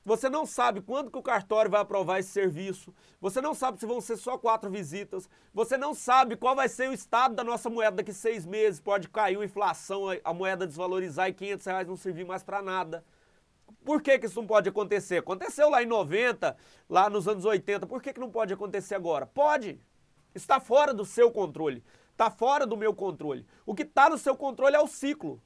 Você 0.04 0.30
não 0.30 0.47
sabe 0.47 0.82
quando 0.82 1.12
que 1.12 1.18
o 1.18 1.22
cartório 1.22 1.70
vai 1.70 1.80
aprovar 1.80 2.20
esse 2.20 2.32
serviço. 2.32 2.93
Você 3.20 3.39
não 3.39 3.54
sabe 3.54 3.80
se 3.80 3.86
vão 3.86 4.02
ser 4.02 4.18
só 4.18 4.36
quatro 4.36 4.70
visitas. 4.70 5.30
Você 5.54 5.78
não 5.78 5.93
sabe 5.93 6.36
qual 6.36 6.56
vai 6.56 6.68
ser 6.68 6.89
o 6.89 6.93
estado 6.93 7.36
da 7.36 7.43
nossa 7.43 7.70
moeda 7.70 7.97
daqui 7.97 8.12
seis 8.12 8.43
meses. 8.43 8.80
Pode 8.80 9.08
cair 9.10 9.38
uma 9.38 9.45
inflação, 9.45 10.06
a 10.24 10.34
moeda 10.34 10.66
desvalorizar 10.66 11.30
e 11.30 11.34
500 11.34 11.66
reais 11.66 11.88
não 11.88 11.95
servir 11.95 12.26
mais 12.26 12.41
para 12.41 12.64
nada. 12.64 13.06
Por 13.86 14.02
que, 14.02 14.18
que 14.18 14.26
isso 14.26 14.39
não 14.39 14.47
pode 14.47 14.68
acontecer? 14.68 15.18
Aconteceu 15.18 15.70
lá 15.70 15.84
em 15.84 15.88
90, 15.88 16.58
lá 16.89 17.08
nos 17.08 17.28
anos 17.28 17.45
80. 17.45 17.86
Por 17.86 18.02
que, 18.02 18.14
que 18.14 18.20
não 18.20 18.32
pode 18.32 18.54
acontecer 18.54 18.95
agora? 18.95 19.28
Pode. 19.28 19.80
Está 20.34 20.60
fora 20.60 20.93
do 20.93 21.06
seu 21.06 21.30
controle. 21.32 21.84
Está 22.12 22.32
fora 22.32 22.66
do 22.66 22.76
meu 22.76 22.93
controle. 22.93 23.45
O 23.66 23.76
que 23.76 23.84
está 23.84 24.10
no 24.10 24.18
seu 24.18 24.36
controle 24.36 24.76
é 24.76 24.80
o 24.80 24.88
ciclo. 24.88 25.41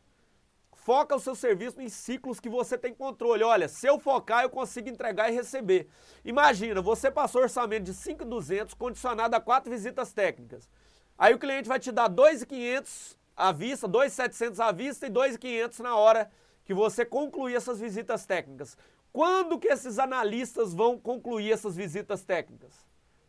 Foca 0.86 1.15
o 1.15 1.19
seu 1.19 1.33
serviço 1.33 1.81
em 1.81 1.89
ciclos 1.89 2.39
que 2.39 2.47
você 2.47 2.77
tem 2.77 2.93
controle. 2.93 3.43
Olha, 3.43 3.67
se 3.67 3.88
eu 3.88 3.97
focar, 3.97 4.43
eu 4.43 4.51
consigo 4.51 4.88
entregar 4.88 5.31
e 5.31 5.33
receber. 5.33 5.88
Imagina, 6.23 6.79
você 6.79 7.09
passou 7.09 7.41
orçamento 7.41 7.86
de 7.86 7.93
5,200 7.95 8.75
condicionado 8.75 9.36
a 9.36 9.41
quatro 9.41 9.71
visitas 9.71 10.13
técnicas. 10.13 10.69
Aí 11.17 11.33
o 11.33 11.39
cliente 11.39 11.67
vai 11.67 11.79
te 11.79 11.91
dar 11.91 12.07
2,500 12.07 13.17
à 13.36 13.51
vista, 13.51 13.88
2,700 13.88 14.59
à 14.59 14.71
vista 14.71 15.07
e 15.07 15.09
2,500 15.09 15.79
na 15.79 15.95
hora 15.95 16.31
que 16.63 16.71
você 16.71 17.03
concluir 17.03 17.55
essas 17.55 17.79
visitas 17.79 18.27
técnicas. 18.27 18.77
Quando 19.11 19.57
que 19.57 19.69
esses 19.69 19.97
analistas 19.97 20.71
vão 20.71 20.99
concluir 20.99 21.51
essas 21.51 21.75
visitas 21.75 22.23
técnicas? 22.23 22.86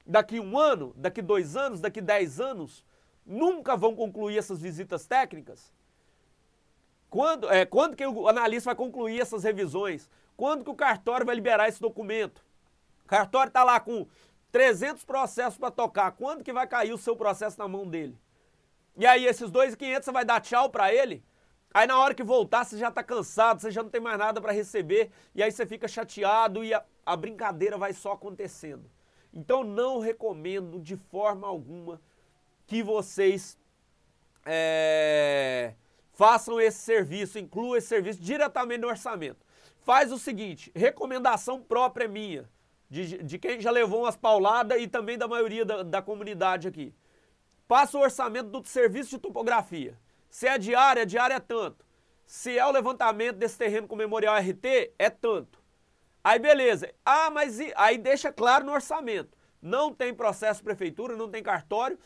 Daqui 0.07 0.39
um 0.39 0.59
ano? 0.59 0.93
Daqui 0.95 1.23
dois 1.23 1.57
anos? 1.57 1.81
Daqui 1.81 2.03
dez 2.03 2.39
anos? 2.39 2.85
nunca 3.27 3.77
vão 3.77 3.95
concluir 3.95 4.39
essas 4.39 4.63
visitas 4.63 5.07
técnicas? 5.07 5.73
Quando, 7.17 7.51
é, 7.51 7.65
quando 7.65 7.97
que 7.97 8.07
o 8.07 8.29
analista 8.29 8.69
vai 8.69 8.75
concluir 8.75 9.23
essas 9.23 9.43
revisões? 9.43 10.07
Quando 10.37 10.63
que 10.63 10.69
o 10.69 10.75
cartório 10.75 11.25
vai 11.25 11.35
liberar 11.35 11.67
esse 11.67 11.81
documento? 11.81 12.45
O 13.07 13.09
cartório 13.09 13.49
está 13.49 13.65
lá 13.65 13.81
com 13.81 14.07
300 14.53 15.03
processos 15.03 15.59
para 15.59 15.71
tocar. 15.71 16.13
Quando 16.13 16.45
que 16.45 16.53
vai 16.53 16.67
cair 16.67 16.93
o 16.93 16.99
seu 16.99 17.17
processo 17.17 17.59
na 17.59 17.67
mão 17.67 17.89
dele? 17.89 18.19
E 18.99 19.07
aí, 19.07 19.25
esses 19.25 19.51
2.500 19.51 20.05
você 20.05 20.13
vai 20.13 20.27
dar 20.27 20.43
tchau 20.43 20.69
para 20.69 20.93
ele? 20.93 21.25
Aí, 21.73 21.87
na 21.87 21.99
hora 21.99 22.13
que 22.13 22.23
voltar, 22.23 22.67
você 22.67 22.77
já 22.77 22.91
está 22.91 23.03
cansado, 23.03 23.63
você 23.63 23.71
já 23.71 23.83
não 23.83 23.89
tem 23.89 24.01
mais 24.01 24.19
nada 24.19 24.39
para 24.39 24.53
receber. 24.53 25.11
E 25.35 25.43
aí, 25.43 25.51
você 25.51 25.65
fica 25.65 25.89
chateado 25.89 26.63
e 26.63 26.75
a, 26.75 26.85
a 27.07 27.17
brincadeira 27.17 27.79
vai 27.79 27.95
só 27.95 28.13
acontecendo. 28.13 28.91
Então, 29.33 29.65
não 29.65 30.01
recomendo 30.01 30.79
de 30.79 30.97
forma 30.97 31.49
alguma 31.49 31.99
que 32.67 32.83
vocês 32.83 33.59
é, 34.45 35.73
façam 36.17 36.59
esse 36.59 36.79
serviço, 36.79 37.39
incluam 37.39 37.77
esse 37.77 37.89
serviço 37.89 38.21
diretamente 38.21 38.81
no 38.81 38.89
orçamento. 38.89 39.45
Faz 39.83 40.11
o 40.11 40.19
seguinte, 40.19 40.73
recomendação 40.75 41.63
própria 41.63 42.09
minha, 42.09 42.49
de, 42.91 43.23
de 43.23 43.39
quem 43.39 43.61
já 43.61 43.71
levou 43.71 44.01
umas 44.01 44.17
pauladas 44.17 44.81
e 44.81 44.89
também 44.89 45.19
da 45.19 45.29
maioria 45.29 45.65
da, 45.65 45.83
da 45.83 46.03
comunidade 46.03 46.67
aqui. 46.67 46.95
Passa 47.69 47.99
o 47.99 48.01
orçamento 48.01 48.49
do 48.49 48.67
serviço 48.67 49.11
de 49.11 49.19
topografia. 49.19 49.99
Se 50.31 50.49
é 50.49 50.57
diária, 50.57 51.05
diária 51.05 51.35
é 51.35 51.41
tanto. 51.41 51.85
Se 52.25 52.59
é 52.59 52.67
o 52.67 52.73
levantamento 52.73 53.37
desse 53.37 53.59
terreno 53.59 53.87
com 53.87 53.95
memorial 53.95 54.37
RT, 54.37 54.95
é 54.99 55.11
tanto. 55.11 55.63
Aí 56.25 56.39
beleza. 56.39 56.93
Ah, 57.05 57.31
mas 57.31 57.59
aí 57.77 57.99
deixa 57.99 58.33
claro 58.33 58.65
no 58.65 58.73
orçamento. 58.73 59.37
Não 59.61 59.93
tem 59.93 60.15
processo 60.15 60.63
prefeitura, 60.65 61.15
não 61.15 61.29
tem 61.29 61.43
cartório, 61.43 61.99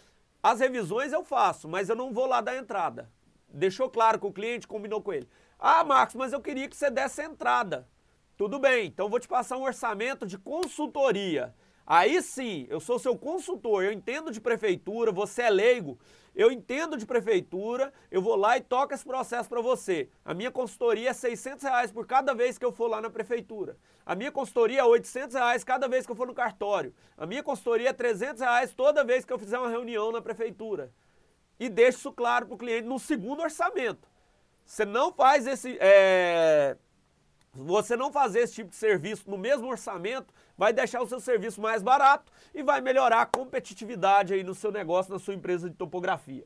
as 0.42 0.58
revisões 0.58 1.12
eu 1.12 1.24
faço, 1.24 1.68
mas 1.68 1.88
eu 1.88 1.96
não 1.96 2.12
vou 2.12 2.26
lá 2.26 2.40
dar 2.40 2.56
entrada. 2.56 3.10
Deixou 3.52 3.90
claro 3.90 4.18
que 4.18 4.26
o 4.26 4.32
cliente 4.32 4.66
combinou 4.66 5.02
com 5.02 5.12
ele. 5.12 5.28
Ah, 5.58 5.84
Marcos, 5.84 6.14
mas 6.14 6.32
eu 6.32 6.40
queria 6.40 6.68
que 6.68 6.76
você 6.76 6.90
desse 6.90 7.22
entrada. 7.22 7.86
Tudo 8.36 8.58
bem, 8.58 8.86
então 8.86 9.08
vou 9.08 9.20
te 9.20 9.28
passar 9.28 9.58
um 9.58 9.62
orçamento 9.62 10.26
de 10.26 10.38
consultoria. 10.38 11.54
Aí 11.86 12.22
sim, 12.22 12.66
eu 12.70 12.80
sou 12.80 12.98
seu 12.98 13.18
consultor, 13.18 13.82
eu 13.82 13.92
entendo 13.92 14.30
de 14.30 14.40
prefeitura, 14.40 15.10
você 15.10 15.42
é 15.42 15.50
leigo, 15.50 15.98
eu 16.34 16.50
entendo 16.50 16.96
de 16.96 17.04
prefeitura, 17.04 17.92
eu 18.10 18.22
vou 18.22 18.36
lá 18.36 18.56
e 18.56 18.60
toco 18.60 18.94
esse 18.94 19.04
processo 19.04 19.48
para 19.48 19.60
você. 19.60 20.08
A 20.24 20.32
minha 20.32 20.50
consultoria 20.50 21.10
é 21.10 21.12
600 21.12 21.64
reais 21.64 21.90
por 21.90 22.06
cada 22.06 22.32
vez 22.32 22.56
que 22.56 22.64
eu 22.64 22.72
for 22.72 22.88
lá 22.88 23.00
na 23.00 23.10
prefeitura. 23.10 23.76
A 24.06 24.14
minha 24.14 24.30
consultoria 24.30 24.80
é 24.80 24.84
800 24.84 25.34
reais 25.34 25.64
cada 25.64 25.88
vez 25.88 26.06
que 26.06 26.12
eu 26.12 26.16
for 26.16 26.26
no 26.26 26.34
cartório. 26.34 26.94
A 27.18 27.26
minha 27.26 27.42
consultoria 27.42 27.90
é 27.90 27.92
300 27.92 28.40
reais 28.40 28.72
toda 28.72 29.04
vez 29.04 29.24
que 29.24 29.32
eu 29.32 29.38
fizer 29.38 29.58
uma 29.58 29.68
reunião 29.68 30.12
na 30.12 30.22
prefeitura. 30.22 30.92
E 31.60 31.68
deixo 31.68 31.98
isso 31.98 32.12
claro 32.12 32.46
para 32.46 32.54
o 32.54 32.58
cliente 32.58 32.88
no 32.88 32.98
segundo 32.98 33.42
orçamento. 33.42 34.08
Você 34.64 34.84
não 34.84 35.12
faz 35.12 35.46
esse... 35.46 35.76
É 35.80 36.76
você 37.52 37.96
não 37.96 38.12
fazer 38.12 38.40
esse 38.40 38.54
tipo 38.54 38.70
de 38.70 38.76
serviço 38.76 39.28
no 39.28 39.36
mesmo 39.36 39.68
orçamento 39.68 40.32
vai 40.56 40.72
deixar 40.72 41.02
o 41.02 41.06
seu 41.06 41.20
serviço 41.20 41.60
mais 41.60 41.82
barato 41.82 42.32
e 42.54 42.62
vai 42.62 42.80
melhorar 42.80 43.22
a 43.22 43.26
competitividade 43.26 44.32
aí 44.32 44.44
no 44.44 44.54
seu 44.54 44.70
negócio, 44.70 45.12
na 45.12 45.18
sua 45.18 45.34
empresa 45.34 45.68
de 45.68 45.74
topografia. 45.74 46.44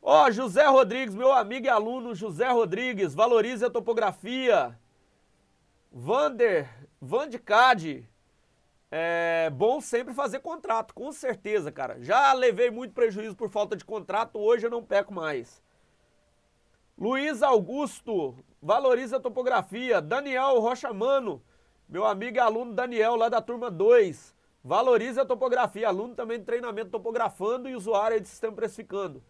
Ó, 0.00 0.24
oh, 0.26 0.30
José 0.30 0.64
Rodrigues, 0.66 1.14
meu 1.14 1.32
amigo 1.32 1.66
e 1.66 1.68
aluno 1.68 2.14
José 2.14 2.48
Rodrigues, 2.48 3.14
valorize 3.14 3.64
a 3.64 3.70
topografia. 3.70 4.78
Vander, 5.90 6.68
Vandicad, 7.00 8.02
é 8.96 9.50
bom 9.50 9.80
sempre 9.80 10.14
fazer 10.14 10.38
contrato, 10.38 10.94
com 10.94 11.10
certeza, 11.10 11.72
cara. 11.72 12.00
Já 12.00 12.32
levei 12.32 12.70
muito 12.70 12.94
prejuízo 12.94 13.34
por 13.34 13.50
falta 13.50 13.74
de 13.74 13.84
contrato, 13.84 14.38
hoje 14.38 14.66
eu 14.66 14.70
não 14.70 14.84
peco 14.84 15.12
mais. 15.12 15.60
Luiz 16.96 17.42
Augusto, 17.42 18.36
valoriza 18.62 19.16
a 19.16 19.20
topografia. 19.20 20.00
Daniel 20.00 20.60
Rocha 20.60 20.92
Mano, 20.92 21.42
Meu 21.88 22.04
amigo 22.04 22.36
e 22.36 22.40
aluno 22.40 22.72
Daniel, 22.72 23.16
lá 23.16 23.28
da 23.28 23.40
turma 23.40 23.68
2. 23.68 24.32
Valorize 24.62 25.18
a 25.18 25.24
topografia. 25.24 25.88
Aluno 25.88 26.14
também 26.14 26.38
de 26.38 26.44
treinamento 26.44 26.90
topografando 26.92 27.68
e 27.68 27.74
usuário 27.74 28.20
de 28.20 28.28
sistema 28.28 28.54
precificando. 28.54 29.20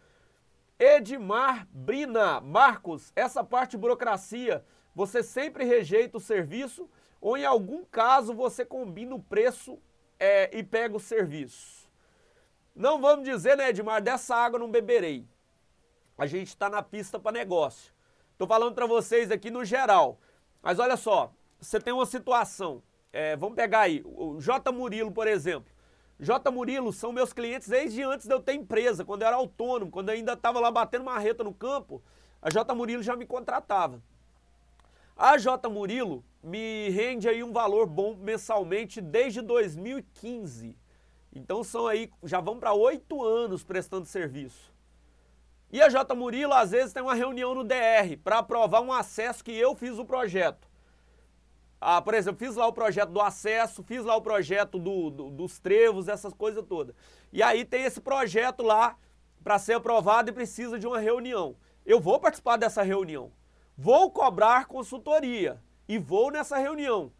Edmar 0.78 1.66
Brina. 1.70 2.38
Marcos, 2.38 3.14
essa 3.16 3.42
parte 3.42 3.70
de 3.70 3.78
burocracia, 3.78 4.62
você 4.94 5.22
sempre 5.22 5.64
rejeita 5.64 6.18
o 6.18 6.20
serviço 6.20 6.86
ou 7.24 7.38
em 7.38 7.44
algum 7.46 7.86
caso 7.86 8.34
você 8.34 8.66
combina 8.66 9.14
o 9.14 9.18
preço 9.18 9.78
é, 10.20 10.54
e 10.54 10.62
pega 10.62 10.94
o 10.94 11.00
serviço? 11.00 11.88
Não 12.76 13.00
vamos 13.00 13.24
dizer, 13.24 13.56
né, 13.56 13.70
Edmar, 13.70 14.02
dessa 14.02 14.36
água 14.36 14.58
não 14.58 14.70
beberei. 14.70 15.26
A 16.18 16.26
gente 16.26 16.48
está 16.48 16.68
na 16.68 16.82
pista 16.82 17.18
para 17.18 17.32
negócio. 17.32 17.94
Estou 18.32 18.46
falando 18.46 18.74
para 18.74 18.84
vocês 18.84 19.30
aqui 19.30 19.50
no 19.50 19.64
geral. 19.64 20.18
Mas 20.60 20.78
olha 20.78 20.98
só, 20.98 21.32
você 21.58 21.80
tem 21.80 21.94
uma 21.94 22.04
situação. 22.04 22.82
É, 23.10 23.34
vamos 23.36 23.56
pegar 23.56 23.80
aí, 23.80 24.02
o 24.04 24.38
J. 24.38 24.70
Murilo, 24.70 25.10
por 25.10 25.26
exemplo. 25.26 25.72
J. 26.20 26.50
Murilo 26.50 26.92
são 26.92 27.10
meus 27.10 27.32
clientes 27.32 27.68
desde 27.68 28.02
antes 28.02 28.26
de 28.26 28.34
eu 28.34 28.40
ter 28.40 28.52
empresa, 28.52 29.02
quando 29.02 29.22
eu 29.22 29.28
era 29.28 29.36
autônomo, 29.36 29.90
quando 29.90 30.10
eu 30.10 30.14
ainda 30.14 30.34
estava 30.34 30.60
lá 30.60 30.70
batendo 30.70 31.06
marreta 31.06 31.42
no 31.42 31.54
campo, 31.54 32.02
a 32.42 32.50
J. 32.50 32.74
Murilo 32.74 33.02
já 33.02 33.16
me 33.16 33.24
contratava. 33.24 34.02
A 35.16 35.38
J. 35.38 35.70
Murilo 35.70 36.22
me 36.44 36.90
rende 36.90 37.26
aí 37.26 37.42
um 37.42 37.52
valor 37.52 37.86
bom 37.86 38.14
mensalmente 38.14 39.00
desde 39.00 39.40
2015. 39.40 40.76
Então 41.32 41.64
são 41.64 41.86
aí, 41.86 42.10
já 42.22 42.38
vão 42.38 42.58
para 42.58 42.74
oito 42.74 43.24
anos 43.24 43.64
prestando 43.64 44.04
serviço. 44.04 44.72
E 45.72 45.80
a 45.80 45.88
J. 45.88 46.14
Murilo, 46.14 46.52
às 46.52 46.70
vezes, 46.70 46.92
tem 46.92 47.02
uma 47.02 47.14
reunião 47.14 47.54
no 47.54 47.64
DR 47.64 48.16
para 48.22 48.38
aprovar 48.38 48.82
um 48.82 48.92
acesso 48.92 49.42
que 49.42 49.52
eu 49.52 49.74
fiz 49.74 49.98
o 49.98 50.04
projeto. 50.04 50.68
Ah, 51.80 52.00
por 52.00 52.14
exemplo, 52.14 52.46
fiz 52.46 52.54
lá 52.54 52.66
o 52.66 52.72
projeto 52.72 53.10
do 53.10 53.20
acesso, 53.20 53.82
fiz 53.82 54.04
lá 54.04 54.14
o 54.14 54.22
projeto 54.22 54.78
do, 54.78 55.10
do, 55.10 55.30
dos 55.30 55.58
trevos, 55.58 56.08
essas 56.08 56.32
coisas 56.32 56.64
todas. 56.64 56.94
E 57.32 57.42
aí 57.42 57.64
tem 57.64 57.84
esse 57.84 58.00
projeto 58.00 58.62
lá 58.62 58.96
para 59.42 59.58
ser 59.58 59.74
aprovado 59.74 60.30
e 60.30 60.32
precisa 60.32 60.78
de 60.78 60.86
uma 60.86 60.98
reunião. 60.98 61.56
Eu 61.84 61.98
vou 61.98 62.20
participar 62.20 62.56
dessa 62.56 62.82
reunião. 62.82 63.32
Vou 63.76 64.10
cobrar 64.10 64.66
consultoria 64.66 65.60
e 65.88 65.98
vou 65.98 66.30
nessa 66.30 66.58
reunião. 66.58 67.12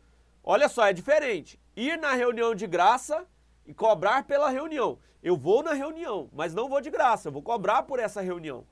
Olha 0.42 0.68
só, 0.68 0.86
é 0.86 0.92
diferente. 0.92 1.60
Ir 1.76 1.98
na 1.98 2.12
reunião 2.12 2.54
de 2.54 2.66
graça 2.66 3.26
e 3.66 3.72
cobrar 3.72 4.24
pela 4.24 4.50
reunião. 4.50 4.98
Eu 5.22 5.36
vou 5.36 5.62
na 5.62 5.72
reunião, 5.72 6.28
mas 6.32 6.54
não 6.54 6.68
vou 6.68 6.80
de 6.80 6.90
graça, 6.90 7.28
eu 7.28 7.32
vou 7.32 7.42
cobrar 7.42 7.82
por 7.84 7.98
essa 7.98 8.20
reunião. 8.20 8.66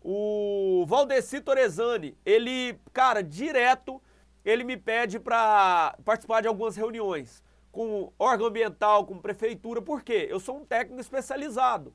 O 0.00 0.84
Valdeci 0.86 1.40
Torezani, 1.40 2.16
ele, 2.24 2.78
cara, 2.92 3.22
direto, 3.22 4.02
ele 4.44 4.64
me 4.64 4.76
pede 4.76 5.18
para 5.18 5.96
participar 6.04 6.40
de 6.40 6.48
algumas 6.48 6.76
reuniões 6.76 7.42
com 7.74 8.12
órgão 8.16 8.46
ambiental, 8.46 9.04
com 9.04 9.18
prefeitura, 9.18 9.82
por 9.82 10.02
quê? 10.02 10.28
Eu 10.30 10.38
sou 10.38 10.58
um 10.58 10.64
técnico 10.64 11.00
especializado. 11.00 11.92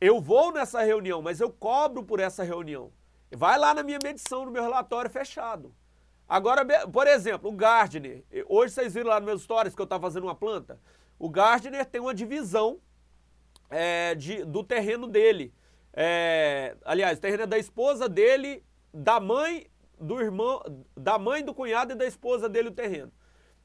Eu 0.00 0.20
vou 0.22 0.50
nessa 0.50 0.80
reunião, 0.82 1.20
mas 1.20 1.38
eu 1.38 1.50
cobro 1.50 2.02
por 2.02 2.18
essa 2.18 2.42
reunião. 2.42 2.90
Vai 3.30 3.58
lá 3.58 3.74
na 3.74 3.82
minha 3.82 3.98
medição, 4.02 4.46
no 4.46 4.50
meu 4.50 4.62
relatório 4.62 5.10
fechado. 5.10 5.74
Agora, 6.28 6.64
por 6.88 7.06
exemplo, 7.06 7.50
o 7.50 7.52
Gardner. 7.52 8.24
Hoje 8.48 8.74
vocês 8.74 8.94
viram 8.94 9.10
lá 9.10 9.20
nos 9.20 9.26
meus 9.26 9.42
stories 9.42 9.74
que 9.74 9.80
eu 9.80 9.84
estava 9.84 10.02
fazendo 10.02 10.24
uma 10.24 10.34
planta. 10.34 10.80
O 11.18 11.28
Gardner 11.28 11.86
tem 11.86 12.00
uma 12.00 12.14
divisão 12.14 12.80
é, 13.70 14.14
de, 14.14 14.44
do 14.44 14.64
terreno 14.64 15.06
dele. 15.06 15.54
É, 15.92 16.76
aliás, 16.84 17.18
o 17.18 17.20
terreno 17.20 17.44
é 17.44 17.46
da 17.46 17.58
esposa 17.58 18.08
dele, 18.08 18.64
da 18.92 19.20
mãe 19.20 19.66
do 19.98 20.20
irmão, 20.20 20.62
da 20.96 21.18
mãe 21.18 21.44
do 21.44 21.54
cunhado 21.54 21.92
e 21.92 21.96
da 21.96 22.04
esposa 22.04 22.48
dele 22.48 22.68
o 22.68 22.72
terreno. 22.72 23.12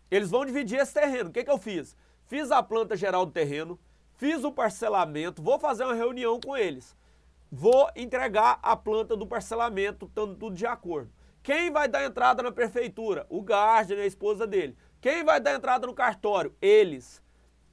Eles 0.09 0.29
vão 0.29 0.45
dividir 0.45 0.79
esse 0.79 0.93
terreno. 0.93 1.29
O 1.29 1.33
que, 1.33 1.43
que 1.43 1.51
eu 1.51 1.57
fiz? 1.57 1.97
Fiz 2.27 2.51
a 2.51 2.61
planta 2.61 2.95
geral 2.95 3.25
do 3.25 3.31
terreno, 3.31 3.77
fiz 4.17 4.43
o 4.43 4.51
parcelamento, 4.51 5.41
vou 5.41 5.59
fazer 5.59 5.83
uma 5.83 5.93
reunião 5.93 6.39
com 6.39 6.55
eles. 6.55 6.95
Vou 7.51 7.89
entregar 7.95 8.59
a 8.61 8.77
planta 8.77 9.17
do 9.17 9.27
parcelamento, 9.27 10.05
estando 10.05 10.35
tudo 10.35 10.55
de 10.55 10.65
acordo. 10.65 11.11
Quem 11.43 11.71
vai 11.71 11.87
dar 11.87 12.05
entrada 12.05 12.43
na 12.43 12.51
prefeitura? 12.51 13.25
O 13.27 13.41
Gardner 13.41 14.03
a 14.03 14.05
esposa 14.05 14.45
dele. 14.45 14.77
Quem 14.99 15.23
vai 15.23 15.39
dar 15.39 15.55
entrada 15.55 15.87
no 15.87 15.93
cartório? 15.93 16.55
Eles. 16.61 17.21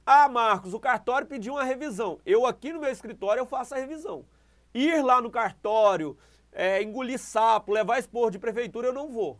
Ah, 0.03 0.27
Marcos, 0.27 0.73
o 0.73 0.79
cartório 0.79 1.27
pediu 1.27 1.53
uma 1.53 1.63
revisão. 1.63 2.19
Eu 2.25 2.47
aqui 2.47 2.73
no 2.73 2.79
meu 2.79 2.89
escritório 2.89 3.41
eu 3.41 3.45
faço 3.45 3.75
a 3.75 3.77
revisão. 3.77 4.25
Ir 4.73 5.03
lá 5.03 5.21
no 5.21 5.29
cartório, 5.29 6.17
é, 6.51 6.81
engolir 6.81 7.19
sapo, 7.19 7.71
levar 7.71 7.99
expor 7.99 8.31
de 8.31 8.39
prefeitura, 8.39 8.87
eu 8.87 8.93
não 8.93 9.11
vou. 9.11 9.39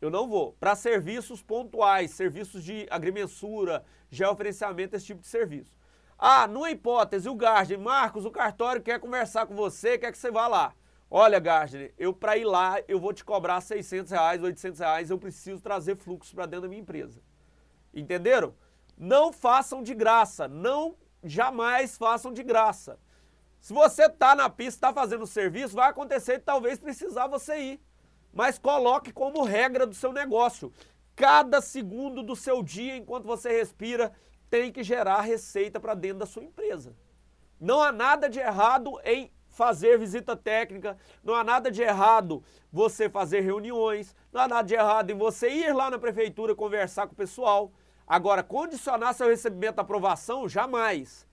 Eu 0.00 0.08
não 0.08 0.28
vou. 0.28 0.52
Para 0.60 0.76
serviços 0.76 1.42
pontuais, 1.42 2.12
serviços 2.12 2.62
de 2.62 2.86
agrimensura, 2.90 3.84
geoferenciamento, 4.08 4.94
esse 4.94 5.06
tipo 5.06 5.20
de 5.20 5.26
serviço. 5.26 5.76
Ah, 6.16 6.46
numa 6.46 6.70
hipótese, 6.70 7.28
o 7.28 7.34
Gardner, 7.34 7.80
Marcos, 7.80 8.24
o 8.24 8.30
cartório 8.30 8.80
quer 8.80 9.00
conversar 9.00 9.46
com 9.46 9.56
você, 9.56 9.98
quer 9.98 10.12
que 10.12 10.18
você 10.18 10.30
vá 10.30 10.46
lá. 10.46 10.72
Olha, 11.14 11.38
Gardner, 11.38 11.92
eu 11.98 12.14
para 12.14 12.38
ir 12.38 12.44
lá, 12.46 12.80
eu 12.88 12.98
vou 12.98 13.12
te 13.12 13.22
cobrar 13.22 13.60
600 13.60 14.10
reais, 14.10 14.42
800 14.42 14.80
reais, 14.80 15.10
eu 15.10 15.18
preciso 15.18 15.60
trazer 15.60 15.94
fluxo 15.94 16.34
para 16.34 16.46
dentro 16.46 16.62
da 16.62 16.68
minha 16.68 16.80
empresa. 16.80 17.20
Entenderam? 17.92 18.54
Não 18.96 19.30
façam 19.30 19.82
de 19.82 19.94
graça, 19.94 20.48
não 20.48 20.96
jamais 21.22 21.98
façam 21.98 22.32
de 22.32 22.42
graça. 22.42 22.98
Se 23.60 23.74
você 23.74 24.06
está 24.06 24.34
na 24.34 24.48
pista, 24.48 24.86
está 24.86 24.92
fazendo 24.94 25.24
o 25.24 25.26
serviço, 25.26 25.76
vai 25.76 25.90
acontecer 25.90 26.38
de 26.38 26.44
talvez 26.44 26.78
precisar 26.78 27.26
você 27.26 27.58
ir. 27.58 27.80
Mas 28.32 28.58
coloque 28.58 29.12
como 29.12 29.44
regra 29.44 29.86
do 29.86 29.94
seu 29.94 30.14
negócio. 30.14 30.72
Cada 31.14 31.60
segundo 31.60 32.22
do 32.22 32.34
seu 32.34 32.62
dia, 32.62 32.96
enquanto 32.96 33.26
você 33.26 33.52
respira, 33.52 34.14
tem 34.48 34.72
que 34.72 34.82
gerar 34.82 35.20
receita 35.20 35.78
para 35.78 35.92
dentro 35.92 36.20
da 36.20 36.26
sua 36.26 36.42
empresa. 36.42 36.96
Não 37.60 37.82
há 37.82 37.92
nada 37.92 38.30
de 38.30 38.38
errado 38.38 38.98
em 39.04 39.30
fazer 39.52 39.98
visita 39.98 40.34
técnica, 40.34 40.96
não 41.22 41.34
há 41.34 41.44
nada 41.44 41.70
de 41.70 41.82
errado 41.82 42.42
você 42.72 43.08
fazer 43.08 43.40
reuniões, 43.40 44.16
não 44.32 44.40
há 44.40 44.48
nada 44.48 44.66
de 44.66 44.74
errado 44.74 45.10
em 45.10 45.16
você 45.16 45.48
ir 45.50 45.72
lá 45.74 45.90
na 45.90 45.98
prefeitura 45.98 46.54
conversar 46.54 47.06
com 47.06 47.12
o 47.12 47.16
pessoal. 47.16 47.70
Agora, 48.06 48.42
condicionar 48.42 49.14
seu 49.14 49.28
recebimento 49.28 49.78
à 49.78 49.82
aprovação, 49.82 50.48
jamais. 50.48 51.26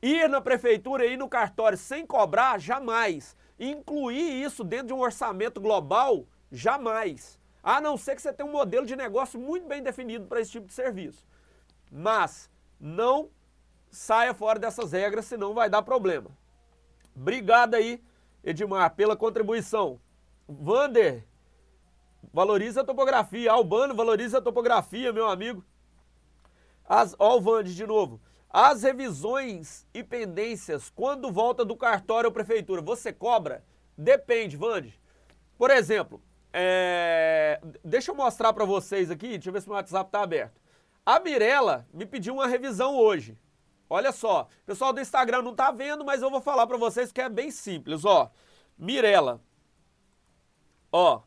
Ir 0.00 0.28
na 0.28 0.40
prefeitura 0.40 1.04
e 1.04 1.14
ir 1.14 1.16
no 1.16 1.28
cartório 1.28 1.76
sem 1.76 2.06
cobrar, 2.06 2.58
jamais. 2.58 3.36
Incluir 3.58 4.42
isso 4.42 4.62
dentro 4.62 4.88
de 4.88 4.92
um 4.92 5.00
orçamento 5.00 5.60
global, 5.60 6.26
jamais. 6.50 7.38
A 7.62 7.80
não 7.80 7.96
ser 7.96 8.14
que 8.14 8.22
você 8.22 8.32
tenha 8.32 8.48
um 8.48 8.52
modelo 8.52 8.86
de 8.86 8.94
negócio 8.94 9.40
muito 9.40 9.66
bem 9.66 9.82
definido 9.82 10.26
para 10.26 10.40
esse 10.40 10.52
tipo 10.52 10.66
de 10.66 10.72
serviço. 10.72 11.26
Mas 11.90 12.50
não 12.78 13.30
saia 13.90 14.34
fora 14.34 14.58
dessas 14.58 14.92
regras, 14.92 15.24
senão 15.24 15.54
vai 15.54 15.70
dar 15.70 15.82
problema. 15.82 16.30
Obrigado 17.16 17.74
aí, 17.74 18.02
Edmar, 18.42 18.94
pela 18.94 19.16
contribuição. 19.16 20.00
Vander, 20.48 21.24
valoriza 22.32 22.80
a 22.80 22.84
topografia. 22.84 23.52
Albano, 23.52 23.94
valoriza 23.94 24.38
a 24.38 24.42
topografia, 24.42 25.12
meu 25.12 25.28
amigo. 25.28 25.64
As, 26.86 27.14
ó, 27.18 27.36
o 27.36 27.40
Vander 27.40 27.72
de 27.72 27.86
novo. 27.86 28.20
As 28.50 28.82
revisões 28.82 29.86
e 29.92 30.02
pendências, 30.04 30.90
quando 30.90 31.32
volta 31.32 31.64
do 31.64 31.76
cartório 31.76 32.28
ou 32.28 32.32
prefeitura, 32.32 32.80
você 32.80 33.12
cobra? 33.12 33.64
Depende, 33.96 34.56
Vander. 34.56 34.94
Por 35.58 35.70
exemplo, 35.70 36.22
é... 36.52 37.60
deixa 37.84 38.12
eu 38.12 38.14
mostrar 38.14 38.52
para 38.52 38.64
vocês 38.64 39.10
aqui, 39.10 39.30
deixa 39.30 39.48
eu 39.48 39.52
ver 39.52 39.62
se 39.62 39.68
meu 39.68 39.76
WhatsApp 39.76 40.08
está 40.08 40.22
aberto. 40.22 40.60
A 41.04 41.18
Mirella 41.18 41.86
me 41.92 42.06
pediu 42.06 42.34
uma 42.34 42.46
revisão 42.46 42.96
hoje. 42.96 43.36
Olha 43.88 44.12
só, 44.12 44.48
pessoal 44.64 44.92
do 44.92 45.00
Instagram 45.00 45.42
não 45.42 45.54
tá 45.54 45.70
vendo, 45.70 46.04
mas 46.04 46.22
eu 46.22 46.30
vou 46.30 46.40
falar 46.40 46.66
para 46.66 46.76
vocês 46.76 47.12
que 47.12 47.20
é 47.20 47.28
bem 47.28 47.50
simples, 47.50 48.04
ó. 48.04 48.30
Mirella. 48.76 49.40
Ó, 50.90 51.22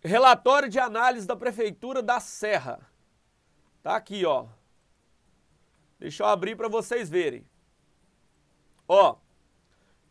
relatório 0.00 0.68
de 0.68 0.78
análise 0.78 1.26
da 1.26 1.36
prefeitura 1.36 2.02
da 2.02 2.20
Serra. 2.20 2.80
Tá 3.82 3.96
aqui, 3.96 4.24
ó. 4.24 4.46
Deixa 5.98 6.22
eu 6.22 6.26
abrir 6.26 6.56
para 6.56 6.68
vocês 6.68 7.10
verem. 7.10 7.46
Ó, 8.88 9.16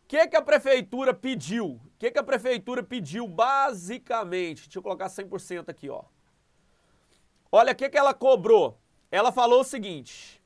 que 0.06 0.26
que 0.28 0.36
a 0.36 0.42
prefeitura 0.42 1.12
pediu? 1.12 1.72
O 1.72 1.80
que 1.98 2.10
que 2.10 2.18
a 2.18 2.22
prefeitura 2.22 2.82
pediu 2.82 3.26
basicamente? 3.26 4.64
Deixa 4.64 4.78
eu 4.78 4.82
colocar 4.82 5.08
100% 5.08 5.68
aqui, 5.68 5.88
ó. 5.88 6.04
Olha 7.50 7.72
o 7.72 7.76
que 7.76 7.88
que 7.88 7.98
ela 7.98 8.14
cobrou 8.14 8.78
ela 9.12 9.30
falou 9.30 9.60
o 9.60 9.64
seguinte: 9.64 10.41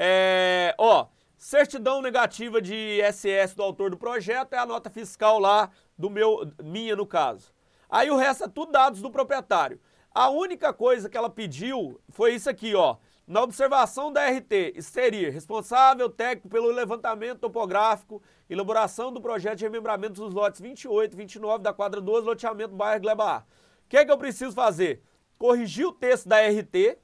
é, 0.00 0.74
ó, 0.78 1.08
certidão 1.36 2.00
negativa 2.00 2.62
de 2.62 3.00
SS 3.12 3.56
do 3.56 3.62
autor 3.62 3.90
do 3.90 3.96
projeto 3.96 4.52
é 4.52 4.58
a 4.58 4.64
nota 4.64 4.88
fiscal 4.88 5.40
lá 5.40 5.70
do 5.98 6.08
meu, 6.08 6.48
minha 6.62 6.94
no 6.94 7.04
caso. 7.04 7.52
Aí 7.90 8.08
o 8.10 8.16
resto 8.16 8.44
é 8.44 8.48
tudo 8.48 8.70
dados 8.70 9.02
do 9.02 9.10
proprietário. 9.10 9.80
A 10.14 10.30
única 10.30 10.72
coisa 10.72 11.08
que 11.08 11.16
ela 11.16 11.28
pediu 11.28 12.00
foi 12.10 12.34
isso 12.34 12.48
aqui, 12.48 12.74
ó. 12.74 12.96
Na 13.26 13.42
observação 13.42 14.12
da 14.12 14.26
RT, 14.30 14.74
exterir 14.76 15.32
responsável 15.32 16.08
técnico 16.08 16.48
pelo 16.48 16.70
levantamento 16.70 17.40
topográfico, 17.40 18.22
elaboração 18.48 19.12
do 19.12 19.20
projeto 19.20 19.58
de 19.58 19.64
remembramento 19.64 20.14
dos 20.14 20.32
lotes 20.32 20.60
28 20.60 21.12
e 21.12 21.16
29 21.16 21.62
da 21.62 21.72
quadra 21.72 22.00
12, 22.00 22.24
loteamento 22.24 22.74
bairro 22.74 23.02
Gleba 23.02 23.44
O 23.84 23.88
que, 23.88 23.96
é 23.96 24.04
que 24.04 24.10
eu 24.10 24.16
preciso 24.16 24.52
fazer? 24.52 25.02
corrigi 25.38 25.84
o 25.84 25.92
texto 25.92 26.28
da 26.28 26.36
RT, 26.40 26.98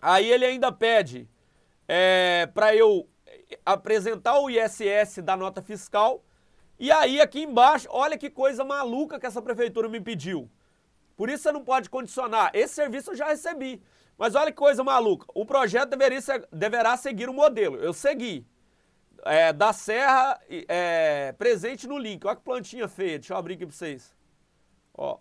aí 0.00 0.30
ele 0.30 0.44
ainda 0.44 0.70
pede 0.70 1.28
é, 1.88 2.46
para 2.52 2.76
eu 2.76 3.08
apresentar 3.64 4.38
o 4.38 4.50
ISS 4.50 5.18
da 5.22 5.36
nota 5.36 5.62
fiscal, 5.62 6.22
e 6.78 6.92
aí 6.92 7.20
aqui 7.20 7.42
embaixo, 7.42 7.88
olha 7.90 8.16
que 8.16 8.30
coisa 8.30 8.62
maluca 8.62 9.18
que 9.18 9.26
essa 9.26 9.42
prefeitura 9.42 9.88
me 9.88 10.00
pediu. 10.00 10.48
Por 11.16 11.28
isso 11.28 11.42
você 11.42 11.50
não 11.50 11.64
pode 11.64 11.90
condicionar. 11.90 12.52
Esse 12.54 12.74
serviço 12.74 13.10
eu 13.10 13.16
já 13.16 13.26
recebi. 13.26 13.82
Mas 14.16 14.36
olha 14.36 14.52
que 14.52 14.56
coisa 14.56 14.84
maluca. 14.84 15.26
O 15.34 15.44
projeto 15.44 15.90
deveria 15.90 16.20
deverá 16.52 16.96
seguir 16.96 17.28
o 17.28 17.34
modelo. 17.34 17.76
Eu 17.76 17.92
segui. 17.92 18.46
É, 19.24 19.52
da 19.52 19.72
Serra 19.72 20.40
é, 20.48 21.32
presente 21.32 21.88
no 21.88 21.98
link. 21.98 22.24
Olha 22.24 22.36
que 22.36 22.42
plantinha 22.42 22.86
feia. 22.86 23.18
Deixa 23.18 23.34
eu 23.34 23.36
abrir 23.36 23.54
aqui 23.54 23.66
para 23.66 23.74
vocês. 23.74 24.14
Ó. 24.94 25.18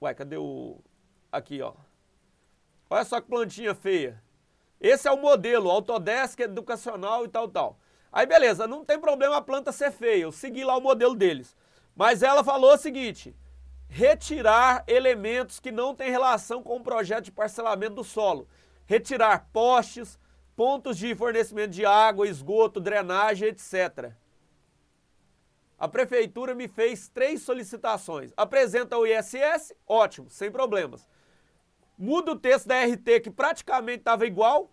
Ué, 0.00 0.14
cadê 0.14 0.38
o. 0.38 0.78
Aqui, 1.30 1.60
ó. 1.60 1.74
Olha 2.88 3.04
só 3.04 3.20
que 3.20 3.28
plantinha 3.28 3.74
feia. 3.74 4.22
Esse 4.82 5.06
é 5.06 5.12
o 5.12 5.16
modelo, 5.16 5.70
Autodesk 5.70 6.40
educacional 6.40 7.24
e 7.24 7.28
tal, 7.28 7.48
tal. 7.48 7.78
Aí 8.12 8.26
beleza, 8.26 8.66
não 8.66 8.84
tem 8.84 8.98
problema 8.98 9.36
a 9.36 9.40
planta 9.40 9.70
ser 9.70 9.92
feia, 9.92 10.24
eu 10.24 10.32
segui 10.32 10.64
lá 10.64 10.76
o 10.76 10.80
modelo 10.80 11.14
deles. 11.14 11.56
Mas 11.94 12.20
ela 12.20 12.42
falou 12.42 12.74
o 12.74 12.76
seguinte: 12.76 13.32
retirar 13.88 14.82
elementos 14.88 15.60
que 15.60 15.70
não 15.70 15.94
têm 15.94 16.10
relação 16.10 16.64
com 16.64 16.78
o 16.78 16.82
projeto 16.82 17.26
de 17.26 17.32
parcelamento 17.32 17.94
do 17.94 18.04
solo. 18.04 18.48
Retirar 18.84 19.48
postes, 19.52 20.18
pontos 20.56 20.98
de 20.98 21.14
fornecimento 21.14 21.70
de 21.70 21.86
água, 21.86 22.26
esgoto, 22.26 22.80
drenagem, 22.80 23.48
etc. 23.48 24.12
A 25.78 25.86
prefeitura 25.86 26.56
me 26.56 26.66
fez 26.66 27.08
três 27.08 27.42
solicitações. 27.42 28.32
Apresenta 28.36 28.98
o 28.98 29.06
ISS, 29.06 29.72
ótimo, 29.86 30.28
sem 30.28 30.50
problemas. 30.50 31.06
Muda 32.02 32.32
o 32.32 32.36
texto 32.36 32.66
da 32.66 32.84
RT, 32.84 33.20
que 33.22 33.30
praticamente 33.30 34.00
estava 34.00 34.26
igual. 34.26 34.72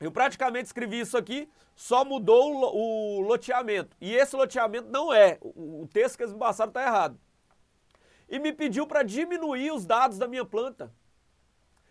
Eu 0.00 0.10
praticamente 0.10 0.64
escrevi 0.64 0.98
isso 0.98 1.14
aqui, 1.14 1.46
só 1.76 2.06
mudou 2.06 2.74
o, 2.74 3.20
loteamento. 3.20 3.94
E 4.00 4.14
esse 4.14 4.34
loteamento 4.34 4.88
não 4.88 5.12
é. 5.12 5.36
O, 5.42 5.86
texto 5.92 6.16
que 6.16 6.22
eles 6.22 6.32
me 6.32 6.38
passaram 6.38 6.70
está 6.70 6.82
errado 6.82 7.20
e 8.30 8.38
me 8.38 8.50
pediu 8.50 8.86
para 8.86 9.02
diminuir 9.02 9.72
os 9.72 9.84
dados 9.84 10.16
da 10.16 10.26
minha 10.26 10.42
planta. 10.42 10.90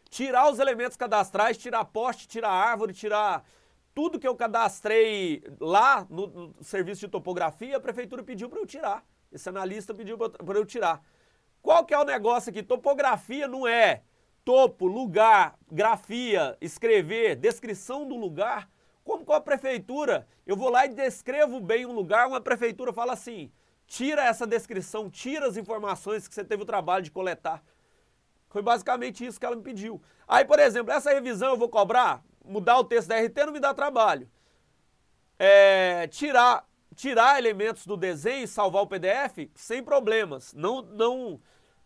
Tirar 0.10 0.50
os 0.50 0.58
elementos 0.58 0.98
cadastrais, 0.98 1.56
tirar 1.56 1.86
poste, 1.86 2.28
tirar 2.28 2.50
árvore, 2.50 2.96
tirar 2.96 3.46
tudo 3.94 4.20
que 4.20 4.28
eu 4.28 4.36
cadastrei 4.36 5.44
lá 5.60 6.08
no, 6.10 6.26
no 6.26 6.64
serviço 6.64 7.02
de 7.02 7.10
topografia, 7.10 7.78
a 7.78 7.80
prefeitura 7.80 8.24
pediu 8.24 8.50
para 8.50 8.60
eu 8.60 8.66
tirar. 8.66 9.06
Esse 9.32 9.50
analista 9.50 9.94
pediu 9.94 10.18
para 10.18 10.58
eu 10.58 10.66
tirar. 10.66 11.04
Qual 11.62 11.86
que 11.86 11.94
é 11.94 12.00
o 12.00 12.04
negócio 12.04 12.50
aqui? 12.50 12.64
Topografia 12.64 13.48
não 13.48 13.68
é 13.68 14.02
topo, 14.48 14.88
lugar, 14.88 15.60
grafia, 15.70 16.58
escrever, 16.62 17.36
descrição 17.36 18.08
do 18.08 18.16
lugar. 18.16 18.70
Como 19.04 19.26
com 19.26 19.34
a 19.34 19.42
prefeitura, 19.42 20.26
eu 20.46 20.56
vou 20.56 20.70
lá 20.70 20.86
e 20.86 20.90
descrevo 20.90 21.60
bem 21.60 21.86
um 21.86 21.92
lugar, 21.92 22.30
uma 22.30 22.40
prefeitura 22.40 22.94
fala 22.94 23.12
assim: 23.12 23.52
tira 23.86 24.24
essa 24.24 24.48
descrição, 24.48 25.10
tira 25.10 25.50
as 25.50 25.58
informações 25.58 26.30
que 26.30 26.34
você 26.34 26.46
teve 26.46 26.64
o 26.64 26.66
trabalho 26.66 27.04
de 27.04 27.12
coletar. 27.12 27.62
Foi 28.48 28.62
basicamente 28.62 29.26
isso 29.26 29.38
que 29.38 29.46
ela 29.46 29.58
me 29.58 29.62
pediu. 29.62 30.02
Aí, 30.26 30.46
por 30.46 30.60
exemplo, 30.60 30.94
essa 30.94 31.12
revisão 31.12 31.50
eu 31.50 31.58
vou 31.58 31.68
cobrar, 31.68 32.24
mudar 32.46 32.80
o 32.80 32.86
texto 32.86 33.10
da 33.10 33.20
RT 33.20 33.48
não 33.48 33.52
me 33.52 33.60
dá 33.60 33.74
trabalho. 33.74 34.30
É, 35.38 36.08
tirar, 36.08 36.66
tirar 36.96 37.38
elementos 37.38 37.86
do 37.86 37.98
desenho 37.98 38.46
e 38.46 38.48
salvar 38.48 38.84
o 38.84 38.88
PDF, 38.88 39.50
sem 39.56 39.84
problemas. 39.84 40.54
Não, 40.54 40.82
não, 40.84 41.42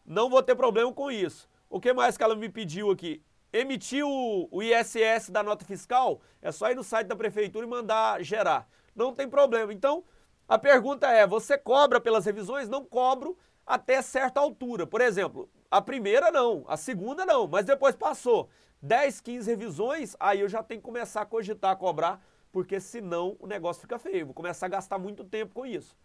não 0.05 0.29
vou 0.29 0.43
ter 0.43 0.53
problema 0.53 0.93
com 0.93 1.09
isso. 1.09 1.49
O 1.71 1.79
que 1.79 1.93
mais 1.93 2.17
que 2.17 2.23
ela 2.23 2.35
me 2.35 2.49
pediu 2.49 2.91
aqui? 2.91 3.23
Emitir 3.53 4.05
o, 4.05 4.49
o 4.51 4.61
ISS 4.61 5.29
da 5.29 5.41
nota 5.41 5.63
fiscal, 5.63 6.19
é 6.41 6.51
só 6.51 6.69
ir 6.69 6.75
no 6.75 6.83
site 6.83 7.07
da 7.07 7.15
prefeitura 7.15 7.65
e 7.65 7.69
mandar 7.69 8.21
gerar. 8.21 8.67
Não 8.93 9.15
tem 9.15 9.25
problema. 9.25 9.71
Então, 9.71 10.03
a 10.49 10.57
pergunta 10.57 11.07
é: 11.07 11.25
você 11.25 11.57
cobra 11.57 12.01
pelas 12.01 12.25
revisões? 12.25 12.67
Não 12.67 12.83
cobro 12.83 13.37
até 13.65 14.01
certa 14.01 14.41
altura. 14.41 14.85
Por 14.85 14.99
exemplo, 14.99 15.49
a 15.71 15.81
primeira 15.81 16.29
não, 16.29 16.65
a 16.67 16.75
segunda 16.75 17.25
não, 17.25 17.47
mas 17.47 17.63
depois 17.63 17.95
passou 17.95 18.49
10, 18.81 19.21
15 19.21 19.49
revisões, 19.49 20.13
aí 20.19 20.41
eu 20.41 20.49
já 20.49 20.61
tenho 20.61 20.81
que 20.81 20.85
começar 20.85 21.21
a 21.21 21.25
cogitar 21.25 21.71
a 21.71 21.75
cobrar, 21.77 22.21
porque 22.51 22.81
senão 22.81 23.37
o 23.39 23.47
negócio 23.47 23.81
fica 23.81 23.97
feio. 23.97 24.25
Vou 24.25 24.35
começar 24.35 24.65
a 24.65 24.69
gastar 24.69 24.99
muito 24.99 25.23
tempo 25.23 25.53
com 25.53 25.65
isso. 25.65 25.95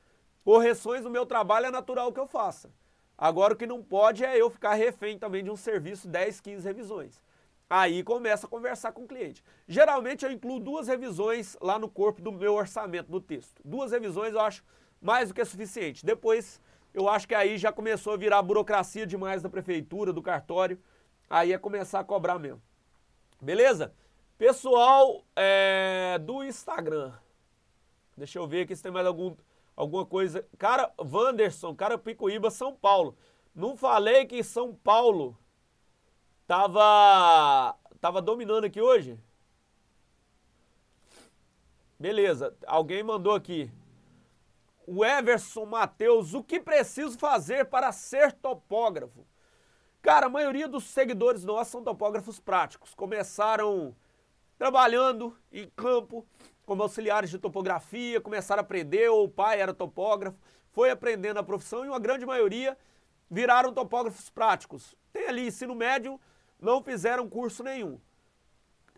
Correções 0.45 1.03
no 1.03 1.11
meu 1.11 1.27
trabalho 1.27 1.67
é 1.67 1.71
natural 1.73 2.13
que 2.13 2.21
eu 2.21 2.27
faça. 2.29 2.71
Agora 3.19 3.55
o 3.55 3.57
que 3.57 3.67
não 3.67 3.83
pode 3.83 4.25
é 4.25 4.41
eu 4.41 4.51
ficar 4.51 4.75
refém 4.75 5.19
também 5.19 5.43
de 5.43 5.51
um 5.51 5.57
serviço 5.57 6.07
10, 6.07 6.41
15 6.41 6.67
revisões. 6.67 7.21
Aí 7.69 8.03
começa 8.03 8.47
a 8.47 8.51
conversar 8.51 8.93
com 8.93 9.03
o 9.03 9.09
cliente. 9.09 9.43
Geralmente 9.67 10.25
eu 10.25 10.31
incluo 10.31 10.61
duas 10.61 10.87
revisões 10.87 11.57
lá 11.61 11.79
no 11.79 11.89
corpo 11.89 12.23
do 12.23 12.31
meu 12.31 12.55
orçamento, 12.55 13.11
do 13.11 13.21
texto. 13.21 13.61
Duas 13.65 13.91
revisões 13.91 14.35
eu 14.35 14.41
acho 14.41 14.63
mais 15.01 15.29
do 15.29 15.35
que 15.35 15.45
suficiente. 15.45 16.05
Depois 16.05 16.61
eu 16.95 17.09
acho 17.09 17.27
que 17.27 17.35
aí 17.35 17.59
já 17.59 17.73
começou 17.73 18.13
a 18.13 18.17
virar 18.17 18.41
burocracia 18.43 19.07
demais 19.07 19.43
da 19.43 19.49
prefeitura, 19.49 20.13
do 20.13 20.23
cartório. 20.23 20.79
Aí 21.29 21.53
é 21.53 21.59
começar 21.59 22.01
a 22.01 22.05
cobrar 22.05 22.39
mesmo. 22.39 22.63
Beleza? 23.41 23.93
Pessoal 24.39 25.25
é, 25.35 26.19
do 26.19 26.45
Instagram. 26.45 27.13
Deixa 28.17 28.39
eu 28.39 28.47
ver 28.47 28.63
aqui 28.63 28.77
se 28.77 28.83
tem 28.83 28.93
mais 28.93 29.07
algum, 29.07 29.35
alguma 29.77 30.07
coisa. 30.07 30.47
Cara, 30.59 30.93
Wanderson, 30.99 31.75
cara 31.75 31.99
Picoíba, 31.99 32.51
São 32.51 32.75
Paulo. 32.75 33.17
Não 33.55 33.77
falei 33.77 34.25
que 34.27 34.43
São 34.43 34.75
Paulo 34.75 35.39
Tava, 36.47 37.77
tava 38.01 38.23
dominando 38.23 38.67
aqui 38.67 38.81
hoje? 38.81 39.19
Beleza, 41.99 42.57
alguém 42.67 43.03
mandou 43.03 43.35
aqui. 43.35 43.69
O 44.87 45.05
Everson 45.05 45.67
Matheus, 45.67 46.35
o 46.35 46.45
que 46.45 46.61
preciso 46.61 47.19
fazer 47.19 47.65
para 47.65 47.91
ser 47.91 48.33
topógrafo? 48.33 49.27
Cara, 50.01 50.27
a 50.27 50.31
maioria 50.31 50.69
dos 50.69 50.85
seguidores 50.85 51.43
nossos 51.43 51.73
são 51.73 51.83
topógrafos 51.83 52.39
práticos. 52.39 52.95
Começaram 52.95 53.97
trabalhando 54.57 55.37
em 55.51 55.69
campo 55.71 56.25
como 56.67 56.83
auxiliares 56.83 57.31
de 57.31 57.39
topografia, 57.39 58.21
começaram 58.21 58.61
a 58.61 58.65
aprender, 58.65 59.09
ou 59.09 59.25
o 59.25 59.29
pai 59.29 59.61
era 59.61 59.73
topógrafo, 59.73 60.37
foi 60.73 60.91
aprendendo 60.91 61.39
a 61.39 61.43
profissão 61.43 61.85
e 61.85 61.89
uma 61.89 62.01
grande 62.01 62.27
maioria 62.27 62.77
viraram 63.31 63.73
topógrafos 63.73 64.29
práticos. 64.29 64.95
Tem 65.13 65.29
ali 65.29 65.47
ensino 65.47 65.75
médio, 65.75 66.21
não 66.61 66.83
fizeram 66.83 67.29
curso 67.29 67.63
nenhum. 67.63 67.99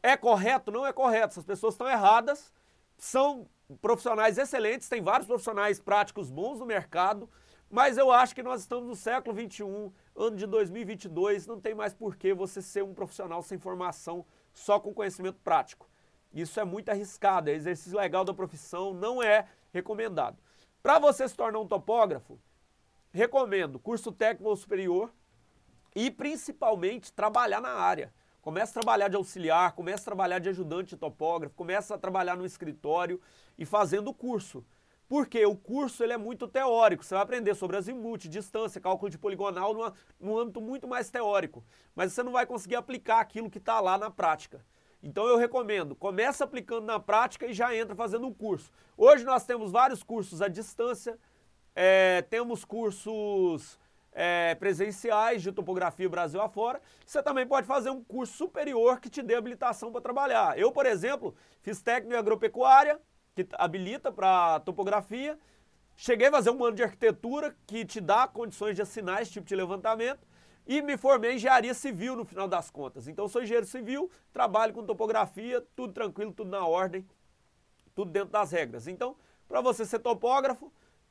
É 0.02 0.16
correto? 0.16 0.72
Não 0.72 0.86
é 0.86 0.92
correto. 0.92 1.34
Essas 1.34 1.44
pessoas 1.44 1.74
estão 1.74 1.88
erradas, 1.88 2.52
são 2.96 3.46
profissionais 3.82 4.38
excelentes, 4.38 4.88
tem 4.88 5.02
vários 5.02 5.26
profissionais 5.26 5.78
práticos 5.78 6.30
bons 6.30 6.58
no 6.58 6.66
mercado, 6.66 7.28
mas 7.70 7.98
eu 7.98 8.10
acho 8.10 8.34
que 8.34 8.42
nós 8.42 8.62
estamos 8.62 8.88
no 8.88 8.96
século 8.96 9.34
21, 9.34 9.92
ano 10.16 10.36
de 10.36 10.46
2022, 10.46 11.46
não 11.46 11.60
tem 11.60 11.74
mais 11.74 11.92
por 11.92 12.16
que 12.16 12.32
você 12.32 12.62
ser 12.62 12.82
um 12.82 12.94
profissional 12.94 13.42
sem 13.42 13.58
formação, 13.58 14.24
só 14.54 14.80
com 14.80 14.94
conhecimento 14.94 15.38
prático. 15.44 15.86
Isso 16.32 16.60
é 16.60 16.64
muito 16.64 16.88
arriscado, 16.90 17.50
é 17.50 17.54
exercício 17.54 17.98
legal 17.98 18.24
da 18.24 18.34
profissão, 18.34 18.92
não 18.92 19.22
é 19.22 19.46
recomendado. 19.72 20.36
Para 20.82 20.98
você 20.98 21.28
se 21.28 21.34
tornar 21.34 21.58
um 21.58 21.66
topógrafo, 21.66 22.38
recomendo 23.12 23.78
curso 23.78 24.12
técnico 24.12 24.48
ou 24.48 24.56
superior, 24.56 25.12
e 25.94 26.10
principalmente 26.10 27.12
trabalhar 27.12 27.60
na 27.60 27.72
área. 27.72 28.12
Começa 28.40 28.70
a 28.70 28.82
trabalhar 28.82 29.08
de 29.08 29.16
auxiliar, 29.16 29.72
começa 29.72 30.02
a 30.02 30.04
trabalhar 30.04 30.38
de 30.38 30.48
ajudante 30.48 30.90
de 30.90 30.96
topógrafo, 30.96 31.56
começa 31.56 31.94
a 31.94 31.98
trabalhar 31.98 32.36
no 32.36 32.46
escritório 32.46 33.20
e 33.58 33.64
fazendo 33.64 34.08
o 34.08 34.14
curso. 34.14 34.64
Porque 35.08 35.44
o 35.44 35.56
curso 35.56 36.04
ele 36.04 36.12
é 36.12 36.16
muito 36.16 36.46
teórico, 36.46 37.04
você 37.04 37.14
vai 37.14 37.24
aprender 37.24 37.54
sobre 37.54 37.76
azimuth, 37.76 38.28
distância, 38.28 38.80
cálculo 38.80 39.10
de 39.10 39.18
poligonal 39.18 39.72
numa, 39.72 39.94
num 40.20 40.38
âmbito 40.38 40.60
muito 40.60 40.86
mais 40.86 41.10
teórico. 41.10 41.64
Mas 41.94 42.12
você 42.12 42.22
não 42.22 42.32
vai 42.32 42.46
conseguir 42.46 42.76
aplicar 42.76 43.20
aquilo 43.20 43.50
que 43.50 43.58
está 43.58 43.80
lá 43.80 43.98
na 43.98 44.10
prática. 44.10 44.64
Então 45.02 45.26
eu 45.26 45.36
recomendo, 45.36 45.94
começa 45.94 46.44
aplicando 46.44 46.84
na 46.84 46.98
prática 46.98 47.46
e 47.46 47.52
já 47.52 47.74
entra 47.74 47.94
fazendo 47.94 48.26
um 48.26 48.34
curso. 48.34 48.70
Hoje 48.96 49.24
nós 49.24 49.44
temos 49.44 49.70
vários 49.70 50.02
cursos 50.02 50.42
à 50.42 50.48
distância, 50.48 51.18
é, 51.74 52.22
temos 52.22 52.64
cursos 52.64 53.78
é, 54.12 54.56
presenciais 54.56 55.42
de 55.42 55.52
topografia 55.52 56.08
Brasil 56.08 56.40
afora, 56.40 56.82
você 57.06 57.22
também 57.22 57.46
pode 57.46 57.66
fazer 57.66 57.90
um 57.90 58.02
curso 58.02 58.36
superior 58.36 58.98
que 58.98 59.08
te 59.08 59.22
dê 59.22 59.36
habilitação 59.36 59.92
para 59.92 60.00
trabalhar. 60.00 60.58
Eu, 60.58 60.72
por 60.72 60.84
exemplo, 60.84 61.34
fiz 61.62 61.80
técnico 61.80 62.14
em 62.14 62.18
agropecuária, 62.18 63.00
que 63.36 63.46
habilita 63.52 64.10
para 64.10 64.58
topografia, 64.60 65.38
cheguei 65.94 66.26
a 66.26 66.32
fazer 66.32 66.50
um 66.50 66.64
ano 66.64 66.74
de 66.74 66.82
arquitetura 66.82 67.54
que 67.68 67.84
te 67.84 68.00
dá 68.00 68.26
condições 68.26 68.74
de 68.74 68.82
assinar 68.82 69.22
esse 69.22 69.30
tipo 69.30 69.46
de 69.46 69.54
levantamento 69.54 70.26
e 70.68 70.82
me 70.82 70.98
formei 70.98 71.32
em 71.32 71.36
engenharia 71.36 71.72
civil 71.72 72.14
no 72.14 72.26
final 72.26 72.46
das 72.46 72.70
contas. 72.70 73.08
Então 73.08 73.26
sou 73.26 73.42
engenheiro 73.42 73.66
civil, 73.66 74.10
trabalho 74.30 74.74
com 74.74 74.84
topografia, 74.84 75.66
tudo 75.74 75.94
tranquilo, 75.94 76.30
tudo 76.30 76.50
na 76.50 76.66
ordem, 76.66 77.08
tudo 77.94 78.12
dentro 78.12 78.28
das 78.28 78.52
regras. 78.52 78.86
Então, 78.86 79.16
para 79.48 79.62
você 79.62 79.86
ser 79.86 79.98
topógrafo, 80.00 80.70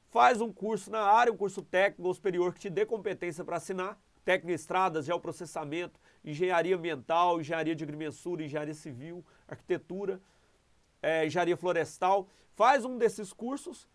faz 0.09 0.39
um 0.39 0.53
curso 0.53 0.91
na 0.91 1.01
área, 1.01 1.33
um 1.33 1.37
curso 1.37 1.63
técnico 1.63 2.07
ou 2.07 2.13
superior 2.13 2.53
que 2.53 2.59
te 2.59 2.69
dê 2.69 2.85
competência 2.85 3.43
para 3.43 3.57
assinar 3.57 3.99
tecnoestradas, 4.23 5.05
geoprocessamento, 5.05 5.99
engenharia 6.23 6.75
ambiental, 6.75 7.39
engenharia 7.39 7.73
de 7.73 7.83
agrimensura, 7.83 8.43
engenharia 8.43 8.73
civil, 8.73 9.25
arquitetura, 9.47 10.21
é, 11.01 11.25
engenharia 11.25 11.57
florestal. 11.57 12.27
Faz 12.53 12.85
um 12.85 12.97
desses 12.97 13.33
cursos, 13.33 13.87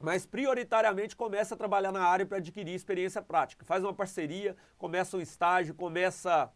mas 0.00 0.24
prioritariamente 0.24 1.14
começa 1.14 1.54
a 1.54 1.58
trabalhar 1.58 1.92
na 1.92 2.02
área 2.02 2.24
para 2.24 2.38
adquirir 2.38 2.74
experiência 2.74 3.20
prática. 3.20 3.64
Faz 3.66 3.84
uma 3.84 3.92
parceria, 3.92 4.56
começa 4.78 5.16
um 5.16 5.20
estágio, 5.20 5.74
começa. 5.74 6.50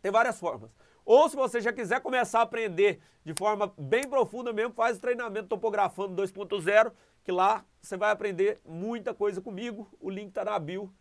Tem 0.00 0.12
várias 0.12 0.38
formas. 0.38 0.70
Ou 1.04 1.28
se 1.28 1.34
você 1.34 1.60
já 1.60 1.72
quiser 1.72 2.00
começar 2.00 2.38
a 2.38 2.42
aprender 2.42 3.00
de 3.24 3.34
forma 3.34 3.74
bem 3.76 4.08
profunda 4.08 4.52
mesmo, 4.52 4.72
faz 4.72 4.96
o 4.96 5.00
treinamento 5.00 5.48
Topografando 5.48 6.22
2.0, 6.22 6.92
que 7.24 7.32
lá 7.32 7.64
você 7.82 7.96
vai 7.96 8.12
aprender 8.12 8.60
muita 8.64 9.12
coisa 9.12 9.40
comigo. 9.40 9.90
O 10.00 10.08
link 10.08 10.28
está 10.28 10.44
na 10.44 10.58
bio. 10.58 10.92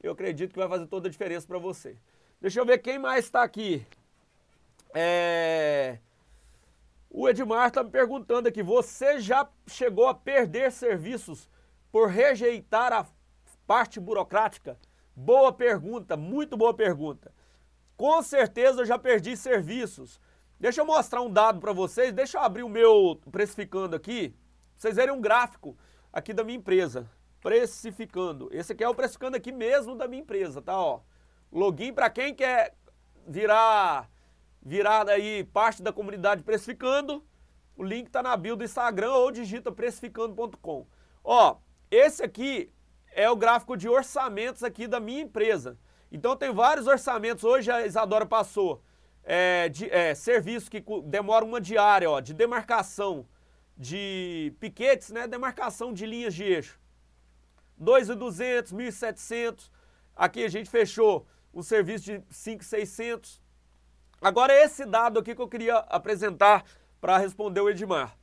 Eu 0.00 0.12
acredito 0.12 0.52
que 0.52 0.58
vai 0.58 0.68
fazer 0.68 0.86
toda 0.86 1.08
a 1.08 1.10
diferença 1.10 1.46
para 1.46 1.58
você. 1.58 1.96
Deixa 2.40 2.60
eu 2.60 2.64
ver 2.64 2.78
quem 2.78 2.98
mais 2.98 3.24
está 3.24 3.42
aqui. 3.42 3.84
É... 4.94 5.98
O 7.12 7.28
Edmar 7.28 7.66
está 7.66 7.82
me 7.82 7.90
perguntando 7.90 8.48
aqui: 8.48 8.62
você 8.62 9.18
já 9.20 9.48
chegou 9.66 10.06
a 10.06 10.14
perder 10.14 10.70
serviços 10.70 11.50
por 11.90 12.08
rejeitar 12.08 12.92
a 12.92 13.04
parte 13.66 13.98
burocrática? 13.98 14.78
Boa 15.14 15.52
pergunta, 15.52 16.16
muito 16.16 16.56
boa 16.56 16.72
pergunta. 16.72 17.34
Com 17.96 18.22
certeza 18.22 18.82
eu 18.82 18.86
já 18.86 18.96
perdi 18.96 19.36
serviços. 19.36 20.20
Deixa 20.58 20.80
eu 20.80 20.86
mostrar 20.86 21.20
um 21.20 21.30
dado 21.30 21.58
para 21.58 21.72
vocês. 21.72 22.12
Deixa 22.12 22.38
eu 22.38 22.42
abrir 22.42 22.62
o 22.62 22.68
meu 22.68 23.20
precificando 23.30 23.96
aqui. 23.96 24.28
Pra 24.30 24.38
vocês 24.76 24.96
verem 24.96 25.12
um 25.12 25.20
gráfico 25.20 25.76
aqui 26.12 26.32
da 26.32 26.44
minha 26.44 26.58
empresa. 26.58 27.10
Precificando. 27.40 28.48
Esse 28.52 28.72
aqui 28.72 28.84
é 28.84 28.88
o 28.88 28.94
precificando 28.94 29.36
aqui 29.36 29.50
mesmo 29.50 29.96
da 29.96 30.06
minha 30.06 30.22
empresa, 30.22 30.62
tá? 30.62 30.78
Ó. 30.78 31.00
Login 31.50 31.92
para 31.92 32.08
quem 32.08 32.34
quer 32.34 32.76
virar 33.26 34.08
virar 34.62 35.08
aí 35.08 35.44
parte 35.44 35.82
da 35.82 35.92
comunidade 35.92 36.42
precificando. 36.42 37.24
O 37.76 37.82
link 37.82 38.06
está 38.06 38.22
na 38.22 38.36
bio 38.36 38.56
do 38.56 38.64
Instagram 38.64 39.12
ou 39.12 39.30
digita 39.30 39.72
precificando.com. 39.72 40.86
Ó, 41.24 41.56
esse 41.90 42.22
aqui 42.22 42.70
é 43.12 43.30
o 43.30 43.36
gráfico 43.36 43.76
de 43.76 43.88
orçamentos 43.88 44.62
aqui 44.62 44.86
da 44.86 45.00
minha 45.00 45.22
empresa. 45.22 45.78
Então 46.12 46.36
tem 46.36 46.52
vários 46.52 46.86
orçamentos. 46.86 47.44
Hoje 47.44 47.70
a 47.70 47.86
Isadora 47.86 48.26
passou 48.26 48.82
é, 49.22 49.68
de, 49.68 49.90
é, 49.90 50.14
serviço 50.14 50.70
que 50.70 50.82
demora 51.04 51.44
uma 51.44 51.60
diária, 51.60 52.10
ó, 52.10 52.20
de 52.20 52.34
demarcação 52.34 53.26
de 53.76 54.54
piquetes, 54.60 55.10
né? 55.10 55.26
Demarcação 55.26 55.92
de 55.92 56.04
linhas 56.04 56.34
de 56.34 56.44
eixo. 56.44 56.78
2.200, 57.80 58.74
1.700. 58.74 59.70
Aqui 60.14 60.44
a 60.44 60.48
gente 60.48 60.68
fechou 60.68 61.26
um 61.52 61.62
serviço 61.62 62.04
de 62.04 62.18
5.600. 62.30 63.40
Agora 64.20 64.52
esse 64.52 64.84
dado 64.84 65.18
aqui 65.18 65.34
que 65.34 65.40
eu 65.40 65.48
queria 65.48 65.76
apresentar 65.76 66.64
para 67.00 67.16
responder 67.16 67.60
o 67.60 67.70
Edmar. 67.70 68.14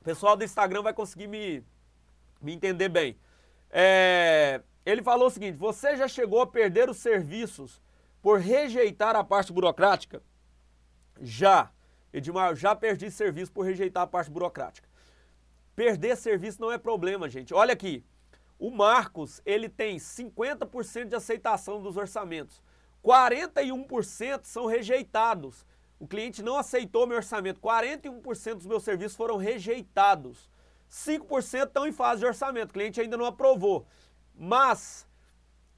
O 0.00 0.04
pessoal 0.04 0.36
do 0.36 0.44
Instagram 0.44 0.82
vai 0.82 0.94
conseguir 0.94 1.26
me, 1.26 1.64
me 2.40 2.52
entender 2.52 2.88
bem. 2.88 3.18
É, 3.70 4.62
ele 4.86 5.02
falou 5.02 5.26
o 5.26 5.30
seguinte: 5.30 5.56
você 5.56 5.96
já 5.96 6.06
chegou 6.06 6.40
a 6.40 6.46
perder 6.46 6.88
os 6.88 6.98
serviços 6.98 7.82
por 8.22 8.38
rejeitar 8.38 9.16
a 9.16 9.24
parte 9.24 9.52
burocrática? 9.52 10.22
Já. 11.20 11.72
Edmar, 12.12 12.54
já 12.56 12.74
perdi 12.74 13.10
serviço 13.10 13.52
por 13.52 13.64
rejeitar 13.64 14.04
a 14.04 14.06
parte 14.06 14.30
burocrática. 14.30 14.88
Perder 15.74 16.16
serviço 16.16 16.60
não 16.60 16.70
é 16.70 16.78
problema, 16.78 17.28
gente. 17.28 17.52
Olha 17.52 17.72
aqui. 17.72 18.04
O 18.58 18.70
Marcos, 18.70 19.40
ele 19.46 19.68
tem 19.68 19.96
50% 19.96 21.06
de 21.06 21.14
aceitação 21.14 21.80
dos 21.80 21.96
orçamentos. 21.96 22.62
41% 23.04 24.40
são 24.44 24.66
rejeitados. 24.66 25.66
O 25.98 26.06
cliente 26.06 26.42
não 26.42 26.56
aceitou 26.56 27.06
meu 27.06 27.16
orçamento. 27.16 27.60
41% 27.60 28.54
dos 28.54 28.66
meus 28.66 28.82
serviços 28.82 29.16
foram 29.16 29.36
rejeitados. 29.36 30.50
5% 30.90 31.66
estão 31.66 31.86
em 31.86 31.92
fase 31.92 32.20
de 32.20 32.26
orçamento. 32.26 32.70
O 32.70 32.72
cliente 32.72 33.00
ainda 33.00 33.16
não 33.16 33.24
aprovou. 33.24 33.86
Mas, 34.34 35.06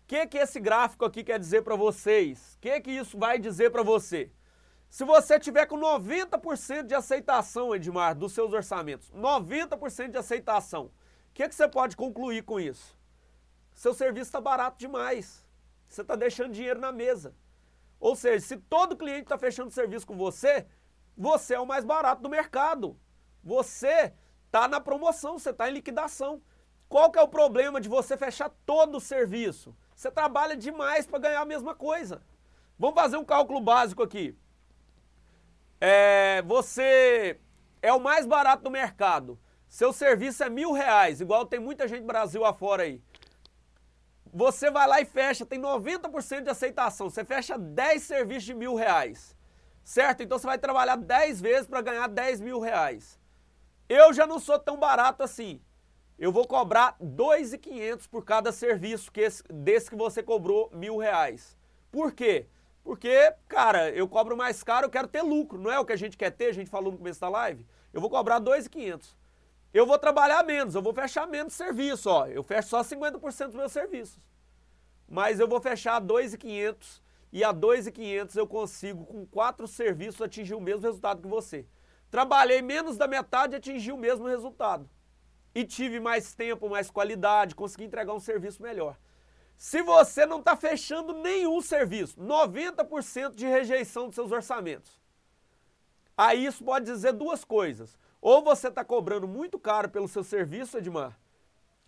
o 0.04 0.06
que, 0.06 0.26
que 0.26 0.38
esse 0.38 0.60
gráfico 0.60 1.04
aqui 1.04 1.24
quer 1.24 1.38
dizer 1.38 1.62
para 1.62 1.76
vocês? 1.76 2.54
O 2.54 2.60
que, 2.60 2.80
que 2.80 2.90
isso 2.90 3.18
vai 3.18 3.38
dizer 3.38 3.70
para 3.70 3.82
você? 3.82 4.30
Se 4.88 5.04
você 5.04 5.40
tiver 5.40 5.66
com 5.66 5.78
90% 5.78 6.84
de 6.84 6.94
aceitação, 6.94 7.74
Edmar, 7.74 8.14
dos 8.14 8.32
seus 8.32 8.52
orçamentos, 8.52 9.10
90% 9.10 10.10
de 10.10 10.18
aceitação, 10.18 10.84
o 10.84 10.90
que, 11.32 11.48
que 11.48 11.54
você 11.54 11.66
pode 11.66 11.96
concluir 11.96 12.42
com 12.42 12.60
isso? 12.60 12.94
Seu 13.74 13.94
serviço 13.94 14.28
está 14.28 14.40
barato 14.40 14.78
demais. 14.78 15.41
Você 15.92 16.00
está 16.00 16.16
deixando 16.16 16.52
dinheiro 16.52 16.80
na 16.80 16.90
mesa. 16.90 17.34
Ou 18.00 18.16
seja, 18.16 18.46
se 18.46 18.56
todo 18.56 18.96
cliente 18.96 19.24
está 19.24 19.36
fechando 19.36 19.70
serviço 19.70 20.06
com 20.06 20.16
você, 20.16 20.66
você 21.16 21.54
é 21.54 21.60
o 21.60 21.66
mais 21.66 21.84
barato 21.84 22.22
do 22.22 22.30
mercado. 22.30 22.98
Você 23.44 24.14
está 24.46 24.66
na 24.66 24.80
promoção, 24.80 25.38
você 25.38 25.50
está 25.50 25.68
em 25.68 25.74
liquidação. 25.74 26.40
Qual 26.88 27.10
que 27.10 27.18
é 27.18 27.22
o 27.22 27.28
problema 27.28 27.78
de 27.78 27.90
você 27.90 28.16
fechar 28.16 28.50
todo 28.64 28.96
o 28.96 29.00
serviço? 29.00 29.76
Você 29.94 30.10
trabalha 30.10 30.56
demais 30.56 31.06
para 31.06 31.18
ganhar 31.18 31.42
a 31.42 31.44
mesma 31.44 31.74
coisa. 31.74 32.22
Vamos 32.78 32.98
fazer 32.98 33.18
um 33.18 33.24
cálculo 33.24 33.60
básico 33.60 34.02
aqui. 34.02 34.34
É, 35.78 36.40
você 36.42 37.38
é 37.82 37.92
o 37.92 38.00
mais 38.00 38.24
barato 38.24 38.64
do 38.64 38.70
mercado. 38.70 39.38
Seu 39.68 39.92
serviço 39.92 40.42
é 40.42 40.48
mil 40.48 40.72
reais, 40.72 41.20
igual 41.20 41.44
tem 41.44 41.60
muita 41.60 41.86
gente 41.86 42.04
Brasil 42.04 42.44
afora 42.46 42.84
aí. 42.84 43.02
Você 44.32 44.70
vai 44.70 44.86
lá 44.86 45.00
e 45.00 45.04
fecha, 45.04 45.44
tem 45.44 45.60
90% 45.60 46.44
de 46.44 46.50
aceitação. 46.50 47.10
Você 47.10 47.24
fecha 47.24 47.58
10 47.58 48.02
serviços 48.02 48.44
de 48.44 48.54
mil 48.54 48.74
reais. 48.74 49.36
Certo? 49.84 50.22
Então 50.22 50.38
você 50.38 50.46
vai 50.46 50.58
trabalhar 50.58 50.96
10 50.96 51.40
vezes 51.40 51.66
para 51.66 51.82
ganhar 51.82 52.06
10 52.06 52.40
mil 52.40 52.60
reais. 52.60 53.20
Eu 53.88 54.12
já 54.12 54.26
não 54.26 54.38
sou 54.38 54.58
tão 54.58 54.78
barato 54.78 55.22
assim 55.22 55.60
eu 56.22 56.30
vou 56.30 56.46
cobrar 56.46 56.96
2.500 57.02 58.08
por 58.08 58.24
cada 58.24 58.52
serviço 58.52 59.10
que 59.10 59.20
esse, 59.20 59.42
desse 59.52 59.90
que 59.90 59.96
você 59.96 60.22
cobrou 60.22 60.70
mil 60.72 60.96
reais. 60.96 61.58
Por 61.90 62.12
quê? 62.12 62.46
Porque, 62.84 63.34
cara, 63.48 63.90
eu 63.90 64.08
cobro 64.08 64.36
mais 64.36 64.62
caro, 64.62 64.86
eu 64.86 64.90
quero 64.90 65.08
ter 65.08 65.20
lucro, 65.20 65.58
não 65.58 65.68
é 65.68 65.80
o 65.80 65.84
que 65.84 65.92
a 65.92 65.96
gente 65.96 66.16
quer 66.16 66.30
ter, 66.30 66.46
a 66.46 66.52
gente 66.52 66.70
falou 66.70 66.92
no 66.92 66.98
começo 66.98 67.20
da 67.20 67.28
live. 67.28 67.66
Eu 67.92 68.00
vou 68.00 68.08
cobrar 68.08 68.40
2.500. 68.40 69.16
Eu 69.72 69.86
vou 69.86 69.98
trabalhar 69.98 70.42
menos, 70.44 70.74
eu 70.74 70.82
vou 70.82 70.92
fechar 70.92 71.26
menos 71.26 71.54
serviço, 71.54 72.10
ó. 72.10 72.26
Eu 72.26 72.42
fecho 72.42 72.68
só 72.68 72.82
50% 72.82 73.46
dos 73.46 73.54
meus 73.56 73.72
serviços. 73.72 74.18
Mas 75.08 75.40
eu 75.40 75.48
vou 75.48 75.60
fechar 75.60 76.00
2.500 76.00 77.00
e 77.32 77.42
a 77.42 77.52
2.500 77.52 78.36
eu 78.36 78.46
consigo 78.46 79.06
com 79.06 79.26
quatro 79.26 79.66
serviços 79.66 80.20
atingir 80.20 80.54
o 80.54 80.60
mesmo 80.60 80.82
resultado 80.82 81.22
que 81.22 81.28
você. 81.28 81.66
Trabalhei 82.10 82.60
menos 82.60 82.98
da 82.98 83.08
metade 83.08 83.54
e 83.54 83.56
atingi 83.56 83.90
o 83.90 83.96
mesmo 83.96 84.26
resultado 84.26 84.88
e 85.54 85.64
tive 85.64 86.00
mais 86.00 86.34
tempo, 86.34 86.68
mais 86.68 86.90
qualidade, 86.90 87.54
consegui 87.54 87.84
entregar 87.84 88.12
um 88.12 88.20
serviço 88.20 88.62
melhor. 88.62 88.98
Se 89.56 89.82
você 89.82 90.26
não 90.26 90.38
está 90.38 90.56
fechando 90.56 91.14
nenhum 91.14 91.60
serviço, 91.60 92.20
90% 92.20 93.34
de 93.34 93.46
rejeição 93.46 94.06
dos 94.06 94.14
seus 94.14 94.32
orçamentos, 94.32 95.00
aí 96.16 96.44
isso 96.44 96.64
pode 96.64 96.86
dizer 96.86 97.12
duas 97.12 97.44
coisas. 97.44 97.96
Ou 98.22 98.42
você 98.42 98.68
está 98.68 98.84
cobrando 98.84 99.26
muito 99.26 99.58
caro 99.58 99.90
pelo 99.90 100.06
seu 100.06 100.22
serviço, 100.22 100.78
Edmar, 100.78 101.18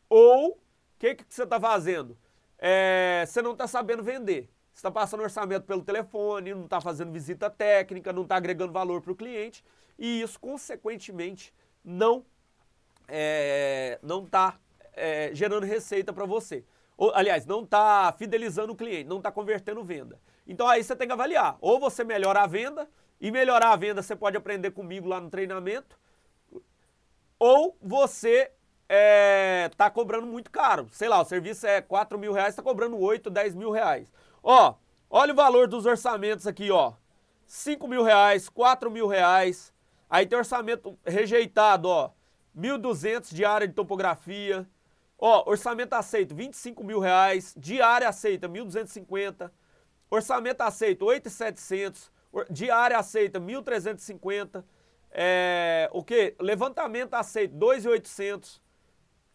ou 0.08 0.50
o 0.50 0.58
que, 0.98 1.14
que 1.14 1.24
você 1.28 1.44
está 1.44 1.60
fazendo? 1.60 2.18
É, 2.58 3.24
você 3.24 3.40
não 3.40 3.52
está 3.52 3.68
sabendo 3.68 4.02
vender. 4.02 4.50
Você 4.72 4.80
está 4.80 4.90
passando 4.90 5.22
orçamento 5.22 5.64
pelo 5.64 5.82
telefone, 5.82 6.52
não 6.52 6.64
está 6.64 6.80
fazendo 6.80 7.12
visita 7.12 7.48
técnica, 7.48 8.12
não 8.12 8.22
está 8.22 8.34
agregando 8.34 8.72
valor 8.72 9.00
para 9.00 9.12
o 9.12 9.16
cliente, 9.16 9.64
e 9.96 10.20
isso, 10.22 10.40
consequentemente, 10.40 11.54
não 11.84 12.24
é, 13.06 14.00
não 14.02 14.24
está 14.24 14.58
é, 14.92 15.30
gerando 15.32 15.64
receita 15.64 16.12
para 16.12 16.26
você. 16.26 16.64
Ou, 16.96 17.14
aliás, 17.14 17.46
não 17.46 17.62
está 17.62 18.12
fidelizando 18.18 18.72
o 18.72 18.76
cliente, 18.76 19.08
não 19.08 19.18
está 19.18 19.30
convertendo 19.30 19.84
venda. 19.84 20.18
Então 20.44 20.66
aí 20.66 20.82
você 20.82 20.96
tem 20.96 21.06
que 21.06 21.12
avaliar. 21.12 21.56
Ou 21.60 21.78
você 21.78 22.02
melhora 22.02 22.42
a 22.42 22.46
venda, 22.46 22.88
e 23.20 23.30
melhorar 23.30 23.72
a 23.72 23.76
venda 23.76 24.02
você 24.02 24.16
pode 24.16 24.36
aprender 24.36 24.72
comigo 24.72 25.08
lá 25.08 25.20
no 25.20 25.30
treinamento, 25.30 25.96
ou 27.38 27.76
você 27.80 28.50
é, 28.88 29.70
tá 29.76 29.90
cobrando 29.90 30.26
muito 30.26 30.50
caro. 30.50 30.88
Sei 30.92 31.08
lá, 31.08 31.20
o 31.20 31.24
serviço 31.24 31.66
é 31.66 31.80
4 31.80 32.18
mil 32.18 32.32
reais, 32.32 32.50
está 32.50 32.62
cobrando 32.62 32.98
8, 32.98 33.30
10 33.30 33.54
mil 33.54 33.70
reais. 33.70 34.12
Ó, 34.42 34.74
olha 35.10 35.32
o 35.32 35.36
valor 35.36 35.68
dos 35.68 35.86
orçamentos 35.86 36.46
aqui, 36.46 36.70
ó. 36.70 36.92
5 37.46 37.86
mil 37.88 38.02
reais, 38.02 38.48
4 38.48 38.90
mil 38.90 39.06
reais. 39.06 39.72
Aí 40.08 40.26
tem 40.26 40.38
orçamento 40.38 40.98
rejeitado, 41.04 41.88
ó. 41.88 42.10
1.200 42.56 43.34
diária 43.34 43.66
de 43.66 43.74
topografia. 43.74 44.66
Ó, 45.18 45.50
orçamento 45.50 45.94
aceito, 45.94 46.34
25 46.34 46.84
mil 46.84 47.00
reais. 47.00 47.54
Diária 47.56 48.08
aceita, 48.08 48.48
1.250. 48.48 49.50
Orçamento 50.10 50.60
aceito, 50.60 51.04
8.700. 51.04 52.10
Diária 52.50 52.98
aceita, 52.98 53.40
1.350. 53.40 54.64
É, 55.16 55.88
o 55.92 56.02
que? 56.02 56.34
Levantamento 56.40 57.14
aceito, 57.14 57.54
2.800. 57.54 58.60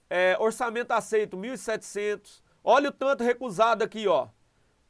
É, 0.09 0.35
orçamento 0.37 0.91
aceito, 0.91 1.37
1.700. 1.37 2.41
Olha 2.61 2.89
o 2.89 2.91
tanto 2.91 3.23
recusado 3.23 3.83
aqui, 3.83 4.05
ó. 4.05 4.27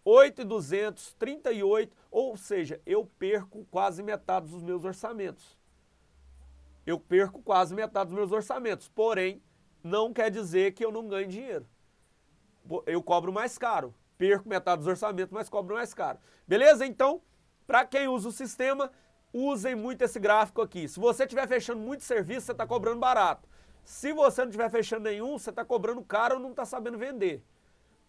8,200, 0.03 1.13
38, 1.13 1.95
ou 2.09 2.35
seja, 2.35 2.81
eu 2.85 3.05
perco 3.05 3.65
quase 3.69 4.01
metade 4.01 4.47
dos 4.47 4.63
meus 4.63 4.83
orçamentos. 4.83 5.55
Eu 6.85 6.99
perco 6.99 7.43
quase 7.43 7.75
metade 7.75 8.09
dos 8.09 8.17
meus 8.17 8.31
orçamentos. 8.31 8.87
Porém, 8.87 9.43
não 9.83 10.11
quer 10.11 10.31
dizer 10.31 10.71
que 10.73 10.83
eu 10.83 10.91
não 10.91 11.07
ganhe 11.07 11.27
dinheiro. 11.27 11.67
Eu 12.87 13.03
cobro 13.03 13.31
mais 13.31 13.57
caro. 13.57 13.93
Perco 14.17 14.49
metade 14.49 14.79
dos 14.79 14.87
orçamentos, 14.87 15.31
mas 15.31 15.47
cobro 15.49 15.75
mais 15.75 15.93
caro. 15.93 16.17
Beleza? 16.47 16.85
Então, 16.85 17.21
para 17.67 17.85
quem 17.85 18.07
usa 18.07 18.29
o 18.29 18.31
sistema, 18.31 18.91
usem 19.33 19.75
muito 19.75 20.01
esse 20.01 20.19
gráfico 20.19 20.61
aqui. 20.61 20.87
Se 20.87 20.99
você 20.99 21.23
estiver 21.23 21.47
fechando 21.47 21.79
muito 21.79 22.03
serviço, 22.03 22.47
você 22.47 22.51
está 22.51 22.65
cobrando 22.65 22.99
barato. 22.99 23.47
Se 23.83 24.13
você 24.13 24.41
não 24.41 24.49
estiver 24.49 24.69
fechando 24.69 25.03
nenhum, 25.03 25.37
você 25.37 25.49
está 25.49 25.65
cobrando 25.65 26.01
caro 26.03 26.35
ou 26.35 26.41
não 26.41 26.51
está 26.51 26.65
sabendo 26.65 26.97
vender. 26.97 27.43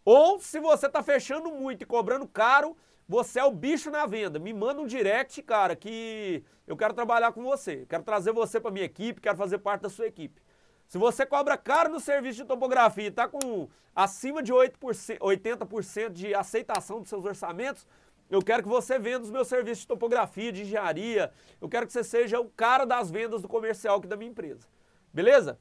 Ou 0.04 0.40
se 0.40 0.60
você 0.60 0.86
está 0.86 1.02
fechando 1.02 1.50
muito 1.50 1.82
e 1.82 1.86
cobrando 1.86 2.26
caro, 2.26 2.76
você 3.08 3.40
é 3.40 3.44
o 3.44 3.50
bicho 3.50 3.90
na 3.90 4.06
venda. 4.06 4.38
Me 4.38 4.52
manda 4.52 4.80
um 4.80 4.86
direct, 4.86 5.42
cara, 5.42 5.74
que 5.74 6.44
eu 6.66 6.76
quero 6.76 6.94
trabalhar 6.94 7.32
com 7.32 7.42
você. 7.42 7.84
Quero 7.88 8.02
trazer 8.02 8.32
você 8.32 8.60
para 8.60 8.70
minha 8.70 8.84
equipe, 8.84 9.20
quero 9.20 9.36
fazer 9.36 9.58
parte 9.58 9.82
da 9.82 9.88
sua 9.88 10.06
equipe. 10.06 10.40
Se 10.86 10.98
você 10.98 11.24
cobra 11.24 11.56
caro 11.56 11.88
no 11.88 12.00
serviço 12.00 12.38
de 12.38 12.44
topografia 12.44 13.04
e 13.04 13.08
está 13.08 13.28
com 13.28 13.68
acima 13.94 14.42
de 14.42 14.52
8%, 14.52 15.18
80% 15.18 16.10
de 16.10 16.34
aceitação 16.34 17.00
dos 17.00 17.08
seus 17.08 17.24
orçamentos, 17.24 17.86
eu 18.30 18.40
quero 18.40 18.62
que 18.62 18.68
você 18.68 18.98
venda 18.98 19.24
os 19.24 19.30
meus 19.30 19.48
serviços 19.48 19.80
de 19.80 19.88
topografia, 19.88 20.52
de 20.52 20.62
engenharia. 20.62 21.32
Eu 21.60 21.68
quero 21.68 21.86
que 21.86 21.92
você 21.92 22.04
seja 22.04 22.40
o 22.40 22.48
cara 22.48 22.84
das 22.84 23.10
vendas 23.10 23.42
do 23.42 23.48
comercial 23.48 23.98
aqui 23.98 24.06
da 24.06 24.16
minha 24.16 24.30
empresa. 24.30 24.68
Beleza? 25.12 25.58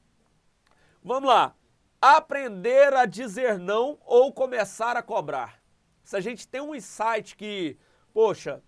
Vamos 1.03 1.27
lá 1.27 1.55
aprender 2.01 2.93
a 2.93 3.05
dizer 3.05 3.59
não 3.59 3.99
ou 4.05 4.31
começar 4.31 4.95
a 4.95 5.03
cobrar. 5.03 5.61
Se 6.03 6.15
a 6.15 6.21
gente 6.21 6.47
tem 6.47 6.61
um 6.61 6.73
insight 6.73 7.35
que, 7.35 7.77
poxa, 8.13 8.63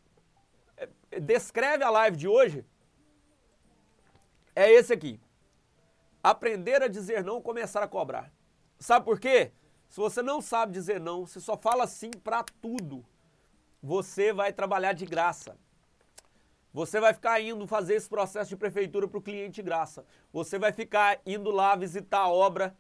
é, 0.78 1.20
descreve 1.20 1.84
a 1.84 1.89
live 1.89 2.18
de 2.18 2.28
hoje, 2.28 2.66
é 4.56 4.72
esse 4.72 4.91
aqui. 4.91 5.20
Aprender 6.22 6.84
a 6.84 6.88
dizer 6.88 7.24
não 7.24 7.41
começar 7.41 7.82
a 7.82 7.88
cobrar. 7.88 8.32
Sabe 8.80 9.06
por 9.06 9.20
quê? 9.20 9.52
Se 9.88 9.97
você 9.97 10.22
não 10.22 10.41
sabe 10.41 10.74
dizer 10.74 10.99
não, 10.99 11.26
você 11.26 11.39
só 11.39 11.58
fala 11.58 11.88
sim 11.88 12.12
para 12.12 12.43
tudo, 12.62 13.06
você 13.82 14.32
vai 14.32 14.53
trabalhar 14.53 14.93
de 14.93 15.05
graça. 15.05 15.57
Você 16.73 16.99
vai 16.99 17.13
ficar 17.13 17.41
indo 17.41 17.67
fazer 17.67 17.95
esse 17.95 18.07
processo 18.07 18.49
de 18.49 18.55
prefeitura 18.55 19.07
para 19.07 19.17
o 19.17 19.21
cliente 19.21 19.55
de 19.55 19.63
graça. 19.63 20.05
Você 20.32 20.57
vai 20.57 20.71
ficar 20.71 21.19
indo 21.25 21.51
lá 21.51 21.75
visitar 21.75 22.19
a 22.19 22.29
obra 22.29 22.77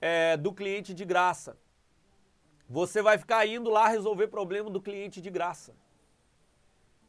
é, 0.00 0.36
do 0.36 0.52
cliente 0.52 0.94
de 0.94 1.04
graça. 1.04 1.58
Você 2.68 3.02
vai 3.02 3.18
ficar 3.18 3.46
indo 3.46 3.70
lá 3.70 3.88
resolver 3.88 4.28
problema 4.28 4.70
do 4.70 4.80
cliente 4.80 5.20
de 5.20 5.30
graça. 5.30 5.74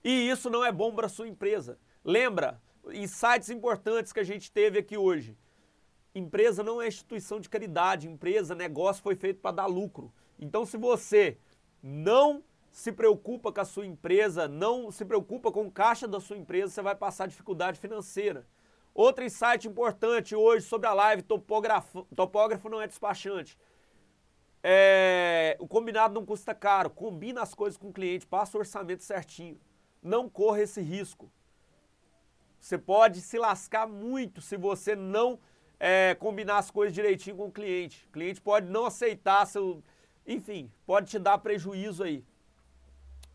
E 0.04 0.30
isso 0.30 0.50
não 0.50 0.64
é 0.64 0.72
bom 0.72 0.94
para 0.94 1.10
sua 1.10 1.28
empresa. 1.28 1.78
Lembra, 2.04 2.62
insights 2.94 3.50
importantes 3.50 4.14
que 4.14 4.20
a 4.20 4.24
gente 4.24 4.52
teve 4.52 4.80
aqui 4.80 4.98
hoje. 4.98 5.38
Empresa 6.16 6.64
não 6.64 6.82
é 6.82 6.88
instituição 6.88 7.40
de 7.40 7.50
caridade, 7.50 8.08
empresa, 8.08 8.56
negócio 8.56 9.04
foi 9.04 9.16
feito 9.16 9.40
para 9.40 9.56
dar 9.58 9.66
lucro. 9.68 10.12
Então, 10.40 10.66
se 10.66 10.78
você 10.78 11.38
não 11.82 12.44
se 12.78 12.92
preocupa 12.92 13.52
com 13.52 13.60
a 13.60 13.66
sua 13.66 13.88
empresa, 13.88 14.48
não 14.48 14.92
se 14.92 15.04
preocupa 15.04 15.52
com 15.52 15.66
o 15.66 15.72
caixa 15.72 16.08
da 16.08 16.20
sua 16.20 16.38
empresa, 16.38 16.72
você 16.72 16.82
vai 16.84 16.94
passar 16.94 17.28
dificuldade 17.28 17.80
financeira. 17.80 18.46
Outro 18.94 19.24
insight 19.24 19.68
importante 19.68 20.36
hoje 20.36 20.64
sobre 20.64 20.88
a 20.88 20.94
live, 20.94 21.24
topógrafo, 21.24 22.06
topógrafo 22.16 22.70
não 22.70 22.80
é 22.80 22.86
despachante. 22.86 23.58
É, 24.62 25.58
o 25.60 25.68
combinado 25.68 26.14
não 26.14 26.24
custa 26.24 26.54
caro, 26.54 26.92
combina 26.92 27.42
as 27.42 27.56
coisas 27.56 27.80
com 27.80 27.90
o 27.90 27.92
cliente, 27.92 28.28
passa 28.28 28.56
o 28.56 28.60
orçamento 28.60 29.04
certinho. 29.04 29.60
Não 30.00 30.30
corra 30.30 30.62
esse 30.62 30.80
risco. 30.80 31.32
Você 32.60 32.78
pode 32.78 33.22
se 33.22 33.40
lascar 33.40 33.88
muito 33.88 34.40
se 34.40 34.56
você 34.56 34.96
não 34.96 35.40
é, 35.80 36.14
combinar 36.14 36.60
as 36.60 36.70
coisas 36.70 36.94
direitinho 36.94 37.38
com 37.38 37.48
o 37.48 37.52
cliente. 37.52 38.06
O 38.08 38.12
cliente 38.12 38.40
pode 38.40 38.70
não 38.70 38.86
aceitar 38.86 39.48
seu. 39.48 39.84
Enfim, 40.28 40.72
pode 40.86 41.10
te 41.10 41.18
dar 41.18 41.40
prejuízo 41.40 42.04
aí. 42.04 42.24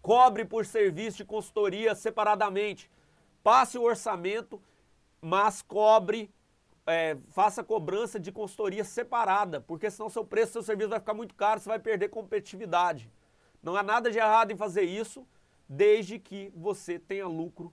Cobre 0.02 0.44
por 0.44 0.66
serviço 0.66 1.18
de 1.18 1.24
consultoria 1.24 1.94
separadamente. 1.94 2.90
Passe 3.42 3.78
o 3.78 3.82
orçamento 3.82 4.60
mas 5.22 5.62
cobre, 5.62 6.34
é, 6.84 7.16
faça 7.30 7.62
cobrança 7.62 8.18
de 8.18 8.32
consultoria 8.32 8.82
separada, 8.82 9.60
porque 9.60 9.88
senão 9.88 10.10
seu 10.10 10.24
preço, 10.24 10.52
seu 10.52 10.64
serviço 10.64 10.90
vai 10.90 10.98
ficar 10.98 11.14
muito 11.14 11.32
caro, 11.36 11.60
você 11.60 11.68
vai 11.68 11.78
perder 11.78 12.08
competitividade. 12.08 13.08
Não 13.62 13.76
há 13.76 13.84
nada 13.84 14.10
de 14.10 14.18
errado 14.18 14.50
em 14.50 14.56
fazer 14.56 14.82
isso, 14.82 15.24
desde 15.68 16.18
que 16.18 16.52
você 16.56 16.98
tenha 16.98 17.28
lucro 17.28 17.72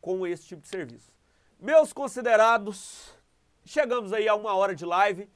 com 0.00 0.24
esse 0.24 0.46
tipo 0.46 0.62
de 0.62 0.68
serviço. 0.68 1.12
Meus 1.58 1.92
considerados, 1.92 3.12
chegamos 3.64 4.12
aí 4.12 4.28
a 4.28 4.36
uma 4.36 4.54
hora 4.54 4.74
de 4.74 4.86
live. 4.86 5.28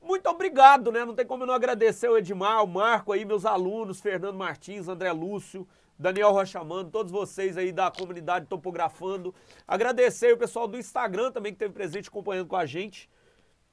Muito 0.00 0.28
obrigado, 0.28 0.92
né? 0.92 1.04
Não 1.04 1.14
tem 1.14 1.26
como 1.26 1.44
não 1.44 1.54
agradecer 1.54 2.08
o 2.08 2.16
Edmar, 2.16 2.62
o 2.62 2.66
Marco 2.66 3.12
aí, 3.12 3.24
meus 3.24 3.44
alunos, 3.44 4.00
Fernando 4.00 4.36
Martins, 4.36 4.88
André 4.88 5.12
Lúcio, 5.12 5.66
Daniel 5.98 6.32
Rochamando, 6.32 6.90
todos 6.90 7.10
vocês 7.10 7.56
aí 7.56 7.72
da 7.72 7.90
comunidade 7.90 8.46
Topografando. 8.46 9.34
Agradecer 9.66 10.32
o 10.32 10.38
pessoal 10.38 10.68
do 10.68 10.78
Instagram 10.78 11.32
também 11.32 11.52
que 11.52 11.58
teve 11.58 11.74
presente 11.74 12.08
acompanhando 12.08 12.46
com 12.46 12.56
a 12.56 12.64
gente. 12.64 13.10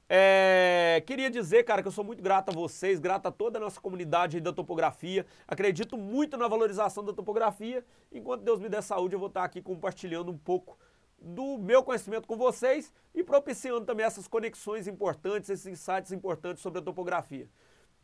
É, 0.07 1.03
queria 1.05 1.29
dizer, 1.29 1.63
cara, 1.63 1.81
que 1.81 1.87
eu 1.87 1.91
sou 1.91 2.03
muito 2.03 2.21
grato 2.21 2.49
a 2.49 2.53
vocês, 2.53 2.99
grato 2.99 3.27
a 3.27 3.31
toda 3.31 3.57
a 3.57 3.61
nossa 3.61 3.79
comunidade 3.79 4.39
da 4.39 4.51
topografia. 4.51 5.25
Acredito 5.47 5.97
muito 5.97 6.37
na 6.37 6.47
valorização 6.47 7.03
da 7.03 7.13
topografia. 7.13 7.83
Enquanto 8.11 8.41
Deus 8.41 8.59
me 8.59 8.69
der 8.69 8.81
saúde, 8.81 9.15
eu 9.15 9.19
vou 9.19 9.29
estar 9.29 9.43
aqui 9.43 9.61
compartilhando 9.61 10.31
um 10.31 10.37
pouco 10.37 10.77
do 11.25 11.57
meu 11.57 11.81
conhecimento 11.81 12.27
com 12.27 12.37
vocês 12.37 12.93
e 13.13 13.23
propiciando 13.23 13.83
também 13.83 14.05
essas 14.05 14.27
conexões 14.27 14.87
importantes, 14.87 15.49
esses 15.49 15.65
insights 15.65 16.11
importantes 16.11 16.61
sobre 16.61 16.79
a 16.79 16.83
topografia. 16.83 17.49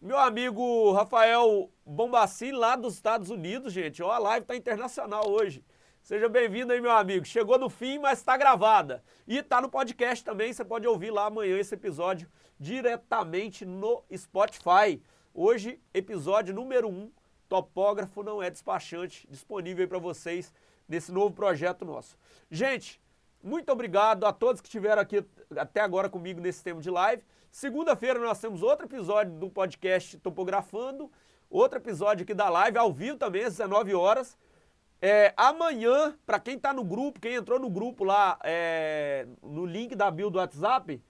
Meu 0.01 0.17
amigo 0.17 0.91
Rafael 0.93 1.69
Bombacini, 1.85 2.53
lá 2.53 2.75
dos 2.75 2.95
Estados 2.95 3.29
Unidos, 3.29 3.71
gente. 3.71 4.01
Ó, 4.01 4.09
a 4.09 4.17
live 4.17 4.47
tá 4.47 4.55
internacional 4.55 5.29
hoje. 5.29 5.63
Seja 6.01 6.27
bem-vindo 6.27 6.73
aí, 6.73 6.81
meu 6.81 6.89
amigo. 6.89 7.23
Chegou 7.23 7.59
no 7.59 7.69
fim, 7.69 7.99
mas 7.99 8.17
está 8.17 8.35
gravada. 8.35 9.03
E 9.27 9.43
tá 9.43 9.61
no 9.61 9.69
podcast 9.69 10.25
também, 10.25 10.51
você 10.51 10.65
pode 10.65 10.87
ouvir 10.87 11.11
lá 11.11 11.27
amanhã 11.27 11.59
esse 11.59 11.75
episódio 11.75 12.27
diretamente 12.59 13.63
no 13.63 14.03
Spotify. 14.17 14.99
Hoje, 15.31 15.79
episódio 15.93 16.55
número 16.55 16.89
1, 16.89 16.91
um, 16.91 17.11
Topógrafo 17.47 18.23
não 18.23 18.41
é 18.41 18.49
despachante, 18.49 19.27
disponível 19.29 19.87
para 19.87 19.99
vocês 19.99 20.51
nesse 20.87 21.11
novo 21.11 21.33
projeto 21.33 21.83
nosso. 21.83 22.17
Gente, 22.49 23.00
muito 23.43 23.71
obrigado 23.71 24.25
a 24.25 24.33
todos 24.33 24.61
que 24.61 24.67
estiveram 24.67 25.01
aqui 25.01 25.25
até 25.55 25.81
agora 25.81 26.09
comigo 26.09 26.39
nesse 26.39 26.63
tempo 26.63 26.81
de 26.81 26.89
live. 26.89 27.23
Segunda-feira 27.51 28.19
nós 28.19 28.39
temos 28.39 28.61
outro 28.61 28.85
episódio 28.85 29.33
do 29.33 29.49
podcast 29.49 30.17
Topografando, 30.19 31.11
outro 31.49 31.79
episódio 31.79 32.23
aqui 32.23 32.33
da 32.33 32.49
live, 32.49 32.77
ao 32.77 32.93
vivo 32.93 33.17
também, 33.17 33.43
às 33.43 33.57
19 33.57 33.93
horas. 33.93 34.37
É, 35.01 35.33
amanhã, 35.35 36.15
para 36.25 36.39
quem 36.39 36.55
está 36.55 36.71
no 36.71 36.83
grupo, 36.83 37.19
quem 37.19 37.33
entrou 37.33 37.59
no 37.59 37.69
grupo 37.69 38.03
lá, 38.03 38.37
é, 38.43 39.27
no 39.41 39.65
link 39.65 39.95
da 39.95 40.11
bio 40.11 40.29
do 40.29 40.37
WhatsApp, 40.37 41.01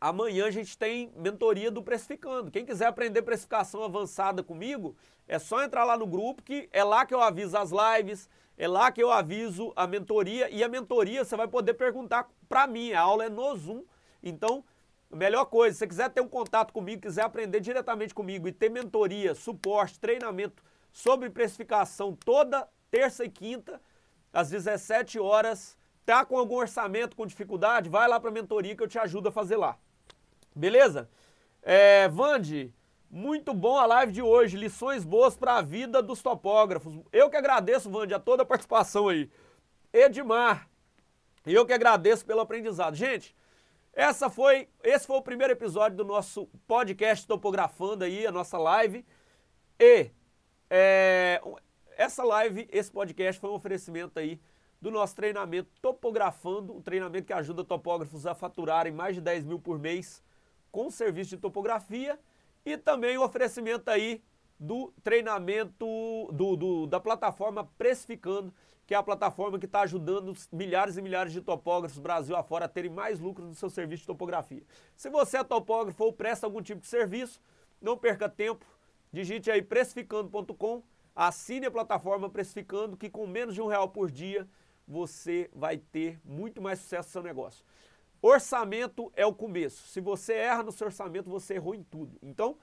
amanhã 0.00 0.46
a 0.46 0.50
gente 0.50 0.76
tem 0.76 1.12
mentoria 1.14 1.70
do 1.70 1.82
Precificando. 1.82 2.50
Quem 2.50 2.64
quiser 2.64 2.86
aprender 2.86 3.22
precificação 3.22 3.84
avançada 3.84 4.42
comigo, 4.42 4.96
é 5.28 5.38
só 5.38 5.62
entrar 5.62 5.84
lá 5.84 5.96
no 5.96 6.06
grupo, 6.06 6.42
que 6.42 6.68
é 6.72 6.82
lá 6.82 7.04
que 7.04 7.14
eu 7.14 7.20
aviso 7.20 7.56
as 7.56 7.70
lives, 7.70 8.28
é 8.56 8.68
lá 8.68 8.92
que 8.92 9.02
eu 9.02 9.10
aviso 9.10 9.72
a 9.74 9.86
mentoria, 9.86 10.48
e 10.50 10.62
a 10.62 10.68
mentoria 10.68 11.24
você 11.24 11.36
vai 11.36 11.48
poder 11.48 11.74
perguntar 11.74 12.28
para 12.48 12.66
mim, 12.66 12.92
a 12.92 13.00
aula 13.00 13.24
é 13.24 13.28
no 13.28 13.56
Zoom, 13.56 13.84
então 14.22 14.64
melhor 15.10 15.44
coisa, 15.46 15.74
se 15.74 15.78
você 15.80 15.86
quiser 15.86 16.10
ter 16.10 16.20
um 16.20 16.28
contato 16.28 16.72
comigo, 16.72 17.02
quiser 17.02 17.22
aprender 17.22 17.60
diretamente 17.60 18.14
comigo 18.14 18.48
e 18.48 18.52
ter 18.52 18.68
mentoria, 18.68 19.34
suporte, 19.34 19.98
treinamento 19.98 20.62
sobre 20.92 21.30
precificação 21.30 22.14
toda 22.14 22.68
terça 22.90 23.24
e 23.24 23.30
quinta, 23.30 23.80
às 24.32 24.50
17 24.50 25.18
horas, 25.18 25.76
tá 26.04 26.24
com 26.24 26.36
algum 26.36 26.56
orçamento 26.56 27.16
com 27.16 27.26
dificuldade, 27.26 27.88
vai 27.88 28.08
lá 28.08 28.20
para 28.20 28.30
a 28.30 28.32
mentoria 28.32 28.76
que 28.76 28.82
eu 28.82 28.88
te 28.88 28.98
ajudo 28.98 29.28
a 29.28 29.32
fazer 29.32 29.56
lá. 29.56 29.76
Beleza? 30.54 31.08
É, 31.62 32.08
Vande, 32.08 32.72
muito 33.14 33.54
bom 33.54 33.78
a 33.78 33.86
live 33.86 34.10
de 34.10 34.20
hoje, 34.20 34.56
lições 34.56 35.04
boas 35.04 35.36
para 35.36 35.58
a 35.58 35.62
vida 35.62 36.02
dos 36.02 36.20
topógrafos. 36.20 36.98
Eu 37.12 37.30
que 37.30 37.36
agradeço, 37.36 37.88
Vande, 37.88 38.12
a 38.12 38.18
toda 38.18 38.42
a 38.42 38.46
participação 38.46 39.06
aí. 39.06 39.30
Edmar, 39.92 40.68
eu 41.46 41.64
que 41.64 41.72
agradeço 41.72 42.26
pelo 42.26 42.40
aprendizado. 42.40 42.96
Gente, 42.96 43.32
essa 43.92 44.28
foi, 44.28 44.68
esse 44.82 45.06
foi 45.06 45.16
o 45.16 45.22
primeiro 45.22 45.52
episódio 45.52 45.96
do 45.96 46.04
nosso 46.04 46.48
podcast 46.66 47.24
Topografando 47.24 48.02
aí, 48.02 48.26
a 48.26 48.32
nossa 48.32 48.58
live. 48.58 49.06
E 49.78 50.10
é, 50.68 51.40
essa 51.96 52.24
live, 52.24 52.68
esse 52.72 52.90
podcast 52.90 53.40
foi 53.40 53.48
um 53.48 53.54
oferecimento 53.54 54.18
aí 54.18 54.40
do 54.82 54.90
nosso 54.90 55.14
treinamento 55.14 55.70
Topografando, 55.80 56.74
um 56.74 56.82
treinamento 56.82 57.28
que 57.28 57.32
ajuda 57.32 57.62
topógrafos 57.62 58.26
a 58.26 58.34
faturarem 58.34 58.92
mais 58.92 59.14
de 59.14 59.20
10 59.20 59.44
mil 59.44 59.60
por 59.60 59.78
mês 59.78 60.20
com 60.72 60.90
serviço 60.90 61.30
de 61.30 61.36
topografia 61.36 62.18
e 62.64 62.76
também 62.76 63.16
o 63.18 63.24
oferecimento 63.24 63.90
aí 63.90 64.22
do 64.58 64.92
treinamento 65.02 65.86
do, 66.32 66.56
do, 66.56 66.86
da 66.86 67.00
plataforma 67.00 67.68
Precificando, 67.76 68.52
que 68.86 68.94
é 68.94 68.96
a 68.96 69.02
plataforma 69.02 69.58
que 69.58 69.66
está 69.66 69.80
ajudando 69.80 70.34
milhares 70.52 70.96
e 70.96 71.02
milhares 71.02 71.32
de 71.32 71.40
topógrafos 71.40 71.98
Brasil 71.98 72.36
afora 72.36 72.66
a 72.66 72.68
terem 72.68 72.90
mais 72.90 73.18
lucro 73.18 73.44
no 73.44 73.54
seu 73.54 73.70
serviço 73.70 74.02
de 74.02 74.06
topografia. 74.06 74.62
Se 74.96 75.08
você 75.08 75.38
é 75.38 75.44
topógrafo 75.44 76.04
ou 76.04 76.12
presta 76.12 76.46
algum 76.46 76.62
tipo 76.62 76.80
de 76.80 76.86
serviço, 76.86 77.40
não 77.80 77.96
perca 77.96 78.28
tempo, 78.28 78.64
digite 79.12 79.50
aí 79.50 79.62
precificando.com, 79.62 80.82
assine 81.14 81.66
a 81.66 81.70
plataforma 81.70 82.28
Precificando, 82.28 82.96
que 82.96 83.08
com 83.08 83.26
menos 83.26 83.54
de 83.54 83.62
um 83.62 83.66
real 83.66 83.88
por 83.88 84.10
dia 84.10 84.46
você 84.86 85.50
vai 85.54 85.78
ter 85.78 86.20
muito 86.24 86.60
mais 86.60 86.78
sucesso 86.78 87.08
no 87.08 87.12
seu 87.12 87.22
negócio. 87.22 87.64
Orçamento 88.26 89.12
é 89.14 89.26
o 89.26 89.34
começo. 89.34 89.86
Se 89.86 90.00
você 90.00 90.32
erra 90.32 90.62
no 90.62 90.72
seu 90.72 90.86
orçamento, 90.86 91.28
você 91.28 91.56
errou 91.56 91.74
em 91.74 91.82
tudo. 91.82 92.16
Então, 92.22 92.56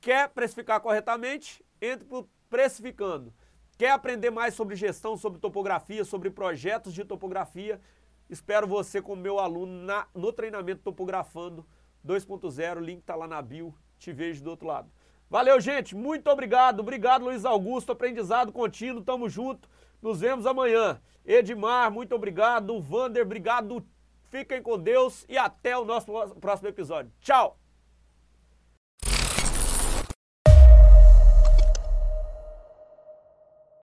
quer 0.00 0.28
precificar 0.30 0.80
corretamente? 0.80 1.64
Entre 1.80 2.04
para 2.04 2.24
Precificando. 2.50 3.32
Quer 3.78 3.90
aprender 3.90 4.30
mais 4.30 4.54
sobre 4.54 4.74
gestão, 4.74 5.16
sobre 5.16 5.38
topografia, 5.38 6.04
sobre 6.04 6.28
projetos 6.28 6.92
de 6.92 7.04
topografia? 7.04 7.80
Espero 8.28 8.66
você 8.66 9.00
como 9.00 9.22
meu 9.22 9.38
aluno 9.38 9.84
na, 9.84 10.08
no 10.12 10.32
treinamento 10.32 10.82
Topografando 10.82 11.64
2.0. 12.04 12.80
Link 12.80 12.98
está 12.98 13.14
lá 13.14 13.28
na 13.28 13.40
bio. 13.40 13.72
Te 13.96 14.12
vejo 14.12 14.42
do 14.42 14.50
outro 14.50 14.66
lado. 14.66 14.90
Valeu, 15.30 15.60
gente. 15.60 15.94
Muito 15.94 16.28
obrigado. 16.28 16.80
Obrigado, 16.80 17.26
Luiz 17.26 17.44
Augusto. 17.44 17.92
Aprendizado 17.92 18.50
contínuo. 18.50 19.04
Tamo 19.04 19.28
junto. 19.28 19.70
Nos 20.02 20.18
vemos 20.18 20.46
amanhã. 20.46 21.00
Edmar, 21.24 21.92
muito 21.92 22.12
obrigado. 22.12 22.80
Vander, 22.80 23.22
obrigado. 23.22 23.86
Fiquem 24.34 24.60
com 24.60 24.76
Deus 24.76 25.24
e 25.28 25.38
até 25.38 25.78
o 25.78 25.84
nosso 25.84 26.10
próximo 26.40 26.68
episódio. 26.68 27.12
Tchau! 27.20 27.63